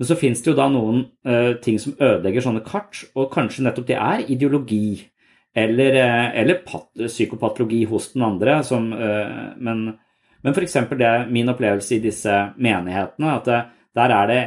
Men 0.00 0.08
så 0.08 0.16
finnes 0.18 0.42
det 0.42 0.50
jo 0.50 0.58
da 0.58 0.66
noen 0.72 1.04
eh, 1.28 1.54
ting 1.62 1.78
som 1.78 1.94
ødelegger 1.94 2.42
sånne 2.42 2.64
kart, 2.66 3.04
og 3.14 3.30
kanskje 3.32 3.68
nettopp 3.68 3.88
det 3.92 4.00
er 4.00 4.26
ideologi 4.32 4.98
eller, 5.56 5.96
eh, 5.98 6.40
eller 6.40 6.62
pat, 6.66 6.90
psykopatologi 7.06 7.84
hos 7.90 8.12
den 8.12 8.22
andre. 8.22 8.62
Som, 8.64 8.92
eh, 8.92 9.56
men 9.58 9.98
men 10.42 10.54
f.eks. 10.56 10.72
det 10.96 11.26
min 11.28 11.48
opplevelse 11.52 11.98
i 11.98 12.00
disse 12.00 12.32
menighetene, 12.56 13.34
at 13.36 13.44
det, 13.44 13.58
der 13.94 14.14
er 14.16 14.26
det 14.30 14.42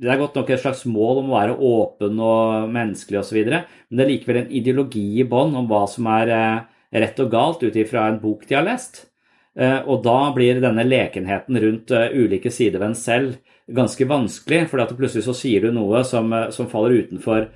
det 0.00 0.08
er 0.08 0.16
godt 0.16 0.38
nok 0.38 0.50
et 0.50 0.62
slags 0.62 0.86
mål 0.88 1.18
om 1.20 1.28
å 1.28 1.36
være 1.36 1.56
åpen 1.60 2.20
og 2.24 2.70
menneskelig 2.72 3.18
osv., 3.20 3.38
men 3.44 3.98
det 3.98 4.04
er 4.04 4.08
likevel 4.08 4.38
en 4.40 4.54
ideologi 4.56 5.20
i 5.20 5.26
bånn 5.28 5.52
om 5.60 5.68
hva 5.68 5.82
som 5.90 6.08
er 6.08 6.32
eh, 6.32 6.62
rett 7.02 7.20
og 7.20 7.30
galt 7.30 7.64
ut 7.66 7.76
ifra 7.76 8.06
en 8.08 8.20
bok 8.22 8.46
de 8.48 8.56
har 8.56 8.64
lest. 8.64 9.02
Eh, 9.58 9.82
Og 9.84 10.00
da 10.06 10.32
blir 10.32 10.62
denne 10.62 10.86
lekenheten 10.86 11.60
rundt 11.60 11.92
eh, 11.92 12.16
ulike 12.16 12.50
sider 12.50 12.80
ved 12.80 12.94
en 12.94 12.96
selv 12.96 13.36
ganske 13.68 14.08
vanskelig, 14.08 14.62
for 14.70 14.96
plutselig 14.96 15.26
så 15.26 15.36
sier 15.36 15.66
du 15.66 15.74
noe 15.76 16.00
som, 16.08 16.32
eh, 16.32 16.48
som 16.50 16.70
faller 16.72 16.96
utenfor 17.04 17.42
eh, 17.44 17.50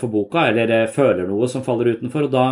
for 0.00 0.12
boka, 0.12 0.48
eller 0.50 0.72
eh, 0.74 0.90
føler 0.92 1.26
noe 1.28 1.48
som 1.50 1.64
faller 1.66 1.96
utenfor. 1.96 2.28
og 2.28 2.34
da 2.34 2.46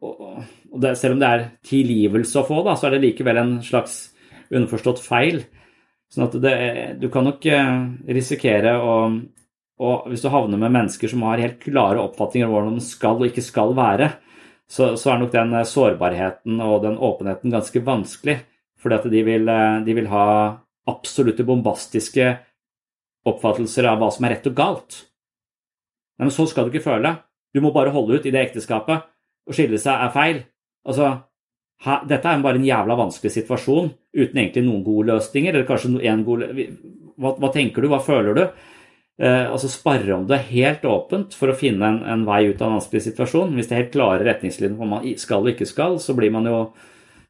og, 0.00 0.80
det, 0.82 0.94
Selv 0.98 1.16
om 1.16 1.22
det 1.22 1.30
er 1.30 1.48
tilgivelse 1.66 2.40
å 2.40 2.46
få, 2.46 2.62
da, 2.66 2.76
så 2.76 2.88
er 2.88 2.96
det 2.96 3.04
likevel 3.06 3.40
en 3.40 3.56
slags 3.64 4.02
underforstått 4.50 5.02
feil. 5.02 5.44
Sånn 6.10 6.26
at 6.26 6.34
det, 6.42 6.54
du 7.02 7.06
kan 7.12 7.28
nok 7.28 7.46
eh, 7.46 7.76
risikere 8.10 8.78
å 8.78 8.96
og 9.80 10.10
Hvis 10.12 10.20
du 10.20 10.28
havner 10.28 10.60
med 10.60 10.74
mennesker 10.74 11.08
som 11.08 11.22
har 11.24 11.40
helt 11.40 11.62
klare 11.62 12.02
oppfatninger 12.02 12.44
om 12.44 12.52
hvordan 12.52 12.74
de 12.76 12.82
skal 12.84 13.16
og 13.16 13.30
ikke 13.30 13.40
skal 13.40 13.70
være, 13.72 14.10
så, 14.68 14.90
så 15.00 15.14
er 15.14 15.22
nok 15.22 15.32
den 15.32 15.54
eh, 15.56 15.64
sårbarheten 15.66 16.60
og 16.60 16.82
den 16.84 16.98
åpenheten 17.00 17.54
ganske 17.54 17.80
vanskelig. 17.86 18.36
Fordi 18.80 18.98
at 18.98 19.06
de 19.14 19.22
vil, 19.24 19.48
eh, 19.48 19.78
de 19.86 19.94
vil 19.96 20.10
ha 20.12 20.26
absolutte 20.90 21.46
bombastiske 21.48 22.28
oppfattelser 23.30 23.88
av 23.88 24.00
hva 24.00 24.10
som 24.12 24.26
er 24.26 24.36
rett 24.36 24.50
og 24.50 24.58
galt. 24.58 25.00
Nei, 26.20 26.28
men 26.28 26.34
sånn 26.36 26.48
skal 26.50 26.68
du 26.68 26.74
ikke 26.74 26.84
føle. 26.84 27.14
Du 27.56 27.62
må 27.64 27.72
bare 27.72 27.92
holde 27.94 28.20
ut 28.20 28.26
i 28.28 28.32
det 28.34 28.42
ekteskapet. 28.50 29.06
Å 29.48 29.56
skille 29.56 29.80
seg 29.80 30.04
er 30.04 30.12
feil. 30.12 30.42
Altså, 30.84 31.14
her, 31.86 32.02
dette 32.10 32.28
er 32.28 32.42
bare 32.44 32.60
en 32.60 32.66
jævla 32.66 32.98
vanskelig 33.00 33.32
situasjon 33.38 33.88
uten 34.12 34.42
egentlig 34.42 34.66
noen 34.66 34.84
gode 34.84 35.14
løsninger. 35.14 35.56
Eller 35.56 35.68
kanskje 35.68 35.94
en 36.12 36.26
god 36.26 36.44
hva, 37.20 37.32
hva 37.40 37.50
tenker 37.54 37.80
du, 37.80 37.88
hva 37.88 38.02
føler 38.04 38.36
du? 38.36 38.44
Eh, 39.20 39.46
altså 39.48 39.68
Sparre 39.72 40.14
om 40.18 40.28
det 40.28 40.42
helt 40.52 40.84
åpent 40.88 41.34
for 41.36 41.52
å 41.52 41.56
finne 41.56 41.88
en, 41.88 41.98
en 42.08 42.28
vei 42.28 42.46
ut 42.50 42.60
av 42.60 42.68
en 42.68 42.78
vanskelig 42.78 43.06
situasjon. 43.08 43.56
Hvis 43.56 43.68
det 43.68 43.76
er 43.76 43.82
helt 43.86 43.96
klare 43.96 44.24
retningslinjer 44.28 44.76
på 44.76 44.84
hva 44.84 44.92
man 44.94 45.10
skal 45.20 45.44
og 45.44 45.54
ikke 45.54 45.68
skal, 45.68 45.98
så 46.00 46.16
blir 46.16 46.32
man 46.36 46.48
jo, 46.48 46.62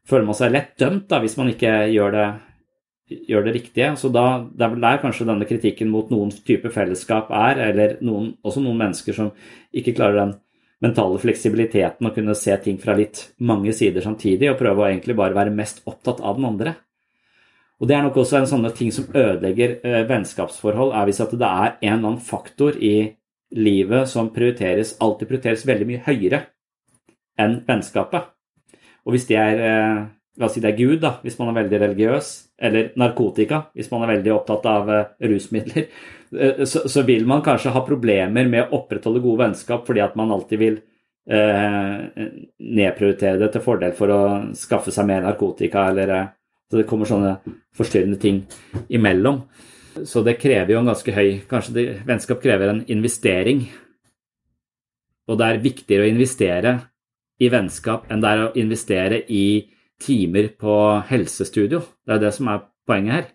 føler 0.07 0.27
man 0.27 0.39
seg 0.39 0.51
lett 0.51 0.75
dømt 0.79 1.07
da, 1.11 1.19
hvis 1.23 1.39
man 1.39 1.51
ikke 1.51 1.73
gjør 1.95 2.15
det, 2.15 2.29
gjør 3.29 3.47
det 3.47 3.55
riktige. 3.57 3.95
Så 3.97 4.11
da, 4.13 4.43
Det 4.43 4.65
er 4.65 4.73
vel 4.75 4.85
der 4.85 5.01
kanskje 5.01 5.27
denne 5.27 5.47
kritikken 5.49 5.89
mot 5.89 6.09
noen 6.09 6.31
type 6.31 6.69
fellesskap 6.73 7.31
er, 7.31 7.59
eller 7.69 7.97
noen, 8.01 8.35
også 8.43 8.63
noen 8.63 8.79
mennesker 8.79 9.17
som 9.17 9.31
ikke 9.73 9.95
klarer 9.97 10.19
den 10.19 10.33
mentale 10.81 11.19
fleksibiliteten 11.21 12.07
å 12.07 12.13
kunne 12.13 12.35
se 12.35 12.55
ting 12.63 12.79
fra 12.81 12.95
litt 12.97 13.27
mange 13.39 13.73
sider 13.73 14.01
samtidig, 14.01 14.49
og 14.49 14.59
prøve 14.59 14.81
å 14.81 14.87
egentlig 14.89 15.15
bare 15.17 15.37
være 15.37 15.53
mest 15.53 15.83
opptatt 15.85 16.23
av 16.25 16.39
den 16.39 16.47
andre. 16.49 16.75
Og 17.81 17.87
Det 17.87 17.95
er 17.95 18.03
nok 18.05 18.17
også 18.21 18.37
en 18.37 18.49
sånn 18.49 18.67
ting 18.77 18.91
som 18.93 19.07
ødelegger 19.09 19.79
eh, 19.81 20.03
vennskapsforhold, 20.09 20.93
er 20.93 21.07
hvis 21.09 21.21
at 21.23 21.31
det 21.33 21.47
er 21.47 21.77
en 21.81 21.93
eller 21.95 22.11
annen 22.11 22.21
faktor 22.21 22.77
i 22.77 23.11
livet 23.57 24.09
som 24.09 24.29
prioriteres, 24.33 24.95
alltid 25.01 25.27
prioriteres 25.27 25.65
veldig 25.67 25.87
mye 25.89 26.03
høyere 26.05 26.43
enn 27.41 27.57
vennskapet. 27.67 28.29
Og 29.05 29.15
hvis 29.15 29.25
det 29.29 29.39
er 29.41 29.63
eh, 29.65 30.03
La 30.41 30.47
oss 30.47 30.55
si 30.57 30.61
det 30.63 30.71
er 30.71 30.79
Gud, 30.79 30.97
da, 31.03 31.11
hvis 31.21 31.35
man 31.37 31.51
er 31.51 31.59
veldig 31.59 31.79
religiøs, 31.83 32.29
eller 32.65 32.87
narkotika, 32.97 33.67
hvis 33.77 33.91
man 33.91 34.05
er 34.05 34.15
veldig 34.15 34.31
opptatt 34.33 34.63
av 34.71 34.89
eh, 34.89 35.09
rusmidler, 35.29 35.89
eh, 36.41 36.63
så, 36.65 36.87
så 36.89 37.03
vil 37.05 37.27
man 37.29 37.43
kanskje 37.45 37.73
ha 37.75 37.83
problemer 37.85 38.49
med 38.49 38.63
å 38.65 38.79
opprettholde 38.81 39.21
gode 39.21 39.45
vennskap 39.45 39.85
fordi 39.85 40.01
at 40.01 40.17
man 40.17 40.33
alltid 40.33 40.61
vil 40.63 40.79
eh, 41.29 41.97
nedprioritere 42.57 43.37
det 43.37 43.51
til 43.53 43.65
fordel 43.65 43.93
for 43.97 44.13
å 44.13 44.21
skaffe 44.57 44.93
seg 44.93 45.07
mer 45.09 45.27
narkotika, 45.27 45.89
eller 45.91 46.15
eh, 46.17 46.29
Så 46.71 46.79
det 46.79 46.87
kommer 46.87 47.05
sånne 47.05 47.35
forstyrrende 47.75 48.17
ting 48.17 48.45
imellom. 48.87 49.41
Så 50.07 50.21
det 50.23 50.37
krever 50.39 50.71
jo 50.71 50.79
en 50.79 50.87
ganske 50.87 51.11
høy 51.11 51.41
Kanskje 51.49 51.73
det, 51.75 51.83
vennskap 52.07 52.39
krever 52.39 52.71
en 52.71 52.85
investering. 52.87 53.65
Og 55.27 55.37
det 55.37 55.49
er 55.49 55.59
viktigere 55.65 56.05
å 56.05 56.11
investere 56.13 56.71
i 57.41 57.49
vennskap 57.51 58.07
enn 58.07 58.23
det 58.23 58.31
er 58.31 58.43
å 58.45 58.53
investere 58.55 59.19
i 59.27 59.67
timer 60.01 60.51
på 60.59 60.75
helsestudio. 61.09 61.81
Det 62.05 62.17
er 62.17 62.25
det 62.25 62.33
som 62.35 62.49
er 62.51 62.65
poenget 62.87 63.15
her. 63.15 63.29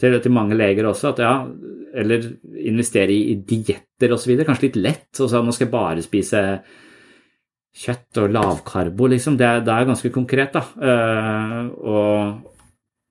til, 0.00 0.18
til 0.20 0.32
mange 0.32 0.56
leger 0.56 0.86
også, 0.86 1.14
at 1.14 1.22
ja, 1.24 1.34
eller 1.96 2.26
investere 2.68 3.12
i, 3.12 3.32
i 3.32 3.36
dietter 3.40 4.12
osv. 4.12 4.34
Kanskje 4.44 4.68
litt 4.68 4.76
lett. 4.76 5.20
og 5.20 5.30
så 5.30 5.40
Nå 5.42 5.54
skal 5.54 5.66
jeg 5.66 5.72
bare 5.72 6.04
spise 6.04 6.42
kjøtt 7.76 8.20
og 8.22 8.32
lavkarbo, 8.32 9.08
liksom. 9.12 9.36
Det 9.40 9.48
det 9.64 9.72
er 9.72 9.88
ganske 9.88 10.12
konkret, 10.12 10.56
da. 10.56 10.62
Uh, 10.76 11.62
og, 11.80 12.52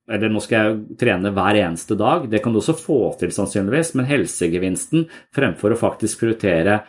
eller 0.09 0.29
nå 0.29 0.41
skal 0.41 0.57
jeg 0.57 0.97
trene 1.01 1.33
hver 1.33 1.61
eneste 1.63 1.97
dag. 1.97 2.29
Det 2.29 2.41
kan 2.43 2.53
du 2.53 2.61
også 2.61 2.77
få 2.77 2.99
til, 3.19 3.33
sannsynligvis, 3.33 3.95
men 3.97 4.09
helsegevinsten 4.09 5.07
fremfor 5.35 5.73
å 5.73 5.81
faktisk 5.81 6.21
prioritere 6.21 6.83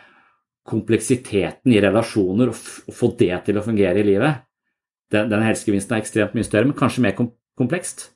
kompleksiteten 0.67 1.71
i 1.71 1.81
relasjoner 1.81 2.51
og, 2.51 2.65
og 2.89 2.95
få 2.95 3.13
det 3.19 3.35
til 3.47 3.57
å 3.57 3.63
fungere 3.63 4.01
i 4.01 4.07
livet, 4.09 4.46
den, 5.13 5.31
den 5.31 5.45
helsegevinsten 5.45 5.95
er 5.95 6.03
ekstremt 6.03 6.35
mye 6.35 6.47
større, 6.47 6.67
men 6.69 6.77
kanskje 6.77 7.03
mer 7.05 7.15
kom 7.17 7.31
komplekst. 7.57 8.09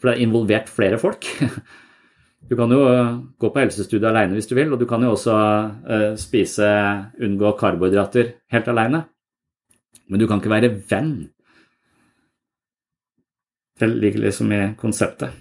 For 0.00 0.10
det 0.10 0.16
er 0.16 0.26
involvert 0.26 0.72
flere 0.72 1.00
folk. 1.00 1.28
Du 2.50 2.56
kan 2.58 2.72
jo 2.74 2.80
eh, 2.90 3.10
gå 3.38 3.48
på 3.54 3.60
helsestudiet 3.62 4.08
alene 4.08 4.34
hvis 4.34 4.48
du 4.50 4.56
vil, 4.58 4.72
og 4.74 4.80
du 4.80 4.86
kan 4.90 5.04
jo 5.06 5.12
også 5.14 5.34
uh, 5.86 6.08
spise, 6.18 6.66
unngå 7.22 7.52
karbohydrater 7.60 8.32
helt 8.52 8.70
alene. 8.72 9.04
Men 10.10 10.20
du 10.20 10.26
kan 10.26 10.42
ikke 10.42 10.50
være 10.50 10.72
venn. 10.90 11.12
Det 13.78 13.88
ligger 13.88 14.26
liksom 14.26 14.50
i 14.52 14.60
konseptet. 14.80 15.38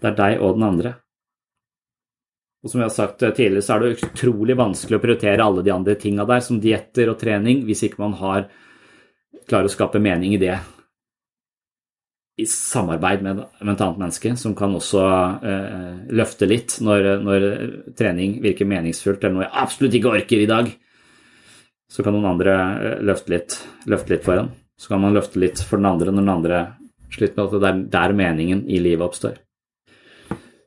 Det 0.00 0.10
er 0.10 0.18
deg 0.18 0.42
og 0.42 0.58
den 0.58 0.66
andre. 0.66 0.92
Og 2.60 2.72
som 2.72 2.82
jeg 2.82 2.90
har 2.90 2.96
sagt 2.98 3.22
tidligere, 3.22 3.64
så 3.64 3.76
er 3.76 3.84
det 3.86 4.10
utrolig 4.10 4.56
vanskelig 4.58 4.98
å 4.98 5.02
prioritere 5.06 5.46
alle 5.46 5.64
de 5.64 5.72
andre 5.72 5.94
tinga 6.02 6.26
der, 6.28 6.42
som 6.44 6.60
dietter 6.60 7.14
og 7.14 7.22
trening, 7.22 7.62
hvis 7.64 7.86
ikke 7.86 8.02
man 8.02 8.18
har 8.20 8.50
klarer 9.48 9.68
å 9.68 9.72
skape 9.72 10.02
mening 10.02 10.34
i 10.36 10.42
det 10.42 10.58
i 12.40 12.46
samarbeid 12.46 13.22
med, 13.22 13.42
med 13.60 13.72
et 13.74 13.82
annet 13.84 13.98
menneske, 14.00 14.32
som 14.40 14.54
kan 14.56 14.72
også 14.76 15.02
eh, 15.44 15.98
løfte 16.16 16.48
litt 16.48 16.78
når, 16.84 17.08
når, 17.24 17.46
trening 17.98 18.38
virker 18.44 18.68
meningsfullt, 18.68 19.20
eller 19.20 19.36
noe 19.36 19.44
jeg 19.44 19.60
absolutt 19.64 19.96
ikke 19.98 20.14
orker 20.14 20.44
i 20.44 20.48
dag. 20.48 20.70
Så 21.90 22.06
kan 22.06 22.16
noen 22.16 22.30
andre 22.30 22.56
eh, 22.56 22.96
løfte 23.04 23.34
litt, 23.34 23.58
løfte 23.90 24.14
litt 24.14 24.24
for 24.24 24.40
en. 24.40 24.50
Så 24.80 24.92
kan 24.92 25.02
man 25.02 25.16
løfte 25.16 25.42
litt 25.42 25.60
for 25.60 25.80
den 25.80 25.90
andre 25.90 26.14
når 26.14 26.24
den 26.24 26.34
andre 26.38 26.62
sliter 27.12 27.36
med 27.36 27.50
at 27.50 27.60
det 27.60 27.70
er 27.70 27.84
der 27.98 28.16
meningen 28.16 28.64
i 28.70 28.80
livet 28.80 29.04
oppstår. 29.04 29.36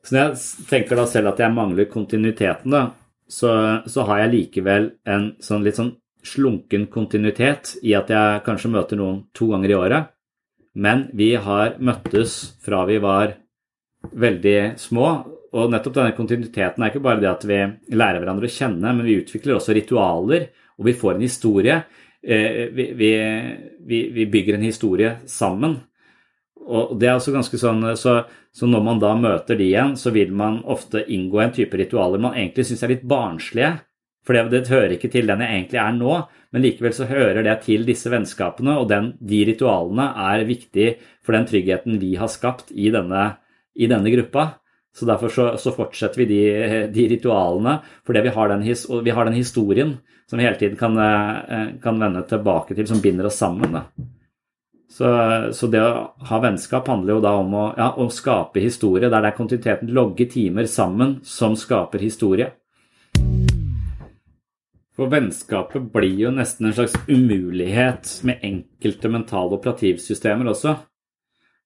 Så 0.04 0.14
når 0.14 0.26
jeg 0.26 0.68
tenker 0.68 1.00
da 1.00 1.08
selv 1.10 1.32
at 1.32 1.40
jeg 1.40 1.56
mangler 1.56 1.90
kontinuiteten, 1.90 2.70
da, 2.70 2.84
så, 3.26 3.50
så 3.88 4.04
har 4.06 4.22
jeg 4.22 4.34
likevel 4.34 4.90
en 5.08 5.30
sånn 5.42 5.64
litt 5.64 5.80
sånn 5.80 5.94
slunken 6.24 6.88
kontinuitet 6.92 7.76
i 7.84 7.92
at 7.96 8.10
jeg 8.10 8.42
kanskje 8.46 8.72
møter 8.72 8.98
noen 9.00 9.22
to 9.36 9.50
ganger 9.52 9.72
i 9.72 9.78
året 9.78 10.14
men 10.74 11.06
vi 11.14 11.34
har 11.38 11.76
møttes 11.78 12.34
fra 12.64 12.82
vi 12.88 12.98
var 13.02 13.36
veldig 14.10 14.74
små. 14.78 15.08
Og 15.54 15.70
nettopp 15.70 15.94
denne 16.00 16.16
kontinuiteten 16.16 16.82
er 16.82 16.90
ikke 16.90 17.04
bare 17.04 17.22
det 17.22 17.30
at 17.30 17.44
vi 17.46 17.60
lærer 17.94 18.18
hverandre 18.18 18.50
å 18.50 18.54
kjenne, 18.54 18.90
men 18.90 19.06
vi 19.06 19.20
utvikler 19.20 19.54
også 19.54 19.76
ritualer, 19.76 20.48
og 20.74 20.88
vi 20.88 20.96
får 20.98 21.14
en 21.14 21.22
historie. 21.22 21.76
Eh, 22.24 22.64
vi, 22.74 22.88
vi, 22.98 24.00
vi 24.16 24.26
bygger 24.32 24.58
en 24.58 24.66
historie 24.66 25.12
sammen. 25.30 25.78
Og 26.64 26.96
det 26.98 27.06
er 27.06 27.20
også 27.20 27.36
ganske 27.36 27.60
sånn, 27.60 27.92
så, 28.00 28.16
så, 28.50 28.66
når 28.66 28.82
man 28.82 29.02
da 29.02 29.12
møter 29.14 29.60
de 29.60 29.68
igjen, 29.68 29.94
så 30.00 30.10
vil 30.10 30.32
man 30.34 30.62
ofte 30.72 31.04
inngå 31.06 31.42
en 31.44 31.54
type 31.54 31.78
ritualer 31.78 32.22
man 32.22 32.34
egentlig 32.34 32.64
syns 32.66 32.82
er 32.82 32.96
litt 32.96 33.04
barnslige. 33.06 33.76
For 34.24 34.36
det, 34.36 34.44
det, 34.54 34.72
hører 34.72 34.96
ikke 34.96 35.10
til 35.12 35.28
den 35.28 35.42
jeg 35.44 35.52
egentlig 35.52 35.80
er 35.82 35.96
nå, 35.96 36.16
men 36.54 36.64
likevel 36.64 36.94
så 36.96 37.08
hører 37.10 37.42
det 37.44 37.58
til 37.66 37.84
disse 37.84 38.08
vennskapene, 38.12 38.78
og 38.80 38.88
den, 38.88 39.12
de 39.20 39.42
ritualene 39.50 40.08
er 40.30 40.46
viktig 40.48 40.88
for 41.24 41.36
den 41.36 41.48
tryggheten 41.48 41.98
vi 42.00 42.14
har 42.16 42.30
skapt 42.32 42.72
i 42.72 42.88
denne, 42.94 43.26
i 43.76 43.88
denne 43.90 44.12
gruppa. 44.14 44.54
Så 44.94 45.08
derfor 45.10 45.32
så, 45.34 45.44
så 45.58 45.74
fortsetter 45.74 46.22
vi 46.22 46.28
de, 46.30 46.42
de, 46.94 47.06
ritualene, 47.10 47.80
fordi 48.06 48.22
vi 48.28 48.34
har, 48.36 48.52
den, 48.52 48.64
vi 49.04 49.14
har 49.16 49.26
den 49.26 49.36
historien 49.36 49.96
som 50.30 50.38
vi 50.38 50.46
hele 50.46 50.60
tiden 50.60 50.78
kan, 50.78 50.96
eh, 50.98 51.74
kan 51.82 51.98
vende 52.00 52.22
tilbake 52.30 52.76
til, 52.78 52.86
som 52.88 53.02
binder 53.02 53.26
oss 53.26 53.40
sammen. 53.42 53.74
Så, 54.94 55.08
så, 55.52 55.66
det 55.66 55.80
å 55.82 56.14
ha 56.28 56.38
vennskap 56.38 56.86
handler 56.88 57.16
jo 57.16 57.22
da 57.24 57.32
om 57.40 57.56
å, 57.58 57.64
ja, 57.76 57.90
å 57.98 58.06
skape 58.14 58.62
historie, 58.62 59.10
der 59.10 59.24
det 59.24 59.32
er 59.32 59.36
kontinuiteten, 59.36 59.90
logge 59.90 60.28
timer 60.30 60.70
sammen, 60.70 61.18
som 61.26 61.58
skaper 61.58 62.04
historie. 62.04 62.52
For 64.94 65.10
vennskapet 65.10 65.88
blir 65.90 66.20
jo 66.22 66.30
nesten 66.30 66.68
en 66.68 66.74
slags 66.76 66.94
umulighet 67.08 68.20
med 68.26 68.44
enkelte 68.46 69.10
mentale 69.10 69.56
operativsystemer 69.56 70.52
også. 70.52 70.76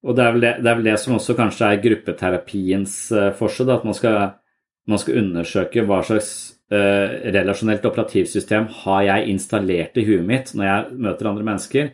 Og 0.07 0.15
det 0.15 0.23
er 0.23 0.33
vel 0.33 0.45
det, 0.45 0.53
det, 0.63 0.69
er 0.71 0.77
vel 0.79 0.87
det 0.87 0.95
som 1.01 1.17
også 1.17 1.35
kanskje 1.37 1.67
er 1.67 1.81
gruppeterapiens 1.83 2.95
uh, 3.13 3.27
forskjell, 3.37 3.69
at 3.75 3.85
man 3.85 3.97
skal, 3.97 4.17
man 4.89 5.01
skal, 5.01 5.19
undersøke 5.21 5.83
hva 5.85 5.99
slags 6.07 6.31
uh, 6.71 7.19
relasjonelt 7.35 7.85
operativsystem 7.85 8.69
har 8.81 9.05
jeg 9.11 9.33
installert 9.35 9.99
i 9.99 10.07
huet 10.07 10.25
mitt 10.25 10.53
når 10.55 10.69
jeg 10.69 11.01
møter 11.05 11.29
andre 11.29 11.45
mennesker. 11.51 11.91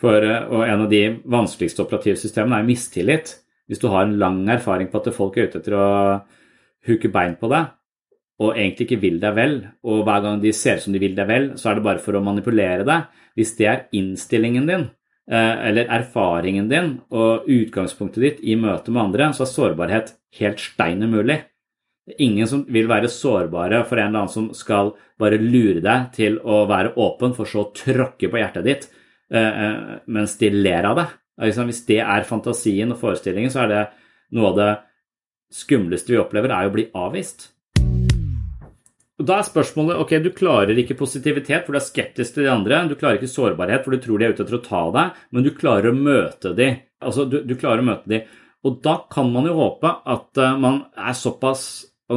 For, 0.00 0.16
uh, 0.24 0.46
og 0.48 0.64
en 0.64 0.86
av 0.86 0.92
de 0.94 1.04
vanskeligste 1.36 1.84
operativsystemene 1.84 2.62
er 2.62 2.70
mistillit. 2.70 3.36
Hvis 3.68 3.82
du 3.82 3.90
har 3.92 4.06
en 4.06 4.16
lang 4.20 4.40
erfaring 4.52 4.88
på 4.92 5.02
at 5.02 5.12
folk 5.16 5.36
er 5.36 5.50
ute 5.50 5.60
etter 5.60 5.76
å 5.76 5.88
huke 6.88 7.12
bein 7.12 7.36
på 7.40 7.52
deg, 7.52 7.72
og 8.42 8.56
egentlig 8.56 8.88
ikke 8.88 9.02
vil 9.02 9.20
deg 9.22 9.36
vel, 9.36 9.56
og 9.86 10.02
hver 10.06 10.22
gang 10.24 10.42
de 10.42 10.52
ser 10.56 10.80
ut 10.80 10.84
som 10.86 10.94
de 10.94 11.02
vil 11.02 11.14
deg 11.14 11.28
vel, 11.28 11.48
så 11.60 11.70
er 11.70 11.78
det 11.78 11.86
bare 11.86 12.02
for 12.02 12.18
å 12.18 12.22
manipulere 12.24 12.86
deg. 12.86 13.08
Hvis 13.38 13.54
det 13.58 13.66
er 13.70 13.84
innstillingen 13.94 14.66
din, 14.66 14.86
eh, 15.30 15.68
eller 15.70 15.90
erfaringen 15.90 16.68
din 16.70 17.00
og 17.10 17.46
utgangspunktet 17.50 18.22
ditt 18.22 18.40
i 18.42 18.56
møte 18.58 18.90
med 18.90 19.04
andre, 19.06 19.30
så 19.32 19.46
er 19.46 19.52
sårbarhet 19.52 20.14
helt 20.40 20.58
stein 20.62 21.02
umulig. 21.02 21.42
Ingen 22.18 22.46
som 22.46 22.66
vil 22.68 22.90
være 22.90 23.08
sårbare 23.08 23.84
for 23.88 23.96
en 23.96 24.10
eller 24.10 24.24
annen 24.24 24.32
som 24.34 24.50
skal 24.52 24.92
bare 25.18 25.38
lure 25.40 25.80
deg 25.80 26.10
til 26.12 26.36
å 26.42 26.66
være 26.68 26.92
åpen, 27.00 27.32
for 27.34 27.48
så 27.48 27.64
å 27.64 27.72
tråkke 27.72 28.28
på 28.28 28.40
hjertet 28.42 28.66
ditt 28.66 28.88
eh, 29.30 29.40
eh, 29.40 29.78
mens 30.06 30.36
de 30.36 30.50
ler 30.50 30.90
av 30.90 30.98
deg. 30.98 31.14
Hvis 31.38 31.86
det 31.86 32.02
er 32.02 32.26
fantasien 32.28 32.92
og 32.92 33.00
forestillingen, 33.00 33.50
så 33.50 33.64
er 33.64 33.72
det 33.72 33.82
noe 34.34 34.50
av 34.52 34.58
det 34.58 34.70
skumleste 35.54 36.12
vi 36.12 36.20
opplever, 36.20 36.50
er 36.50 36.68
å 36.68 36.74
bli 36.74 36.88
avvist. 36.94 37.53
Da 39.22 39.36
er 39.38 39.46
spørsmålet 39.46 40.00
ok, 40.02 40.16
du 40.24 40.32
klarer 40.34 40.78
ikke 40.80 40.96
positivitet, 40.98 41.62
for 41.62 41.74
du 41.74 41.78
er 41.78 41.86
skeptisk 41.86 42.34
til 42.34 42.48
de 42.48 42.50
andre. 42.50 42.80
Du 42.90 42.96
klarer 42.98 43.20
ikke 43.20 43.30
sårbarhet, 43.30 43.84
for 43.84 43.94
du 43.94 44.02
tror 44.02 44.18
de 44.18 44.26
er 44.26 44.34
ute 44.34 44.42
etter 44.42 44.58
å 44.58 44.64
ta 44.64 44.80
deg, 44.96 45.20
men 45.30 45.46
du 45.46 45.52
klarer 45.54 45.92
å 45.92 45.98
møte 45.98 46.50
de. 46.58 46.70
Altså, 47.04 47.28
du, 47.30 47.38
du 47.46 47.54
klarer 47.60 47.84
å 47.84 47.86
møte 47.92 48.10
de. 48.10 48.24
Og 48.66 48.80
da 48.82 48.96
kan 49.12 49.30
man 49.30 49.46
jo 49.46 49.54
håpe 49.58 49.92
at 50.10 50.40
uh, 50.40 50.56
man 50.58 50.86
er 50.98 51.14
såpass 51.14 51.64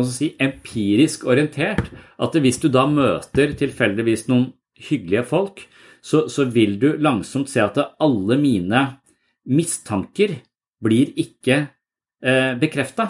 si, 0.09 0.31
empirisk 0.41 1.27
orientert 1.29 1.91
at 2.17 2.35
hvis 2.35 2.59
du 2.63 2.69
da 2.73 2.85
møter 2.89 3.53
tilfeldigvis 3.59 4.25
noen 4.31 4.49
hyggelige 4.89 5.25
folk, 5.27 5.61
så, 6.01 6.25
så 6.31 6.47
vil 6.49 6.77
du 6.81 6.89
langsomt 7.01 7.51
se 7.51 7.61
at 7.63 7.77
alle 7.77 8.37
mine 8.39 8.83
mistanker 9.47 10.37
blir 10.83 11.13
ikke 11.19 11.57
eh, 12.23 12.53
bekrefta. 12.59 13.09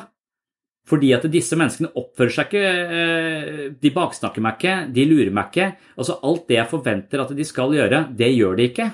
Fordi 0.87 1.09
at 1.15 1.25
disse 1.31 1.57
menneskene 1.59 1.91
oppfører 1.99 2.31
seg 2.31 2.47
ikke 2.47 2.61
eh, 2.99 3.65
De 3.81 3.91
baksnakker 3.91 4.43
meg 4.43 4.55
ikke, 4.55 4.75
de 4.95 5.07
lurer 5.09 5.33
meg 5.35 5.51
ikke. 5.51 5.67
Altså 5.97 6.19
Alt 6.27 6.47
det 6.47 6.59
jeg 6.61 6.71
forventer 6.71 7.23
at 7.23 7.35
de 7.35 7.47
skal 7.47 7.75
gjøre, 7.75 8.05
det 8.15 8.31
gjør 8.35 8.55
de 8.59 8.69
ikke. 8.71 8.87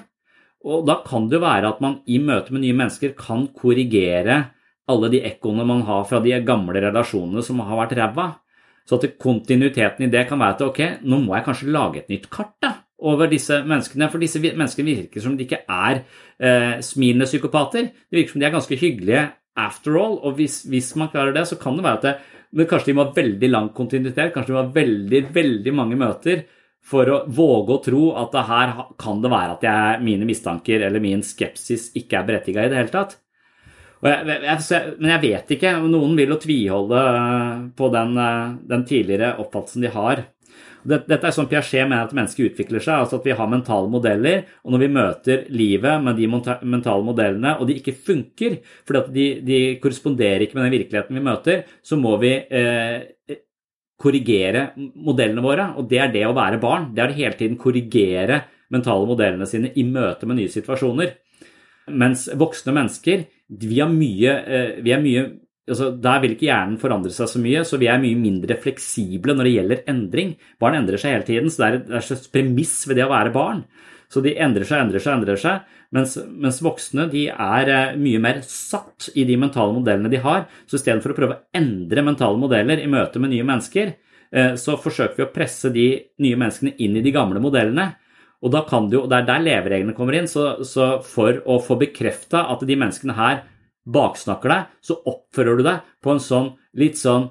Og 0.64 0.86
da 0.88 1.02
kan 1.06 1.28
det 1.28 1.38
jo 1.38 1.44
være 1.44 1.74
at 1.74 1.82
man 1.84 2.00
i 2.08 2.20
møte 2.24 2.56
med 2.56 2.64
nye 2.64 2.78
mennesker 2.80 3.14
kan 3.20 3.50
korrigere 3.56 4.46
alle 4.92 5.10
de 5.12 5.22
ekkoene 5.28 5.66
man 5.68 5.84
har 5.88 6.08
fra 6.08 6.22
de 6.24 6.34
gamle 6.44 6.82
relasjonene 6.84 7.44
som 7.46 7.62
har 7.64 7.80
vært 7.84 7.98
ræva. 8.00 8.30
Så 8.88 8.98
at 8.98 9.16
kontinuiteten 9.22 10.08
i 10.08 10.12
det 10.12 10.26
kan 10.28 10.42
være 10.42 10.58
at 10.58 10.64
ok, 10.66 10.82
nå 11.08 11.22
må 11.24 11.38
jeg 11.38 11.46
kanskje 11.46 11.72
lage 11.72 12.02
et 12.02 12.10
nytt 12.12 12.28
kart 12.32 12.58
da, 12.64 12.74
over 13.04 13.30
disse 13.32 13.62
menneskene. 13.64 14.10
For 14.12 14.24
disse 14.24 14.42
menneskene 14.44 14.96
virker 14.98 15.24
som 15.24 15.38
de 15.40 15.46
ikke 15.46 15.62
er 15.64 16.02
eh, 16.04 16.82
smilende 16.84 17.30
psykopater. 17.30 17.88
Det 17.94 18.20
virker 18.20 18.36
som 18.36 18.44
de 18.44 18.50
er 18.50 18.56
ganske 18.58 18.80
hyggelige 18.80 19.24
after 19.60 19.98
all. 20.00 20.18
Og 20.24 20.38
hvis, 20.40 20.64
hvis, 20.70 20.94
man 21.00 21.12
klarer 21.14 21.36
det, 21.36 21.46
så 21.50 21.60
kan 21.62 21.78
det 21.78 21.86
være 21.86 22.00
at 22.02 22.08
det, 22.08 22.18
men 22.54 22.70
kanskje 22.70 22.92
de 22.92 22.98
må 22.98 23.08
ha 23.08 23.16
veldig 23.16 23.50
lang 23.50 23.72
kontinuitet, 23.74 24.34
kanskje 24.34 24.52
de 24.52 24.58
må 24.58 24.62
ha 24.62 24.76
veldig, 24.76 25.24
veldig 25.34 25.74
mange 25.76 25.98
møter 26.00 26.46
for 26.84 27.10
å 27.10 27.20
våge 27.32 27.74
å 27.74 27.82
tro 27.84 28.04
at 28.20 28.34
det 28.36 28.44
her 28.50 28.74
kan 29.00 29.22
det 29.24 29.32
være 29.32 29.56
at 29.56 29.66
jeg, 29.66 30.02
mine 30.04 30.28
mistanker 30.28 30.84
eller 30.84 31.04
min 31.04 31.24
skepsis 31.24 31.94
ikke 31.98 32.20
er 32.20 32.28
berettiga 32.28 32.66
i 32.66 32.72
det 32.72 32.82
hele 32.82 32.94
tatt. 32.94 33.18
Jeg, 34.04 34.28
jeg, 34.44 34.96
men 35.00 35.14
jeg 35.14 35.24
vet 35.24 35.52
ikke. 35.56 35.78
Noen 35.88 36.18
vil 36.20 36.34
jo 36.34 36.40
tviholde 36.44 37.04
på 37.78 37.88
den, 37.94 38.18
den 38.68 38.84
tidligere 38.90 39.38
oppfattelsen 39.40 39.86
de 39.86 39.94
har. 39.94 40.26
Dette 40.84 41.20
er 41.20 41.34
sånn 41.36 41.48
Piaget 41.52 41.88
mener 41.88 42.04
at 42.04 42.14
mennesket 42.16 42.52
utvikler 42.52 42.84
seg, 42.84 43.06
altså 43.06 43.20
at 43.20 43.28
vi 43.28 43.36
har 43.38 43.50
mentale 43.52 43.90
modeller. 43.92 44.44
Og 44.66 44.74
når 44.74 44.84
vi 44.84 44.90
møter 44.98 45.46
livet 45.56 46.04
med 46.04 46.20
de 46.20 46.28
mentale 46.30 47.06
modellene, 47.08 47.56
og 47.58 47.70
de 47.70 47.78
ikke 47.80 47.96
funker 47.96 48.60
fordi 48.84 49.00
at 49.00 49.12
de, 49.16 49.28
de 49.48 49.60
korresponderer 49.84 50.46
ikke 50.46 50.60
med 50.60 50.68
den 50.68 50.76
virkeligheten 50.78 51.20
vi 51.20 51.26
møter, 51.26 51.64
så 51.84 52.00
må 52.00 52.18
vi 52.22 52.34
eh, 52.36 53.38
korrigere 54.04 54.72
modellene 54.78 55.46
våre. 55.46 55.70
Og 55.80 55.88
det 55.92 56.02
er 56.04 56.12
det 56.14 56.26
å 56.28 56.36
være 56.36 56.60
barn. 56.64 56.92
Det 56.96 57.04
er 57.06 57.14
å 57.14 57.20
hele 57.22 57.40
tiden 57.40 57.60
korrigere 57.62 58.44
mentale 58.74 59.08
modellene 59.08 59.48
sine 59.50 59.72
i 59.78 59.86
møte 59.88 60.28
med 60.28 60.42
nye 60.42 60.52
situasjoner. 60.52 61.16
Mens 61.94 62.30
voksne 62.40 62.76
mennesker 62.76 63.26
vi, 63.48 63.80
mye, 63.84 64.36
eh, 64.48 64.76
vi 64.84 64.94
er 64.96 65.02
mye 65.04 65.24
altså, 65.70 65.92
Der 66.04 66.22
vil 66.24 66.36
ikke 66.36 66.50
hjernen 66.50 66.80
forandre 66.82 67.14
seg 67.14 67.32
så 67.32 67.42
mye, 67.42 67.64
så 67.68 67.80
vi 67.82 67.90
er 67.92 68.02
mye 68.02 68.20
mindre 68.20 68.58
fleksible 68.62 69.36
når 69.36 69.50
det 69.50 69.56
gjelder 69.56 69.84
endring. 69.94 70.36
Barn 70.62 70.78
endrer 70.80 71.02
seg 71.02 71.18
hele 71.18 71.28
tiden, 71.30 71.52
så 71.54 71.64
det 71.64 71.70
er 71.70 71.80
et, 72.00 72.10
det 72.10 72.34
premiss 72.34 72.76
ved 72.90 73.00
det 73.00 73.08
å 73.08 73.14
være 73.14 73.34
barn. 73.36 73.64
Så 74.14 74.22
de 74.22 74.36
endrer 74.38 74.68
seg, 74.70 74.84
endrer 74.84 75.02
seg, 75.02 75.18
endrer 75.18 75.40
seg. 75.42 75.72
Mens, 75.94 76.16
mens 76.26 76.60
voksne 76.66 77.08
er 77.10 77.70
eh, 77.70 77.96
mye 78.02 78.22
mer 78.22 78.42
satt 78.46 79.12
i 79.18 79.26
de 79.30 79.38
mentale 79.38 79.76
modellene 79.76 80.10
de 80.10 80.22
har. 80.22 80.48
Så 80.70 80.80
istedenfor 80.80 81.14
å 81.14 81.18
prøve 81.18 81.38
å 81.38 81.44
endre 81.58 82.06
mentale 82.06 82.40
modeller 82.42 82.82
i 82.82 82.90
møte 82.90 83.22
med 83.22 83.34
nye 83.34 83.46
mennesker, 83.48 83.94
eh, 84.34 84.54
så 84.60 84.78
forsøker 84.82 85.20
vi 85.20 85.28
å 85.28 85.34
presse 85.34 85.74
de 85.74 85.88
nye 86.22 86.40
menneskene 86.40 86.76
inn 86.82 86.98
i 86.98 87.06
de 87.06 87.14
gamle 87.14 87.42
modellene. 87.42 87.92
Og 88.44 88.52
da 88.52 88.64
kan 88.68 88.90
du, 88.92 89.00
Det 89.08 89.18
er 89.22 89.28
der 89.30 89.46
levereglene 89.46 89.96
kommer 89.96 90.18
inn. 90.18 90.28
Så, 90.28 90.66
så 90.68 90.98
for 91.06 91.40
å 91.46 91.60
få 91.64 91.78
bekrefta 91.80 92.48
at 92.52 92.66
de 92.68 92.76
menneskene 92.76 93.18
her 93.18 93.44
baksnakker 93.84 94.54
deg, 94.54 94.76
så 94.84 95.00
oppfører 95.10 95.60
du 95.60 95.66
deg 95.68 95.96
på 96.04 96.14
en 96.14 96.22
sånn 96.24 96.54
litt 96.80 97.00
sånn 97.00 97.30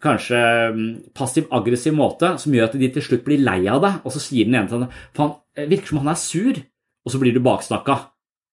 kanskje 0.00 0.38
mm, 0.74 0.86
passiv-aggressiv 1.16 1.94
måte 1.96 2.32
som 2.40 2.54
gjør 2.56 2.70
at 2.70 2.78
de 2.80 2.88
til 2.94 3.04
slutt 3.04 3.26
blir 3.26 3.42
lei 3.44 3.60
av 3.68 3.82
deg, 3.84 4.00
og 4.04 4.14
så 4.14 4.22
sier 4.22 4.48
den 4.48 4.56
ene 4.56 4.70
til 4.70 4.86
deg 4.86 4.96
faen, 5.16 5.36
virker 5.68 5.92
som 5.92 6.00
han 6.02 6.12
er 6.14 6.20
sur, 6.20 6.62
og 7.04 7.12
så 7.12 7.20
blir 7.20 7.36
du 7.36 7.42
baksnakka. 7.44 7.98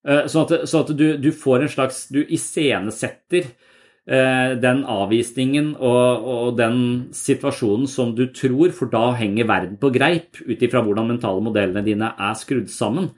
Eh, 0.07 0.27
Sånn 0.31 0.45
at, 0.45 0.67
så 0.69 0.83
at 0.83 0.93
du, 0.95 1.07
du 1.19 1.31
får 1.35 1.65
en 1.65 1.71
slags 1.71 2.05
Du 2.13 2.19
iscenesetter 2.21 3.47
eh, 3.47 4.53
den 4.59 4.83
avvisningen 4.87 5.73
og, 5.75 6.27
og 6.33 6.59
den 6.59 6.79
situasjonen 7.15 7.89
som 7.91 8.13
du 8.15 8.27
tror, 8.35 8.71
for 8.75 8.91
da 8.91 9.09
henger 9.19 9.49
verden 9.49 9.81
på 9.81 9.91
greip 9.95 10.39
ut 10.43 10.63
ifra 10.63 10.83
hvordan 10.85 11.11
mentale 11.11 11.43
modellene 11.43 11.85
dine 11.85 12.13
er 12.15 12.39
skrudd 12.39 12.71
sammen. 12.71 13.11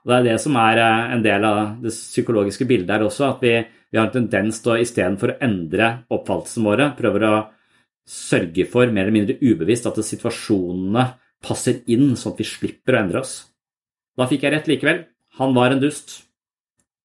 Og 0.00 0.10
Det 0.10 0.16
er 0.16 0.26
det 0.30 0.38
som 0.40 0.56
er 0.56 0.80
eh, 0.80 1.12
en 1.14 1.24
del 1.24 1.44
av 1.44 1.60
det 1.82 1.92
psykologiske 1.92 2.66
bildet 2.68 2.94
her 2.94 3.04
også, 3.06 3.34
at 3.34 3.44
vi, 3.44 3.54
vi 3.92 4.00
har 4.00 4.08
en 4.08 4.14
tendens 4.14 4.62
til 4.62 4.74
å 4.74 4.80
istedenfor 4.80 5.34
å 5.34 5.38
endre 5.44 5.90
oppfattelsen 6.08 6.66
våre, 6.66 6.90
prøver 6.98 7.26
å 7.28 7.34
sørge 8.10 8.66
for, 8.70 8.88
mer 8.90 9.06
eller 9.06 9.18
mindre 9.18 9.38
ubevisst, 9.44 9.86
at 9.86 10.00
situasjonene 10.04 11.04
passer 11.44 11.82
inn, 11.92 12.16
sånn 12.18 12.34
at 12.34 12.42
vi 12.42 12.48
slipper 12.48 12.96
å 12.96 13.02
endre 13.04 13.22
oss. 13.22 13.34
Da 14.18 14.26
fikk 14.28 14.44
jeg 14.44 14.56
rett 14.56 14.68
likevel. 14.68 15.04
Han 15.40 15.54
var 15.56 15.72
en 15.72 15.82
dust. 15.82 16.22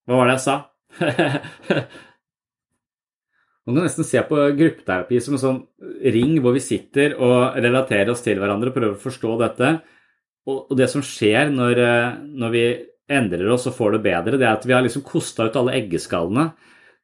Hva 0.06 0.20
var 0.20 0.30
det 0.30 0.38
jeg 0.40 0.46
sa? 0.48 0.56
Man 3.66 3.80
kan 3.80 3.88
nesten 3.88 4.06
se 4.06 4.22
på 4.28 4.38
gruppeterapi 4.60 5.20
som 5.24 5.36
en 5.36 5.42
sånn 5.42 5.62
ring 6.14 6.36
hvor 6.44 6.54
vi 6.54 6.62
sitter 6.62 7.16
og 7.18 7.56
relaterer 7.58 8.12
oss 8.14 8.22
til 8.22 8.38
hverandre 8.38 8.70
og 8.70 8.76
prøver 8.76 8.94
å 8.94 9.02
forstå 9.02 9.32
dette. 9.42 9.72
Og 10.46 10.76
det 10.78 10.88
som 10.92 11.02
skjer 11.06 11.50
når, 11.54 11.82
eh, 11.82 12.18
når 12.38 12.54
vi 12.54 12.66
endrer 13.16 13.50
oss 13.54 13.66
og 13.70 13.76
får 13.78 13.98
det 13.98 14.06
bedre, 14.06 14.38
det 14.38 14.46
er 14.46 14.54
at 14.54 14.66
vi 14.66 14.74
har 14.74 14.86
liksom 14.86 15.06
kosta 15.06 15.48
ut 15.48 15.58
alle 15.58 15.76
eggeskallene. 15.80 16.52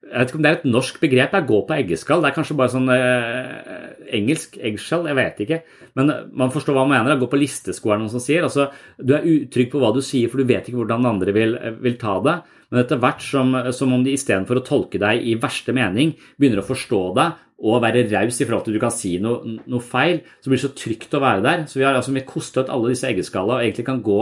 Jeg 0.01 0.17
vet 0.17 0.31
ikke 0.31 0.39
om 0.39 0.43
det 0.43 0.49
er 0.49 0.57
et 0.57 0.71
norsk 0.73 0.95
begrep. 1.01 1.35
Jeg 1.37 1.47
går 1.47 1.61
på 1.67 1.75
eggeskall. 1.77 2.21
Det 2.21 2.29
er 2.31 2.35
kanskje 2.35 2.57
bare 2.57 2.73
sånn 2.73 2.89
eh, 2.89 3.91
engelsk 4.17 4.57
eggskjell, 4.57 5.05
jeg 5.09 5.17
vet 5.17 5.43
ikke. 5.45 5.59
Men 5.97 6.09
man 6.33 6.53
forstår 6.53 6.75
hva 6.75 6.85
man 6.89 6.97
mener. 6.97 7.19
Gå 7.21 7.29
på 7.29 7.39
listesko, 7.39 7.93
er 7.93 8.01
noen 8.01 8.13
som 8.13 8.23
sier. 8.23 8.45
Altså, 8.45 8.69
du 8.97 9.13
er 9.15 9.27
utrygg 9.29 9.69
på 9.71 9.81
hva 9.81 9.93
du 9.93 10.01
sier, 10.05 10.29
for 10.29 10.41
du 10.41 10.49
vet 10.49 10.67
ikke 10.67 10.81
hvordan 10.81 11.05
andre 11.09 11.35
vil, 11.37 11.55
vil 11.85 11.99
ta 12.01 12.17
det. 12.25 12.35
Men 12.71 12.81
etter 12.81 13.01
hvert 13.03 13.23
som, 13.25 13.53
som 13.77 13.93
om 13.93 14.03
de 14.03 14.15
istedenfor 14.17 14.61
å 14.61 14.65
tolke 14.65 15.01
deg 15.01 15.21
i 15.27 15.37
verste 15.39 15.73
mening, 15.75 16.15
begynner 16.39 16.63
å 16.63 16.69
forstå 16.69 17.01
deg 17.17 17.39
og 17.61 17.81
være 17.83 18.07
raus 18.09 18.39
i 18.41 18.47
forhold 18.47 18.65
til 18.65 18.73
at 18.73 18.79
du 18.79 18.81
kan 18.81 18.93
si 18.93 19.11
noe, 19.21 19.57
noe, 19.69 19.83
feil, 19.85 20.23
så 20.41 20.49
blir 20.49 20.57
det 20.57 20.65
så 20.65 20.73
trygt 20.77 21.13
å 21.13 21.21
være 21.21 21.43
der. 21.45 21.65
Så 21.69 21.77
vi 21.77 21.85
har 21.85 21.97
altså, 21.97 22.13
vi 22.15 22.25
kosta 22.25 22.63
ut 22.63 22.71
alle 22.73 22.93
disse 22.93 23.09
eggeskallene 23.09 23.59
og 23.59 23.65
egentlig 23.65 23.85
kan 23.85 24.01
gå 24.05 24.21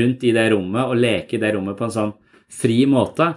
rundt 0.00 0.26
i 0.26 0.34
det 0.36 0.46
rommet 0.52 0.86
og 0.86 1.00
leke 1.00 1.36
i 1.36 1.42
det 1.42 1.50
rommet 1.56 1.78
på 1.78 1.88
en 1.88 1.94
sånn 1.96 2.12
fri 2.52 2.84
måte. 2.90 3.32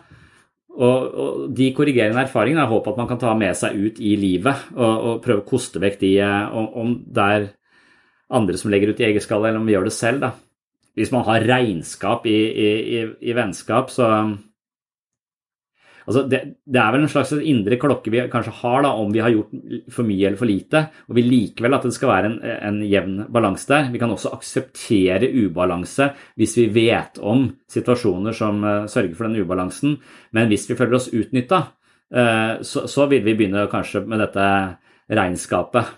Og, 0.79 1.07
og 1.09 1.39
de 1.57 1.71
korrigerende 1.75 2.21
erfaringene 2.23 2.61
er 2.61 2.69
håp 2.71 2.91
at 2.91 2.99
man 3.01 3.09
kan 3.09 3.21
ta 3.21 3.33
med 3.37 3.57
seg 3.57 3.73
ut 3.73 3.97
i 3.99 4.13
livet 4.21 4.69
og, 4.77 4.93
og 4.93 5.23
prøve 5.23 5.41
å 5.41 5.49
koste 5.49 5.81
vekk 5.81 5.97
de 6.03 6.11
om, 6.23 6.69
om 6.83 6.93
det 7.09 7.25
er 7.39 7.49
andre 8.29 8.59
som 8.61 8.69
legger 8.69 8.93
ut 8.93 9.01
i 9.01 9.07
eggeskallet, 9.09 9.49
eller 9.49 9.63
om 9.63 9.65
vi 9.67 9.73
gjør 9.73 9.89
det 9.89 9.95
selv. 9.97 10.21
da. 10.21 10.31
Hvis 10.93 11.11
man 11.15 11.25
har 11.25 11.45
regnskap 11.47 12.27
i, 12.29 12.37
i, 12.37 12.69
i, 12.99 13.01
i 13.31 13.35
vennskap, 13.35 13.89
så 13.93 14.11
Altså 16.09 16.23
det, 16.25 16.39
det, 16.65 16.79
er 16.81 16.93
vel 16.95 17.03
en 17.05 17.11
slags 17.11 17.31
indre 17.37 17.77
klokke 17.77 18.09
vi 18.09 18.23
kanskje 18.33 18.55
har 18.63 18.81
da, 18.81 18.95
om 18.97 19.11
vi 19.13 19.21
har 19.21 19.29
gjort 19.29 19.51
for 19.93 20.07
mye 20.07 20.23
eller 20.25 20.39
for 20.39 20.49
lite, 20.49 20.81
og 21.05 21.13
vi 21.19 21.21
likevel 21.21 21.77
at 21.77 21.83
det 21.85 21.91
skal 21.93 22.09
være 22.09 22.31
en, 22.31 22.37
en 22.41 22.79
jevn 22.81 23.19
balanse 23.29 23.69
der. 23.69 23.91
Vi 23.93 24.01
kan 24.01 24.09
også 24.15 24.31
akseptere 24.33 25.29
ubalanse 25.29 26.09
hvis 26.39 26.57
vi 26.57 26.65
vet 26.79 27.21
om 27.21 27.45
situasjoner 27.69 28.33
som 28.33 28.65
uh, 28.65 28.87
sørger 28.89 29.13
for 29.19 29.29
den 29.29 29.43
ubalansen, 29.43 29.99
men 30.33 30.49
hvis 30.49 30.65
vi 30.71 30.79
føler 30.79 30.97
oss 30.97 31.11
utnytta, 31.13 31.61
uh, 32.17 32.53
så, 32.65 32.87
så, 32.89 33.05
vil 33.11 33.21
vi 33.27 33.37
begynne 33.37 33.69
kanskje 33.69 34.01
med 34.09 34.25
dette 34.25 34.49
regnskapet. 35.13 35.93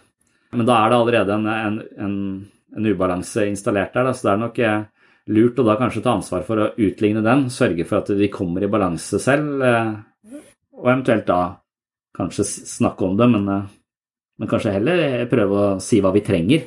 Men 0.59 0.67
da 0.67 0.81
er 0.81 0.91
det 0.91 0.99
allerede 0.99 1.37
en, 1.39 1.47
en, 1.55 2.23
en, 2.75 2.91
ubalanse 2.91 3.47
installert 3.47 3.95
der, 3.95 4.09
da, 4.09 4.11
så 4.11 4.27
det 4.27 4.33
er 4.33 4.43
nok 4.43 4.59
uh, 4.59 5.00
lurt 5.29 5.59
å 5.59 5.65
da 5.65 5.77
kanskje 5.79 6.03
ta 6.03 6.15
ansvar 6.17 6.45
for 6.47 6.61
å 6.61 6.69
utligne 6.81 7.23
den, 7.25 7.47
sørge 7.53 7.85
for 7.87 8.01
at 8.01 8.11
de 8.17 8.29
kommer 8.33 8.63
i 8.65 8.71
balanse 8.71 9.19
selv, 9.21 9.61
eh, 9.61 9.91
og 10.79 10.87
eventuelt 10.87 11.27
da 11.27 11.41
kanskje 12.17 12.45
snakke 12.45 13.05
om 13.05 13.17
det, 13.17 13.29
men, 13.29 13.49
eh, 13.49 13.67
men 14.39 14.49
kanskje 14.49 14.73
heller 14.73 15.25
prøve 15.29 15.51
å 15.51 15.81
si 15.81 16.01
hva 16.01 16.13
vi 16.13 16.25
trenger, 16.25 16.63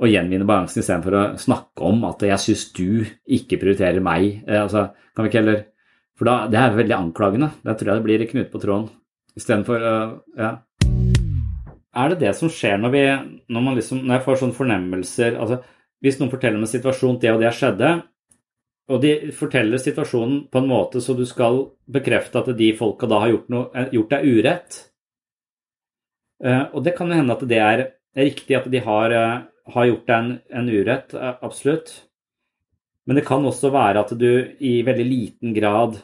og 0.00 0.08
gjenvinne 0.08 0.46
balansen 0.48 0.80
istedenfor 0.80 1.12
å 1.12 1.38
snakke 1.38 1.82
om 1.84 2.04
at 2.04 2.18
'jeg 2.20 2.38
syns 2.38 2.72
du 2.72 3.04
ikke 3.28 3.60
prioriterer 3.60 4.00
meg'. 4.00 4.42
Eh, 4.48 4.62
altså, 4.62 4.94
kan 5.14 5.24
vi 5.24 5.30
ikke 5.30 5.44
heller 5.44 5.64
For 6.20 6.26
da, 6.26 6.46
det 6.48 6.58
er 6.58 6.76
veldig 6.76 7.14
anklagende. 7.14 7.50
Da 7.64 7.72
tror 7.72 7.86
jeg 7.86 7.96
det 7.96 8.04
blir 8.04 8.26
knut 8.28 8.52
på 8.52 8.60
tråden. 8.60 8.90
Istedenfor 9.34 10.20
Ja. 10.36 10.58
Er 11.96 12.08
det 12.10 12.20
det 12.20 12.36
som 12.36 12.48
skjer 12.48 12.78
når 12.78 12.90
vi 12.90 13.04
Når, 13.48 13.62
man 13.62 13.74
liksom, 13.74 14.04
når 14.04 14.18
jeg 14.18 14.24
får 14.24 14.36
sånne 14.36 14.58
fornemmelser 14.58 15.38
altså 15.40 15.62
hvis 16.00 16.18
noen 16.20 16.32
forteller 16.32 16.58
om 16.58 16.64
en 16.64 16.70
situasjon, 16.70 17.18
det 17.20 17.32
og 17.34 17.42
det 17.42 17.52
skjedde, 17.56 17.90
og 18.90 19.02
de 19.04 19.12
forteller 19.36 19.80
situasjonen 19.80 20.44
på 20.50 20.60
en 20.60 20.68
måte 20.70 21.02
så 21.02 21.14
du 21.14 21.22
skal 21.28 21.62
bekrefte 21.90 22.40
at 22.40 22.50
de 22.58 22.72
folka 22.78 23.08
da 23.10 23.20
har 23.22 23.34
gjort, 23.34 23.48
noe, 23.52 23.68
eh, 23.74 23.90
gjort 23.94 24.14
deg 24.16 24.26
urett. 24.26 24.78
Eh, 26.42 26.64
og 26.74 26.82
det 26.84 26.96
kan 26.96 27.10
jo 27.10 27.18
hende 27.20 27.36
at 27.36 27.46
det 27.46 27.60
er 27.62 27.84
riktig 28.18 28.56
at 28.58 28.70
de 28.72 28.82
har, 28.82 29.14
eh, 29.14 29.42
har 29.74 29.86
gjort 29.86 30.06
deg 30.06 30.16
en, 30.16 30.32
en, 30.50 30.68
urett, 30.68 31.14
absolutt. 31.14 31.92
Men 33.06 33.16
det 33.16 33.26
kan 33.28 33.46
også 33.46 33.70
være 33.70 34.02
at 34.02 34.14
du 34.18 34.56
i 34.58 34.80
veldig 34.86 35.06
liten 35.06 35.54
grad 35.54 36.00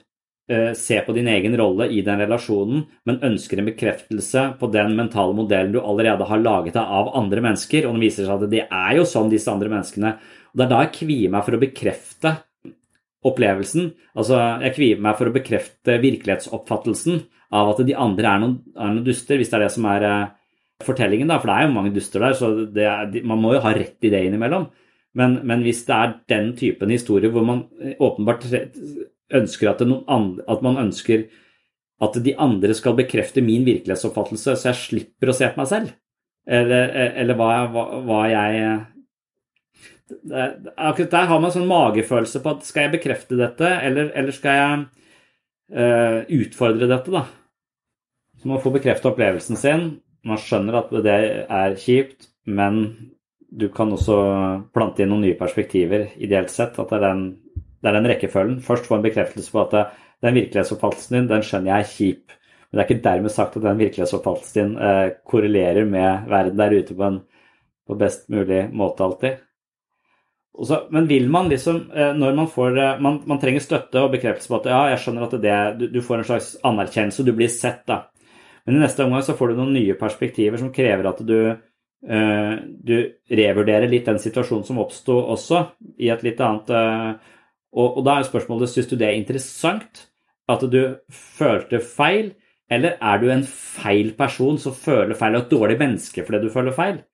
se 0.78 1.00
på 1.02 1.10
din 1.16 1.26
egen 1.26 1.56
rolle 1.58 1.88
i 1.90 2.04
den 2.06 2.20
relasjonen, 2.22 2.84
men 3.08 3.16
ønsker 3.26 3.58
en 3.58 3.66
bekreftelse 3.66 4.44
på 4.60 4.68
den 4.70 4.92
mentale 4.94 5.34
modellen 5.34 5.72
du 5.74 5.80
allerede 5.80 6.28
har 6.28 6.38
laget 6.38 6.76
deg 6.76 6.92
av 6.98 7.10
andre 7.18 7.42
mennesker. 7.48 7.88
Og 7.88 7.96
det 7.96 8.04
viser 8.04 8.28
seg 8.28 8.34
at 8.36 8.52
det 8.52 8.62
er 8.64 8.92
jo 8.94 9.08
sånn 9.10 9.32
disse 9.32 9.50
andre 9.50 9.72
menneskene. 9.72 10.12
Og 10.52 10.60
Det 10.60 10.66
er 10.68 10.70
da 10.70 10.82
jeg 10.84 10.92
kvier 11.00 11.32
meg 11.34 11.48
for 11.48 11.56
å 11.58 11.62
bekrefte 11.64 12.32
opplevelsen. 13.26 13.90
Altså, 14.16 14.38
jeg 14.64 14.74
kvier 14.76 15.02
meg 15.02 15.18
for 15.18 15.30
å 15.30 15.34
bekrefte 15.34 15.98
virkelighetsoppfattelsen 16.02 17.20
av 17.56 17.72
at 17.72 17.82
de 17.86 17.94
andre 17.98 18.30
er 18.30 18.42
noen, 18.42 18.56
er 18.74 18.92
noen 18.92 19.06
duster, 19.06 19.38
hvis 19.38 19.50
det 19.52 19.58
er 19.58 19.66
det 19.66 19.74
som 19.74 19.86
er 19.90 20.06
uh, 20.06 20.30
fortellingen. 20.86 21.30
da, 21.30 21.38
For 21.42 21.50
det 21.50 21.56
er 21.58 21.66
jo 21.66 21.74
mange 21.76 21.94
duster 21.94 22.24
der, 22.24 22.36
så 22.38 22.52
er, 22.66 23.20
man 23.26 23.42
må 23.42 23.54
jo 23.56 23.62
ha 23.64 23.74
rett 23.76 24.06
i 24.06 24.12
det 24.12 24.22
innimellom. 24.26 24.68
Men, 25.16 25.38
men 25.48 25.62
hvis 25.64 25.84
det 25.88 25.96
er 25.96 26.16
den 26.28 26.50
typen 26.58 26.90
historie 26.92 27.32
hvor 27.32 27.46
man 27.46 27.62
åpenbart 28.04 28.44
ønsker 29.34 29.70
at, 29.72 29.82
andre, 29.82 30.44
at, 30.46 30.62
man 30.62 30.78
ønsker 30.80 31.26
at 32.02 32.18
de 32.22 32.34
andre 32.38 32.74
skal 32.76 32.96
bekrefte 32.98 33.42
min 33.44 33.64
virkelighetsoppfattelse, 33.66 34.56
så 34.56 34.70
jeg 34.70 34.82
slipper 34.82 35.32
å 35.32 35.36
se 35.36 35.48
på 35.50 35.60
meg 35.60 35.70
selv? 35.70 35.94
Eller, 36.46 36.92
eller 37.18 37.38
hva, 37.38 37.48
hva, 37.72 37.88
hva, 38.06 38.20
jeg 38.30 38.76
Akkurat 40.06 41.10
der 41.10 41.24
har 41.26 41.40
man 41.42 41.50
sånn 41.50 41.66
magefølelse 41.66 42.38
på 42.44 42.52
at 42.54 42.68
skal 42.68 42.86
jeg 42.86 42.92
bekrefte 42.92 43.38
dette, 43.40 43.66
eller, 43.82 44.12
eller 44.14 44.36
skal 44.36 44.60
jeg 44.60 44.84
uh, 45.74 46.20
utfordre 46.36 46.86
dette, 46.86 47.10
da? 47.10 47.24
Så 48.38 48.52
man 48.52 48.62
får 48.62 48.76
bekrefte 48.76 49.10
opplevelsen 49.10 49.58
sin. 49.58 49.88
Man 50.26 50.38
skjønner 50.38 50.78
at 50.78 50.94
det 51.02 51.16
er 51.50 51.74
kjipt, 51.82 52.28
men 52.46 52.84
du 53.50 53.66
kan 53.74 53.90
også 53.94 54.16
plante 54.74 55.02
inn 55.02 55.10
noen 55.10 55.24
nye 55.26 55.38
perspektiver, 55.38 56.12
ideelt 56.22 56.52
sett. 56.54 56.78
At 56.78 56.92
det 56.92 57.00
er 57.00 57.06
den 57.08 57.24
det 57.86 57.92
er 57.92 58.00
den 58.00 58.10
rekkefølgen. 58.10 58.58
Først 58.66 58.88
få 58.90 58.98
en 58.98 59.06
bekreftelse 59.06 59.54
på 59.54 59.62
at 59.62 59.94
den 60.24 60.34
virkelighetsoppfattelsen 60.40 61.20
din, 61.20 61.30
den 61.30 61.44
skjønner 61.46 61.72
jeg 61.72 61.84
er 61.84 61.92
kjip. 61.92 62.36
Men 62.66 62.78
det 62.78 62.82
er 62.82 62.88
ikke 62.88 63.04
dermed 63.04 63.32
sagt 63.32 63.56
at 63.56 63.66
den 63.66 63.82
virkelighetsoppfattelsen 63.82 64.56
din 64.58 64.78
eh, 64.82 65.08
korrelerer 65.28 65.86
med 65.88 66.30
verden 66.30 66.58
der 66.58 66.74
ute 66.74 66.96
på 66.96 67.04
en 67.06 67.20
på 67.86 67.94
best 67.94 68.24
mulig 68.32 68.64
måte 68.74 69.04
alltid. 69.04 69.42
Så, 70.66 70.80
men 70.90 71.06
vil 71.06 71.28
man 71.30 71.50
liksom, 71.52 71.84
eh, 71.94 72.10
når 72.16 72.34
man 72.34 72.50
får 72.50 72.78
eh, 72.78 72.98
man, 73.00 73.20
man, 73.28 73.38
trenger 73.38 73.62
støtte 73.62 74.02
og 74.02 74.10
bekreftelse 74.16 74.50
på 74.50 74.58
at 74.58 74.68
ja, 74.72 74.80
jeg 74.94 75.04
skjønner 75.04 75.28
at 75.28 75.38
det, 75.44 75.54
du, 75.78 75.86
du 75.94 76.00
får 76.02 76.18
en 76.18 76.28
slags 76.32 76.50
anerkjennelse, 76.66 77.22
du 77.22 77.32
blir 77.36 77.52
sett, 77.52 77.84
da. 77.86 78.02
Men 78.66 78.80
i 78.80 78.82
neste 78.82 79.06
omgang 79.06 79.22
så 79.22 79.36
får 79.38 79.52
du 79.52 79.60
noen 79.60 79.76
nye 79.76 79.94
perspektiver 80.00 80.58
som 80.58 80.72
krever 80.74 81.06
at 81.06 81.20
du, 81.22 81.38
du 82.02 82.96
revurderer 83.30 83.86
litt 83.86 84.08
den 84.10 84.18
situasjonen 84.18 84.64
som 84.66 84.80
oppsto 84.82 85.20
også, 85.36 85.60
i 86.02 86.10
et 86.10 86.24
litt 86.26 86.42
annet 86.42 86.72
og, 87.76 87.98
og 87.98 88.04
da 88.06 88.16
er 88.18 88.28
spørsmålet 88.28 88.72
syns 88.72 88.88
du 88.90 88.96
det 88.96 89.10
er 89.10 89.18
interessant 89.18 90.06
at 90.50 90.62
du 90.70 90.82
følte 91.10 91.82
feil, 91.82 92.34
Eller 92.70 92.96
er 92.98 93.18
du 93.22 93.28
en 93.30 93.44
feil 93.46 94.08
person 94.18 94.56
som 94.58 94.74
føler 94.74 95.14
feil, 95.14 95.36
og 95.36 95.44
et 95.44 95.52
dårlig 95.52 95.78
menneske 95.78 96.24
fordi 96.26 96.40
du 96.42 96.50
føler 96.50 96.74
feil? 96.74 97.04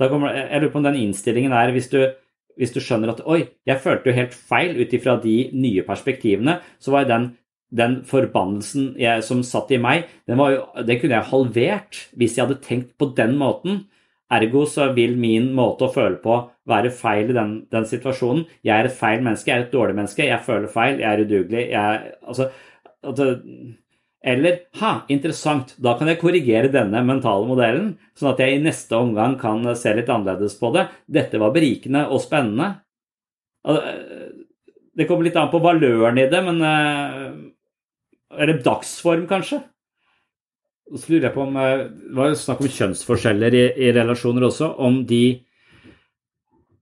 Kommer, 0.00 0.32
jeg 0.34 0.60
lurer 0.60 0.72
på 0.72 0.78
om 0.80 0.86
den 0.88 0.96
innstillingen 0.96 1.52
er 1.52 1.70
hvis 1.70 1.86
du, 1.92 2.00
hvis 2.56 2.72
du 2.72 2.80
skjønner 2.80 3.12
at 3.12 3.20
oi, 3.22 3.44
jeg 3.68 3.82
følte 3.84 4.10
jo 4.10 4.16
helt 4.16 4.34
feil 4.34 4.80
ut 4.80 4.94
ifra 4.96 5.14
de 5.22 5.50
nye 5.52 5.84
perspektivene, 5.86 6.56
så 6.80 6.90
var 6.90 7.06
den, 7.06 7.28
den 7.70 8.00
forbannelsen 8.08 8.94
jeg, 8.98 9.22
som 9.22 9.44
satt 9.46 9.70
i 9.70 9.78
meg, 9.78 10.08
den, 10.26 10.40
jo, 10.40 10.64
den 10.82 10.98
kunne 11.02 11.18
jeg 11.20 11.30
halvert 11.30 12.00
hvis 12.16 12.38
jeg 12.38 12.46
hadde 12.46 12.62
tenkt 12.64 12.96
på 12.98 13.12
den 13.16 13.36
måten. 13.38 13.84
Ergo 14.30 14.62
så 14.70 14.92
vil 14.94 15.16
min 15.18 15.50
måte 15.56 15.88
å 15.88 15.92
føle 15.92 16.20
på 16.22 16.36
være 16.70 16.92
feil 16.94 17.32
i 17.32 17.36
den, 17.36 17.54
den 17.72 17.86
situasjonen. 17.90 18.44
Jeg 18.66 18.76
er 18.76 18.88
et 18.88 18.98
feil 18.98 19.24
menneske, 19.26 19.50
jeg 19.50 19.58
er 19.58 19.64
et 19.66 19.72
dårlig 19.74 19.96
menneske, 19.98 20.26
jeg 20.28 20.46
føler 20.46 20.70
feil, 20.70 21.00
jeg 21.02 21.08
er 21.10 21.22
udugelig. 21.24 21.64
Jeg, 21.72 22.12
altså, 22.22 22.50
eller 24.20 24.60
ha, 24.82 24.92
interessant, 25.10 25.72
da 25.80 25.96
kan 25.98 26.10
jeg 26.12 26.20
korrigere 26.20 26.70
denne 26.70 27.00
mentale 27.08 27.48
modellen, 27.48 27.94
sånn 28.18 28.34
at 28.34 28.42
jeg 28.44 28.58
i 28.58 28.62
neste 28.62 28.98
omgang 28.98 29.38
kan 29.40 29.64
se 29.78 29.94
litt 29.96 30.12
annerledes 30.12 30.58
på 30.60 30.70
det. 30.76 30.86
Dette 31.08 31.40
var 31.40 31.54
berikende 31.56 32.04
og 32.12 32.22
spennende. 32.22 32.74
Det 34.94 35.06
kommer 35.08 35.26
litt 35.26 35.38
an 35.40 35.50
på 35.50 35.62
valøren 35.64 36.20
i 36.20 36.28
det, 36.30 36.42
men 36.46 36.62
Eller 38.30 38.60
dagsform, 38.62 39.24
kanskje. 39.26 39.58
Så 40.90 41.12
lurer 41.12 41.28
jeg 41.28 41.34
på 41.36 41.44
om 41.44 41.54
Det 41.54 42.14
var 42.18 42.30
jo 42.32 42.38
snakk 42.38 42.60
om 42.64 42.70
kjønnsforskjeller 42.74 43.54
i, 43.54 43.64
i 43.86 43.90
relasjoner 43.94 44.48
også. 44.48 44.72
Om 44.82 45.02
de 45.06 45.24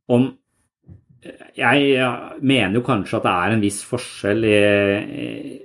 Om 0.09 0.31
Jeg 1.59 2.11
mener 2.41 2.79
jo 2.79 2.87
kanskje 2.87 3.19
at 3.19 3.27
det 3.27 3.33
er 3.35 3.55
en 3.55 3.65
viss 3.65 3.83
forskjell 3.85 4.47
i, 4.49 4.59
i 4.59 5.57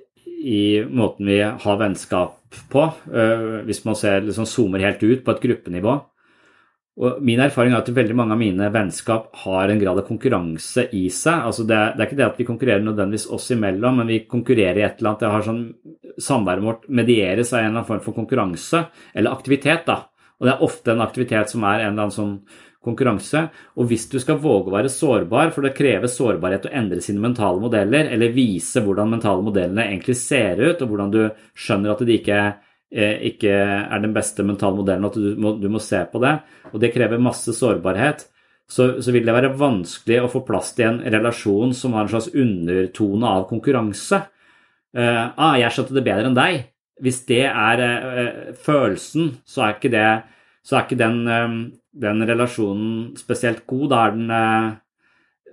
i 0.44 0.84
måten 0.92 1.30
vi 1.30 1.38
har 1.40 1.78
vennskap 1.80 2.58
på, 2.72 2.82
hvis 3.64 3.84
man 3.88 3.96
ser, 3.96 4.26
liksom 4.26 4.48
zoomer 4.50 4.84
helt 4.84 5.04
ut 5.04 5.22
på 5.24 5.32
et 5.32 5.46
gruppenivå. 5.46 5.94
Og 7.02 7.22
Min 7.26 7.42
erfaring 7.42 7.74
er 7.74 7.82
at 7.82 7.90
veldig 7.90 8.16
mange 8.18 8.36
av 8.36 8.42
mine 8.42 8.68
vennskap 8.74 9.32
har 9.44 9.72
en 9.72 9.80
grad 9.82 9.98
av 9.98 10.06
konkurranse 10.06 10.86
i 10.94 11.08
seg. 11.10 11.48
Altså 11.50 11.66
det, 11.66 11.80
det, 11.96 12.04
er 12.04 12.10
ikke 12.10 12.20
det 12.20 12.28
at 12.28 12.42
vi 12.42 12.46
konkurrerer 12.46 12.86
nødvendigvis 12.86 13.32
oss 13.34 13.50
imellom, 13.56 13.98
men 14.02 14.12
vi 14.14 14.20
konkurrerer 14.30 14.78
i 14.78 14.86
et 14.86 15.02
eller 15.02 15.14
annet. 15.14 15.24
Det 15.24 15.32
har 15.34 15.48
sånn, 15.48 15.64
Samværet 16.22 16.62
vårt 16.62 16.84
medieres 16.94 17.50
av 17.56 17.64
en 17.64 17.64
eller 17.64 17.80
annen 17.80 17.88
form 17.88 18.02
for 18.06 18.14
konkurranse, 18.14 18.84
eller 19.18 19.34
aktivitet. 19.34 19.88
da. 19.88 20.04
Og 20.38 20.46
Det 20.46 20.52
er 20.54 20.68
ofte 20.68 20.94
en 20.94 21.02
aktivitet 21.02 21.50
som 21.50 21.66
er 21.66 21.80
en 21.80 21.88
eller 21.96 22.04
annen 22.04 22.14
sånn 22.14 22.36
konkurranse. 22.84 23.48
Og 23.80 23.88
hvis 23.90 24.06
du 24.12 24.20
skal 24.22 24.38
våge 24.44 24.70
å 24.70 24.76
være 24.76 24.92
sårbar, 24.92 25.50
for 25.56 25.66
det 25.66 25.74
krever 25.78 26.12
sårbarhet 26.12 26.68
å 26.68 26.74
endre 26.76 27.02
sine 27.02 27.24
mentale 27.24 27.62
modeller, 27.64 28.12
eller 28.14 28.36
vise 28.36 28.84
hvordan 28.84 29.16
mentale 29.16 29.42
modellene 29.46 29.88
egentlig 29.88 30.20
ser 30.20 30.62
ut, 30.62 30.84
og 30.84 30.92
hvordan 30.92 31.14
du 31.16 31.22
skjønner 31.58 31.96
at 31.96 32.06
de 32.06 32.20
ikke, 32.20 32.42
ikke 32.94 33.54
er 33.54 34.02
den 34.04 34.14
beste 34.14 34.46
mentale 34.46 34.78
modellen, 34.78 35.08
at 35.08 35.18
du 35.18 35.40
må, 35.42 35.56
du 35.58 35.66
må, 35.74 35.82
se 35.82 36.04
på 36.12 36.22
det, 36.22 36.36
og 36.70 36.82
det 36.82 36.92
krever 36.94 37.22
masse 37.22 37.56
sårbarhet, 37.58 38.28
så, 38.70 39.02
så, 39.02 39.12
vil 39.12 39.26
det 39.26 39.34
være 39.36 39.56
vanskelig 39.60 40.20
å 40.24 40.30
få 40.32 40.44
plass 40.48 40.72
til 40.78 40.88
en 40.88 41.02
relasjon 41.14 41.74
som 41.78 41.98
har 41.98 42.06
en 42.06 42.14
slags 42.14 42.30
undertone 42.32 43.28
av 43.28 43.48
konkurranse. 43.50 44.22
Uh, 44.94 45.34
ah, 45.36 45.58
'Jeg 45.58 45.74
skjønte 45.74 45.98
det 45.98 46.06
bedre 46.06 46.30
enn 46.30 46.38
deg.' 46.38 46.62
Hvis 47.04 47.24
det 47.28 47.44
er 47.50 47.82
uh, 47.82 48.54
følelsen, 48.54 49.34
så 49.44 49.66
er 49.66 49.76
ikke, 49.76 49.92
det, 49.92 50.08
så 50.64 50.78
er 50.78 50.86
ikke 50.86 51.02
den 51.02 51.18
um, 51.28 51.58
den 51.94 52.26
relasjonen 52.26 53.14
spesielt 53.18 53.66
god. 53.70 53.86
Da 53.92 54.02
er 54.06 54.16
den 54.16 54.32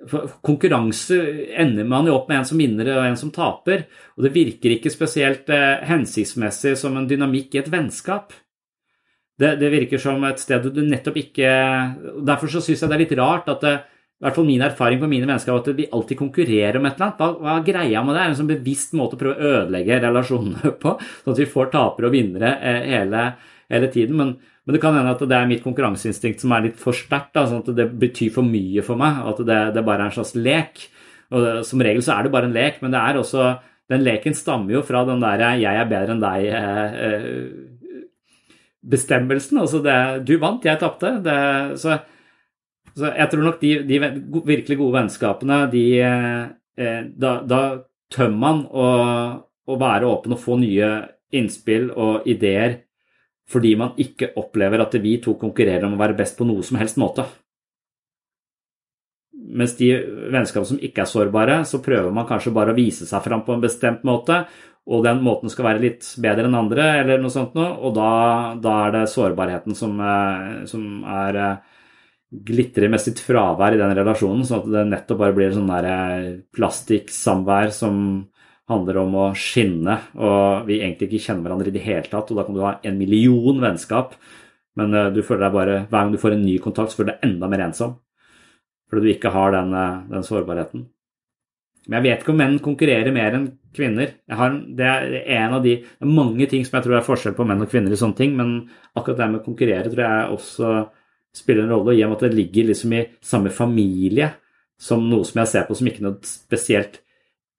eh, 0.06 0.36
Konkurranse 0.46 1.18
ender 1.60 1.88
man 1.88 2.08
jo 2.08 2.16
opp 2.16 2.30
med 2.30 2.40
en 2.40 2.48
som 2.48 2.60
vinner 2.60 2.92
og 2.96 3.06
en 3.06 3.18
som 3.20 3.32
taper. 3.34 3.86
Og 4.16 4.26
det 4.26 4.34
virker 4.34 4.76
ikke 4.76 4.92
spesielt 4.92 5.50
eh, 5.52 5.82
hensiktsmessig 5.88 6.76
som 6.80 6.96
en 6.96 7.08
dynamikk 7.10 7.56
i 7.56 7.62
et 7.62 7.70
vennskap. 7.72 8.34
Det, 9.40 9.54
det 9.60 9.72
virker 9.72 10.00
som 10.00 10.20
et 10.28 10.40
sted 10.42 10.66
du 10.68 10.82
nettopp 10.84 11.14
ikke 11.16 11.50
Derfor 12.28 12.50
så 12.52 12.60
syns 12.60 12.82
jeg 12.82 12.90
det 12.90 12.96
er 12.98 13.02
litt 13.06 13.14
rart 13.16 13.46
at 13.48 13.62
det, 13.64 13.72
i 14.20 14.26
hvert 14.26 14.36
fall 14.36 14.44
min 14.44 14.60
erfaring 14.60 15.00
på 15.00 15.08
mine 15.08 15.24
vennskap 15.24 15.62
at 15.62 15.70
vi 15.78 15.86
alltid 15.96 16.18
konkurrerer 16.18 16.76
om 16.76 16.84
et 16.84 16.98
eller 16.98 17.06
annet. 17.06 17.20
Hva, 17.22 17.28
hva 17.40 17.54
er 17.56 17.64
greia 17.64 18.02
med 18.04 18.12
det? 18.16 18.20
Er 18.20 18.34
en 18.34 18.36
sånn 18.42 18.50
bevisst 18.50 18.92
måte 18.98 19.16
å 19.16 19.20
prøve 19.22 19.38
å 19.38 19.52
ødelegge 19.54 20.00
relasjonene 20.04 20.72
på, 20.82 20.92
sånn 21.22 21.32
at 21.32 21.40
vi 21.40 21.48
får 21.54 21.70
tapere 21.72 22.10
og 22.10 22.12
vinnere 22.12 22.50
eh, 22.58 22.82
hele, 22.92 23.22
hele 23.72 23.88
tiden. 23.94 24.20
Men, 24.20 24.34
men, 24.66 24.74
det 24.76 24.80
kan 24.82 24.96
hende 24.96 25.14
at 25.14 25.22
det 25.24 25.36
er 25.36 25.48
mitt 25.48 25.62
konkurranseinstinkt 25.64 26.42
som 26.42 26.52
er 26.52 26.68
litt 26.68 26.78
for 26.80 26.96
sterkt. 26.96 27.34
Sånn 27.34 27.62
at 27.62 27.72
det 27.76 27.88
betyr 28.00 28.32
for 28.34 28.46
mye 28.46 28.84
for 28.86 29.00
meg. 29.00 29.22
At 29.32 29.40
det, 29.48 29.58
det 29.76 29.84
bare 29.86 30.04
er 30.04 30.10
en 30.10 30.16
slags 30.18 30.36
lek. 30.36 30.84
Og 31.32 31.64
Som 31.66 31.82
regel 31.84 32.04
så 32.04 32.16
er 32.16 32.26
det 32.26 32.34
bare 32.34 32.50
en 32.50 32.56
lek, 32.56 32.80
men 32.82 32.92
det 32.94 33.00
er 33.00 33.18
også, 33.20 33.48
den 33.90 34.04
leken 34.06 34.36
stammer 34.36 34.76
jo 34.76 34.82
fra 34.86 35.04
den 35.06 35.22
der 35.22 35.38
'jeg 35.38 35.74
er 35.80 35.90
bedre 35.90 36.12
enn 36.14 36.22
deg'-bestemmelsen. 36.22 37.04
eh, 37.06 37.68
bestemmelsen. 38.82 39.58
Altså 39.58 39.78
det, 39.82 40.26
du 40.26 40.38
vant, 40.38 40.64
jeg 40.64 40.78
tapte. 40.78 41.08
Så, 41.76 41.98
så, 42.94 43.12
jeg 43.16 43.30
tror 43.30 43.42
nok 43.42 43.60
de, 43.60 43.72
de, 43.86 43.98
virkelig 44.44 44.78
gode 44.78 44.96
vennskapene, 44.98 45.70
de 45.70 46.00
eh, 46.00 46.48
Da, 47.16 47.42
da 47.44 47.84
tømmer 48.10 48.38
man 48.38 48.66
å, 48.72 48.86
å 49.68 49.74
være 49.76 50.06
åpen 50.06 50.32
og 50.32 50.40
få 50.40 50.56
nye 50.56 51.08
innspill 51.30 51.90
og 51.92 52.26
ideer 52.26 52.89
fordi 53.50 53.74
man 53.78 53.96
ikke 53.98 54.32
opplever 54.38 54.82
at 54.84 54.94
vi 55.02 55.16
to 55.22 55.34
konkurrerer 55.40 55.86
om 55.88 55.96
å 55.96 56.00
være 56.00 56.18
best 56.18 56.38
på 56.38 56.46
noe 56.46 56.62
som 56.66 56.78
helst 56.80 57.00
måte. 57.00 57.26
Mens 59.50 59.74
de 59.78 59.88
vennskap 60.30 60.66
som 60.68 60.78
ikke 60.78 61.02
er 61.02 61.10
sårbare, 61.10 61.60
så 61.66 61.80
prøver 61.82 62.12
man 62.14 62.28
kanskje 62.28 62.54
bare 62.54 62.74
å 62.74 62.78
vise 62.78 63.08
seg 63.08 63.24
fram 63.24 63.42
på 63.46 63.56
en 63.56 63.64
bestemt 63.64 64.04
måte, 64.06 64.44
og 64.90 65.04
den 65.04 65.20
måten 65.24 65.50
skal 65.52 65.66
være 65.66 65.82
litt 65.82 66.06
bedre 66.22 66.46
enn 66.48 66.56
andre, 66.56 66.86
eller 67.02 67.20
noe 67.20 67.32
sånt 67.32 67.56
noe, 67.58 67.72
og 67.78 67.94
da, 67.98 68.10
da 68.62 68.76
er 68.86 68.94
det 68.94 69.04
sårbarheten 69.12 69.76
som, 69.78 69.98
eh, 70.00 70.62
som 70.70 71.04
er 71.04 71.38
eh, 71.40 71.78
glitrer 72.30 72.90
med 72.92 73.02
sitt 73.02 73.20
fravær 73.22 73.74
i 73.74 73.80
den 73.80 73.94
relasjonen, 73.98 74.46
sånn 74.46 74.62
at 74.62 74.70
det 74.70 74.84
nettopp 74.92 75.20
bare 75.24 75.36
blir 75.36 75.54
sånn 75.54 75.70
eh, 75.80 76.28
plastikksamvær 76.54 77.74
som 77.74 77.96
handler 78.70 79.00
om 79.02 79.16
å 79.18 79.24
skinne, 79.38 79.96
og 80.16 80.68
vi 80.68 80.78
egentlig 80.80 81.10
ikke 81.10 81.24
kjenner 81.26 81.48
hverandre 81.48 81.72
i 81.72 81.74
det 81.74 81.82
hele 81.84 82.06
tatt. 82.06 82.30
Og 82.30 82.38
da 82.38 82.46
kan 82.46 82.56
du 82.56 82.62
ha 82.64 82.76
en 82.86 83.00
million 83.00 83.58
vennskap, 83.62 84.14
men 84.78 84.94
du 85.14 85.20
føler 85.26 85.48
deg 85.48 85.56
bare, 85.56 85.80
hver 85.90 86.06
gang 86.06 86.14
du 86.14 86.22
får 86.22 86.36
en 86.36 86.46
ny 86.46 86.54
kontakt, 86.62 86.92
så 86.92 87.00
føler 87.00 87.12
du 87.12 87.16
deg 87.16 87.28
enda 87.28 87.50
mer 87.50 87.66
ensom. 87.66 87.98
Fordi 88.90 89.04
du 89.04 89.12
ikke 89.12 89.34
har 89.34 89.52
den, 89.54 89.74
den 90.10 90.26
sårbarheten. 90.26 90.86
Men 91.88 91.98
jeg 91.98 92.06
vet 92.06 92.22
ikke 92.22 92.32
om 92.34 92.40
menn 92.40 92.58
konkurrerer 92.62 93.14
mer 93.14 93.36
enn 93.36 93.46
kvinner. 93.74 94.12
Har, 94.36 94.56
det, 94.78 94.86
er 94.86 95.14
en 95.40 95.56
av 95.56 95.64
de, 95.64 95.76
det 95.82 96.06
er 96.06 96.12
mange 96.12 96.46
ting 96.50 96.64
som 96.66 96.76
jeg 96.76 96.86
tror 96.86 96.98
er 96.98 97.06
forskjell 97.06 97.36
på 97.38 97.46
menn 97.48 97.64
og 97.64 97.70
kvinner 97.72 97.94
i 97.94 97.98
sånne 97.98 98.18
ting, 98.18 98.34
men 98.38 98.52
akkurat 98.94 99.22
det 99.22 99.28
med 99.30 99.40
å 99.40 99.46
konkurrere 99.46 99.90
tror 99.90 100.04
jeg 100.04 100.34
også 100.36 100.72
spiller 101.40 101.64
en 101.64 101.72
rolle, 101.74 101.94
i 101.94 102.02
og 102.04 102.12
med 102.12 102.18
at 102.18 102.26
det 102.26 102.36
ligger 102.36 102.68
liksom 102.70 102.94
i 102.98 103.04
samme 103.24 103.52
familie 103.54 104.32
som 104.80 105.02
noe 105.06 105.26
som 105.28 105.42
jeg 105.42 105.52
ser 105.52 105.66
på 105.68 105.76
som 105.78 105.88
ikke 105.90 106.04
noe 106.04 106.18
spesielt 106.26 107.00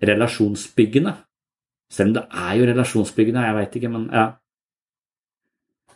relasjonsbyggende. 0.01 1.15
Selv 1.91 2.11
om 2.11 2.19
det 2.19 2.27
er 2.43 2.53
jo 2.57 2.67
relasjonsbyggende, 2.69 3.47
jeg 3.47 3.57
veit 3.57 3.79
ikke, 3.79 3.91
men 3.91 4.05
ja. 4.15 4.27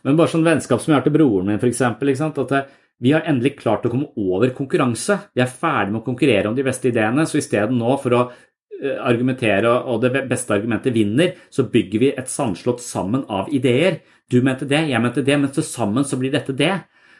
Men 0.06 0.18
bare 0.18 0.30
sånn 0.30 0.46
vennskap 0.46 0.82
som 0.82 0.92
jeg 0.92 1.00
har 1.00 1.06
til 1.06 1.14
broren 1.16 1.48
min, 1.50 1.58
f.eks. 1.58 1.80
At 1.82 2.74
vi 3.02 3.12
har 3.12 3.26
endelig 3.28 3.56
klart 3.58 3.84
å 3.84 3.92
komme 3.92 4.12
over 4.16 4.52
konkurranse. 4.56 5.18
Vi 5.34 5.42
er 5.44 5.50
ferdig 5.50 5.92
med 5.92 6.02
å 6.02 6.06
konkurrere 6.06 6.48
om 6.48 6.56
de 6.56 6.64
beste 6.66 6.90
ideene, 6.92 7.26
så 7.28 7.40
i 7.40 7.44
stedet 7.44 7.74
nå 7.74 7.96
for 8.00 8.16
å 8.16 8.20
eh, 8.26 8.96
argumentere 8.96 9.72
og 9.90 10.04
det 10.04 10.24
beste 10.30 10.54
argumentet 10.56 10.94
vinner, 10.94 11.34
så 11.50 11.66
bygger 11.72 12.04
vi 12.04 12.12
et 12.14 12.30
sandslott 12.32 12.84
sammen 12.84 13.26
av 13.28 13.50
ideer. 13.52 14.00
Du 14.30 14.38
mente 14.44 14.68
det, 14.68 14.86
jeg 14.92 15.02
mente 15.02 15.24
det, 15.26 15.36
men 15.42 15.52
til 15.52 15.66
sammen 15.66 16.06
så 16.08 16.20
blir 16.20 16.32
dette 16.32 16.56
det. 16.56 16.74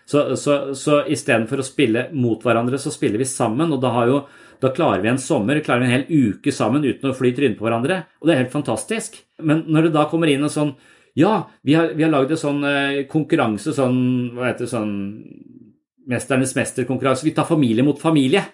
Så, 0.07 0.23
så, 0.39 0.57
så 0.79 1.01
istedenfor 1.11 1.61
å 1.61 1.67
spille 1.67 2.07
mot 2.15 2.43
hverandre, 2.47 2.79
så 2.79 2.93
spiller 2.95 3.19
vi 3.19 3.27
sammen. 3.29 3.73
Og 3.75 3.83
da, 3.83 3.91
har 3.99 4.11
jo, 4.11 4.21
da, 4.63 4.73
klarer 4.75 5.03
vi 5.05 5.11
en 5.13 5.21
sommer, 5.21 5.61
klarer 5.65 5.85
vi 5.85 5.89
en 5.89 5.95
hel 5.95 6.07
uke 6.09 6.53
sammen 6.55 6.85
uten 6.85 7.11
å 7.11 7.17
fly 7.17 7.33
trynet 7.37 7.59
på 7.59 7.67
hverandre. 7.67 8.03
Og 8.21 8.29
det 8.29 8.35
er 8.35 8.43
helt 8.45 8.55
fantastisk. 8.55 9.19
Men 9.45 9.65
når 9.71 9.89
det 9.89 9.97
da 9.97 10.07
kommer 10.11 10.33
inn 10.33 10.47
en 10.47 10.53
sånn 10.53 10.77
Ja, 11.17 11.49
vi 11.65 11.73
har, 11.73 11.95
vi 11.97 12.05
har 12.05 12.13
lagd 12.13 12.35
en 12.35 12.41
sånn 12.41 12.65
eh, 12.69 13.03
konkurranse, 13.09 13.73
sånn 13.73 13.99
Hva 14.37 14.51
heter 14.51 14.67
det, 14.67 14.73
sånn 14.73 14.95
Mesternes 16.07 16.53
mesterkonkurranse. 16.55 17.27
Vi 17.27 17.35
tar 17.35 17.49
familie 17.49 17.83
mot 17.83 17.99
familie. 17.99 18.45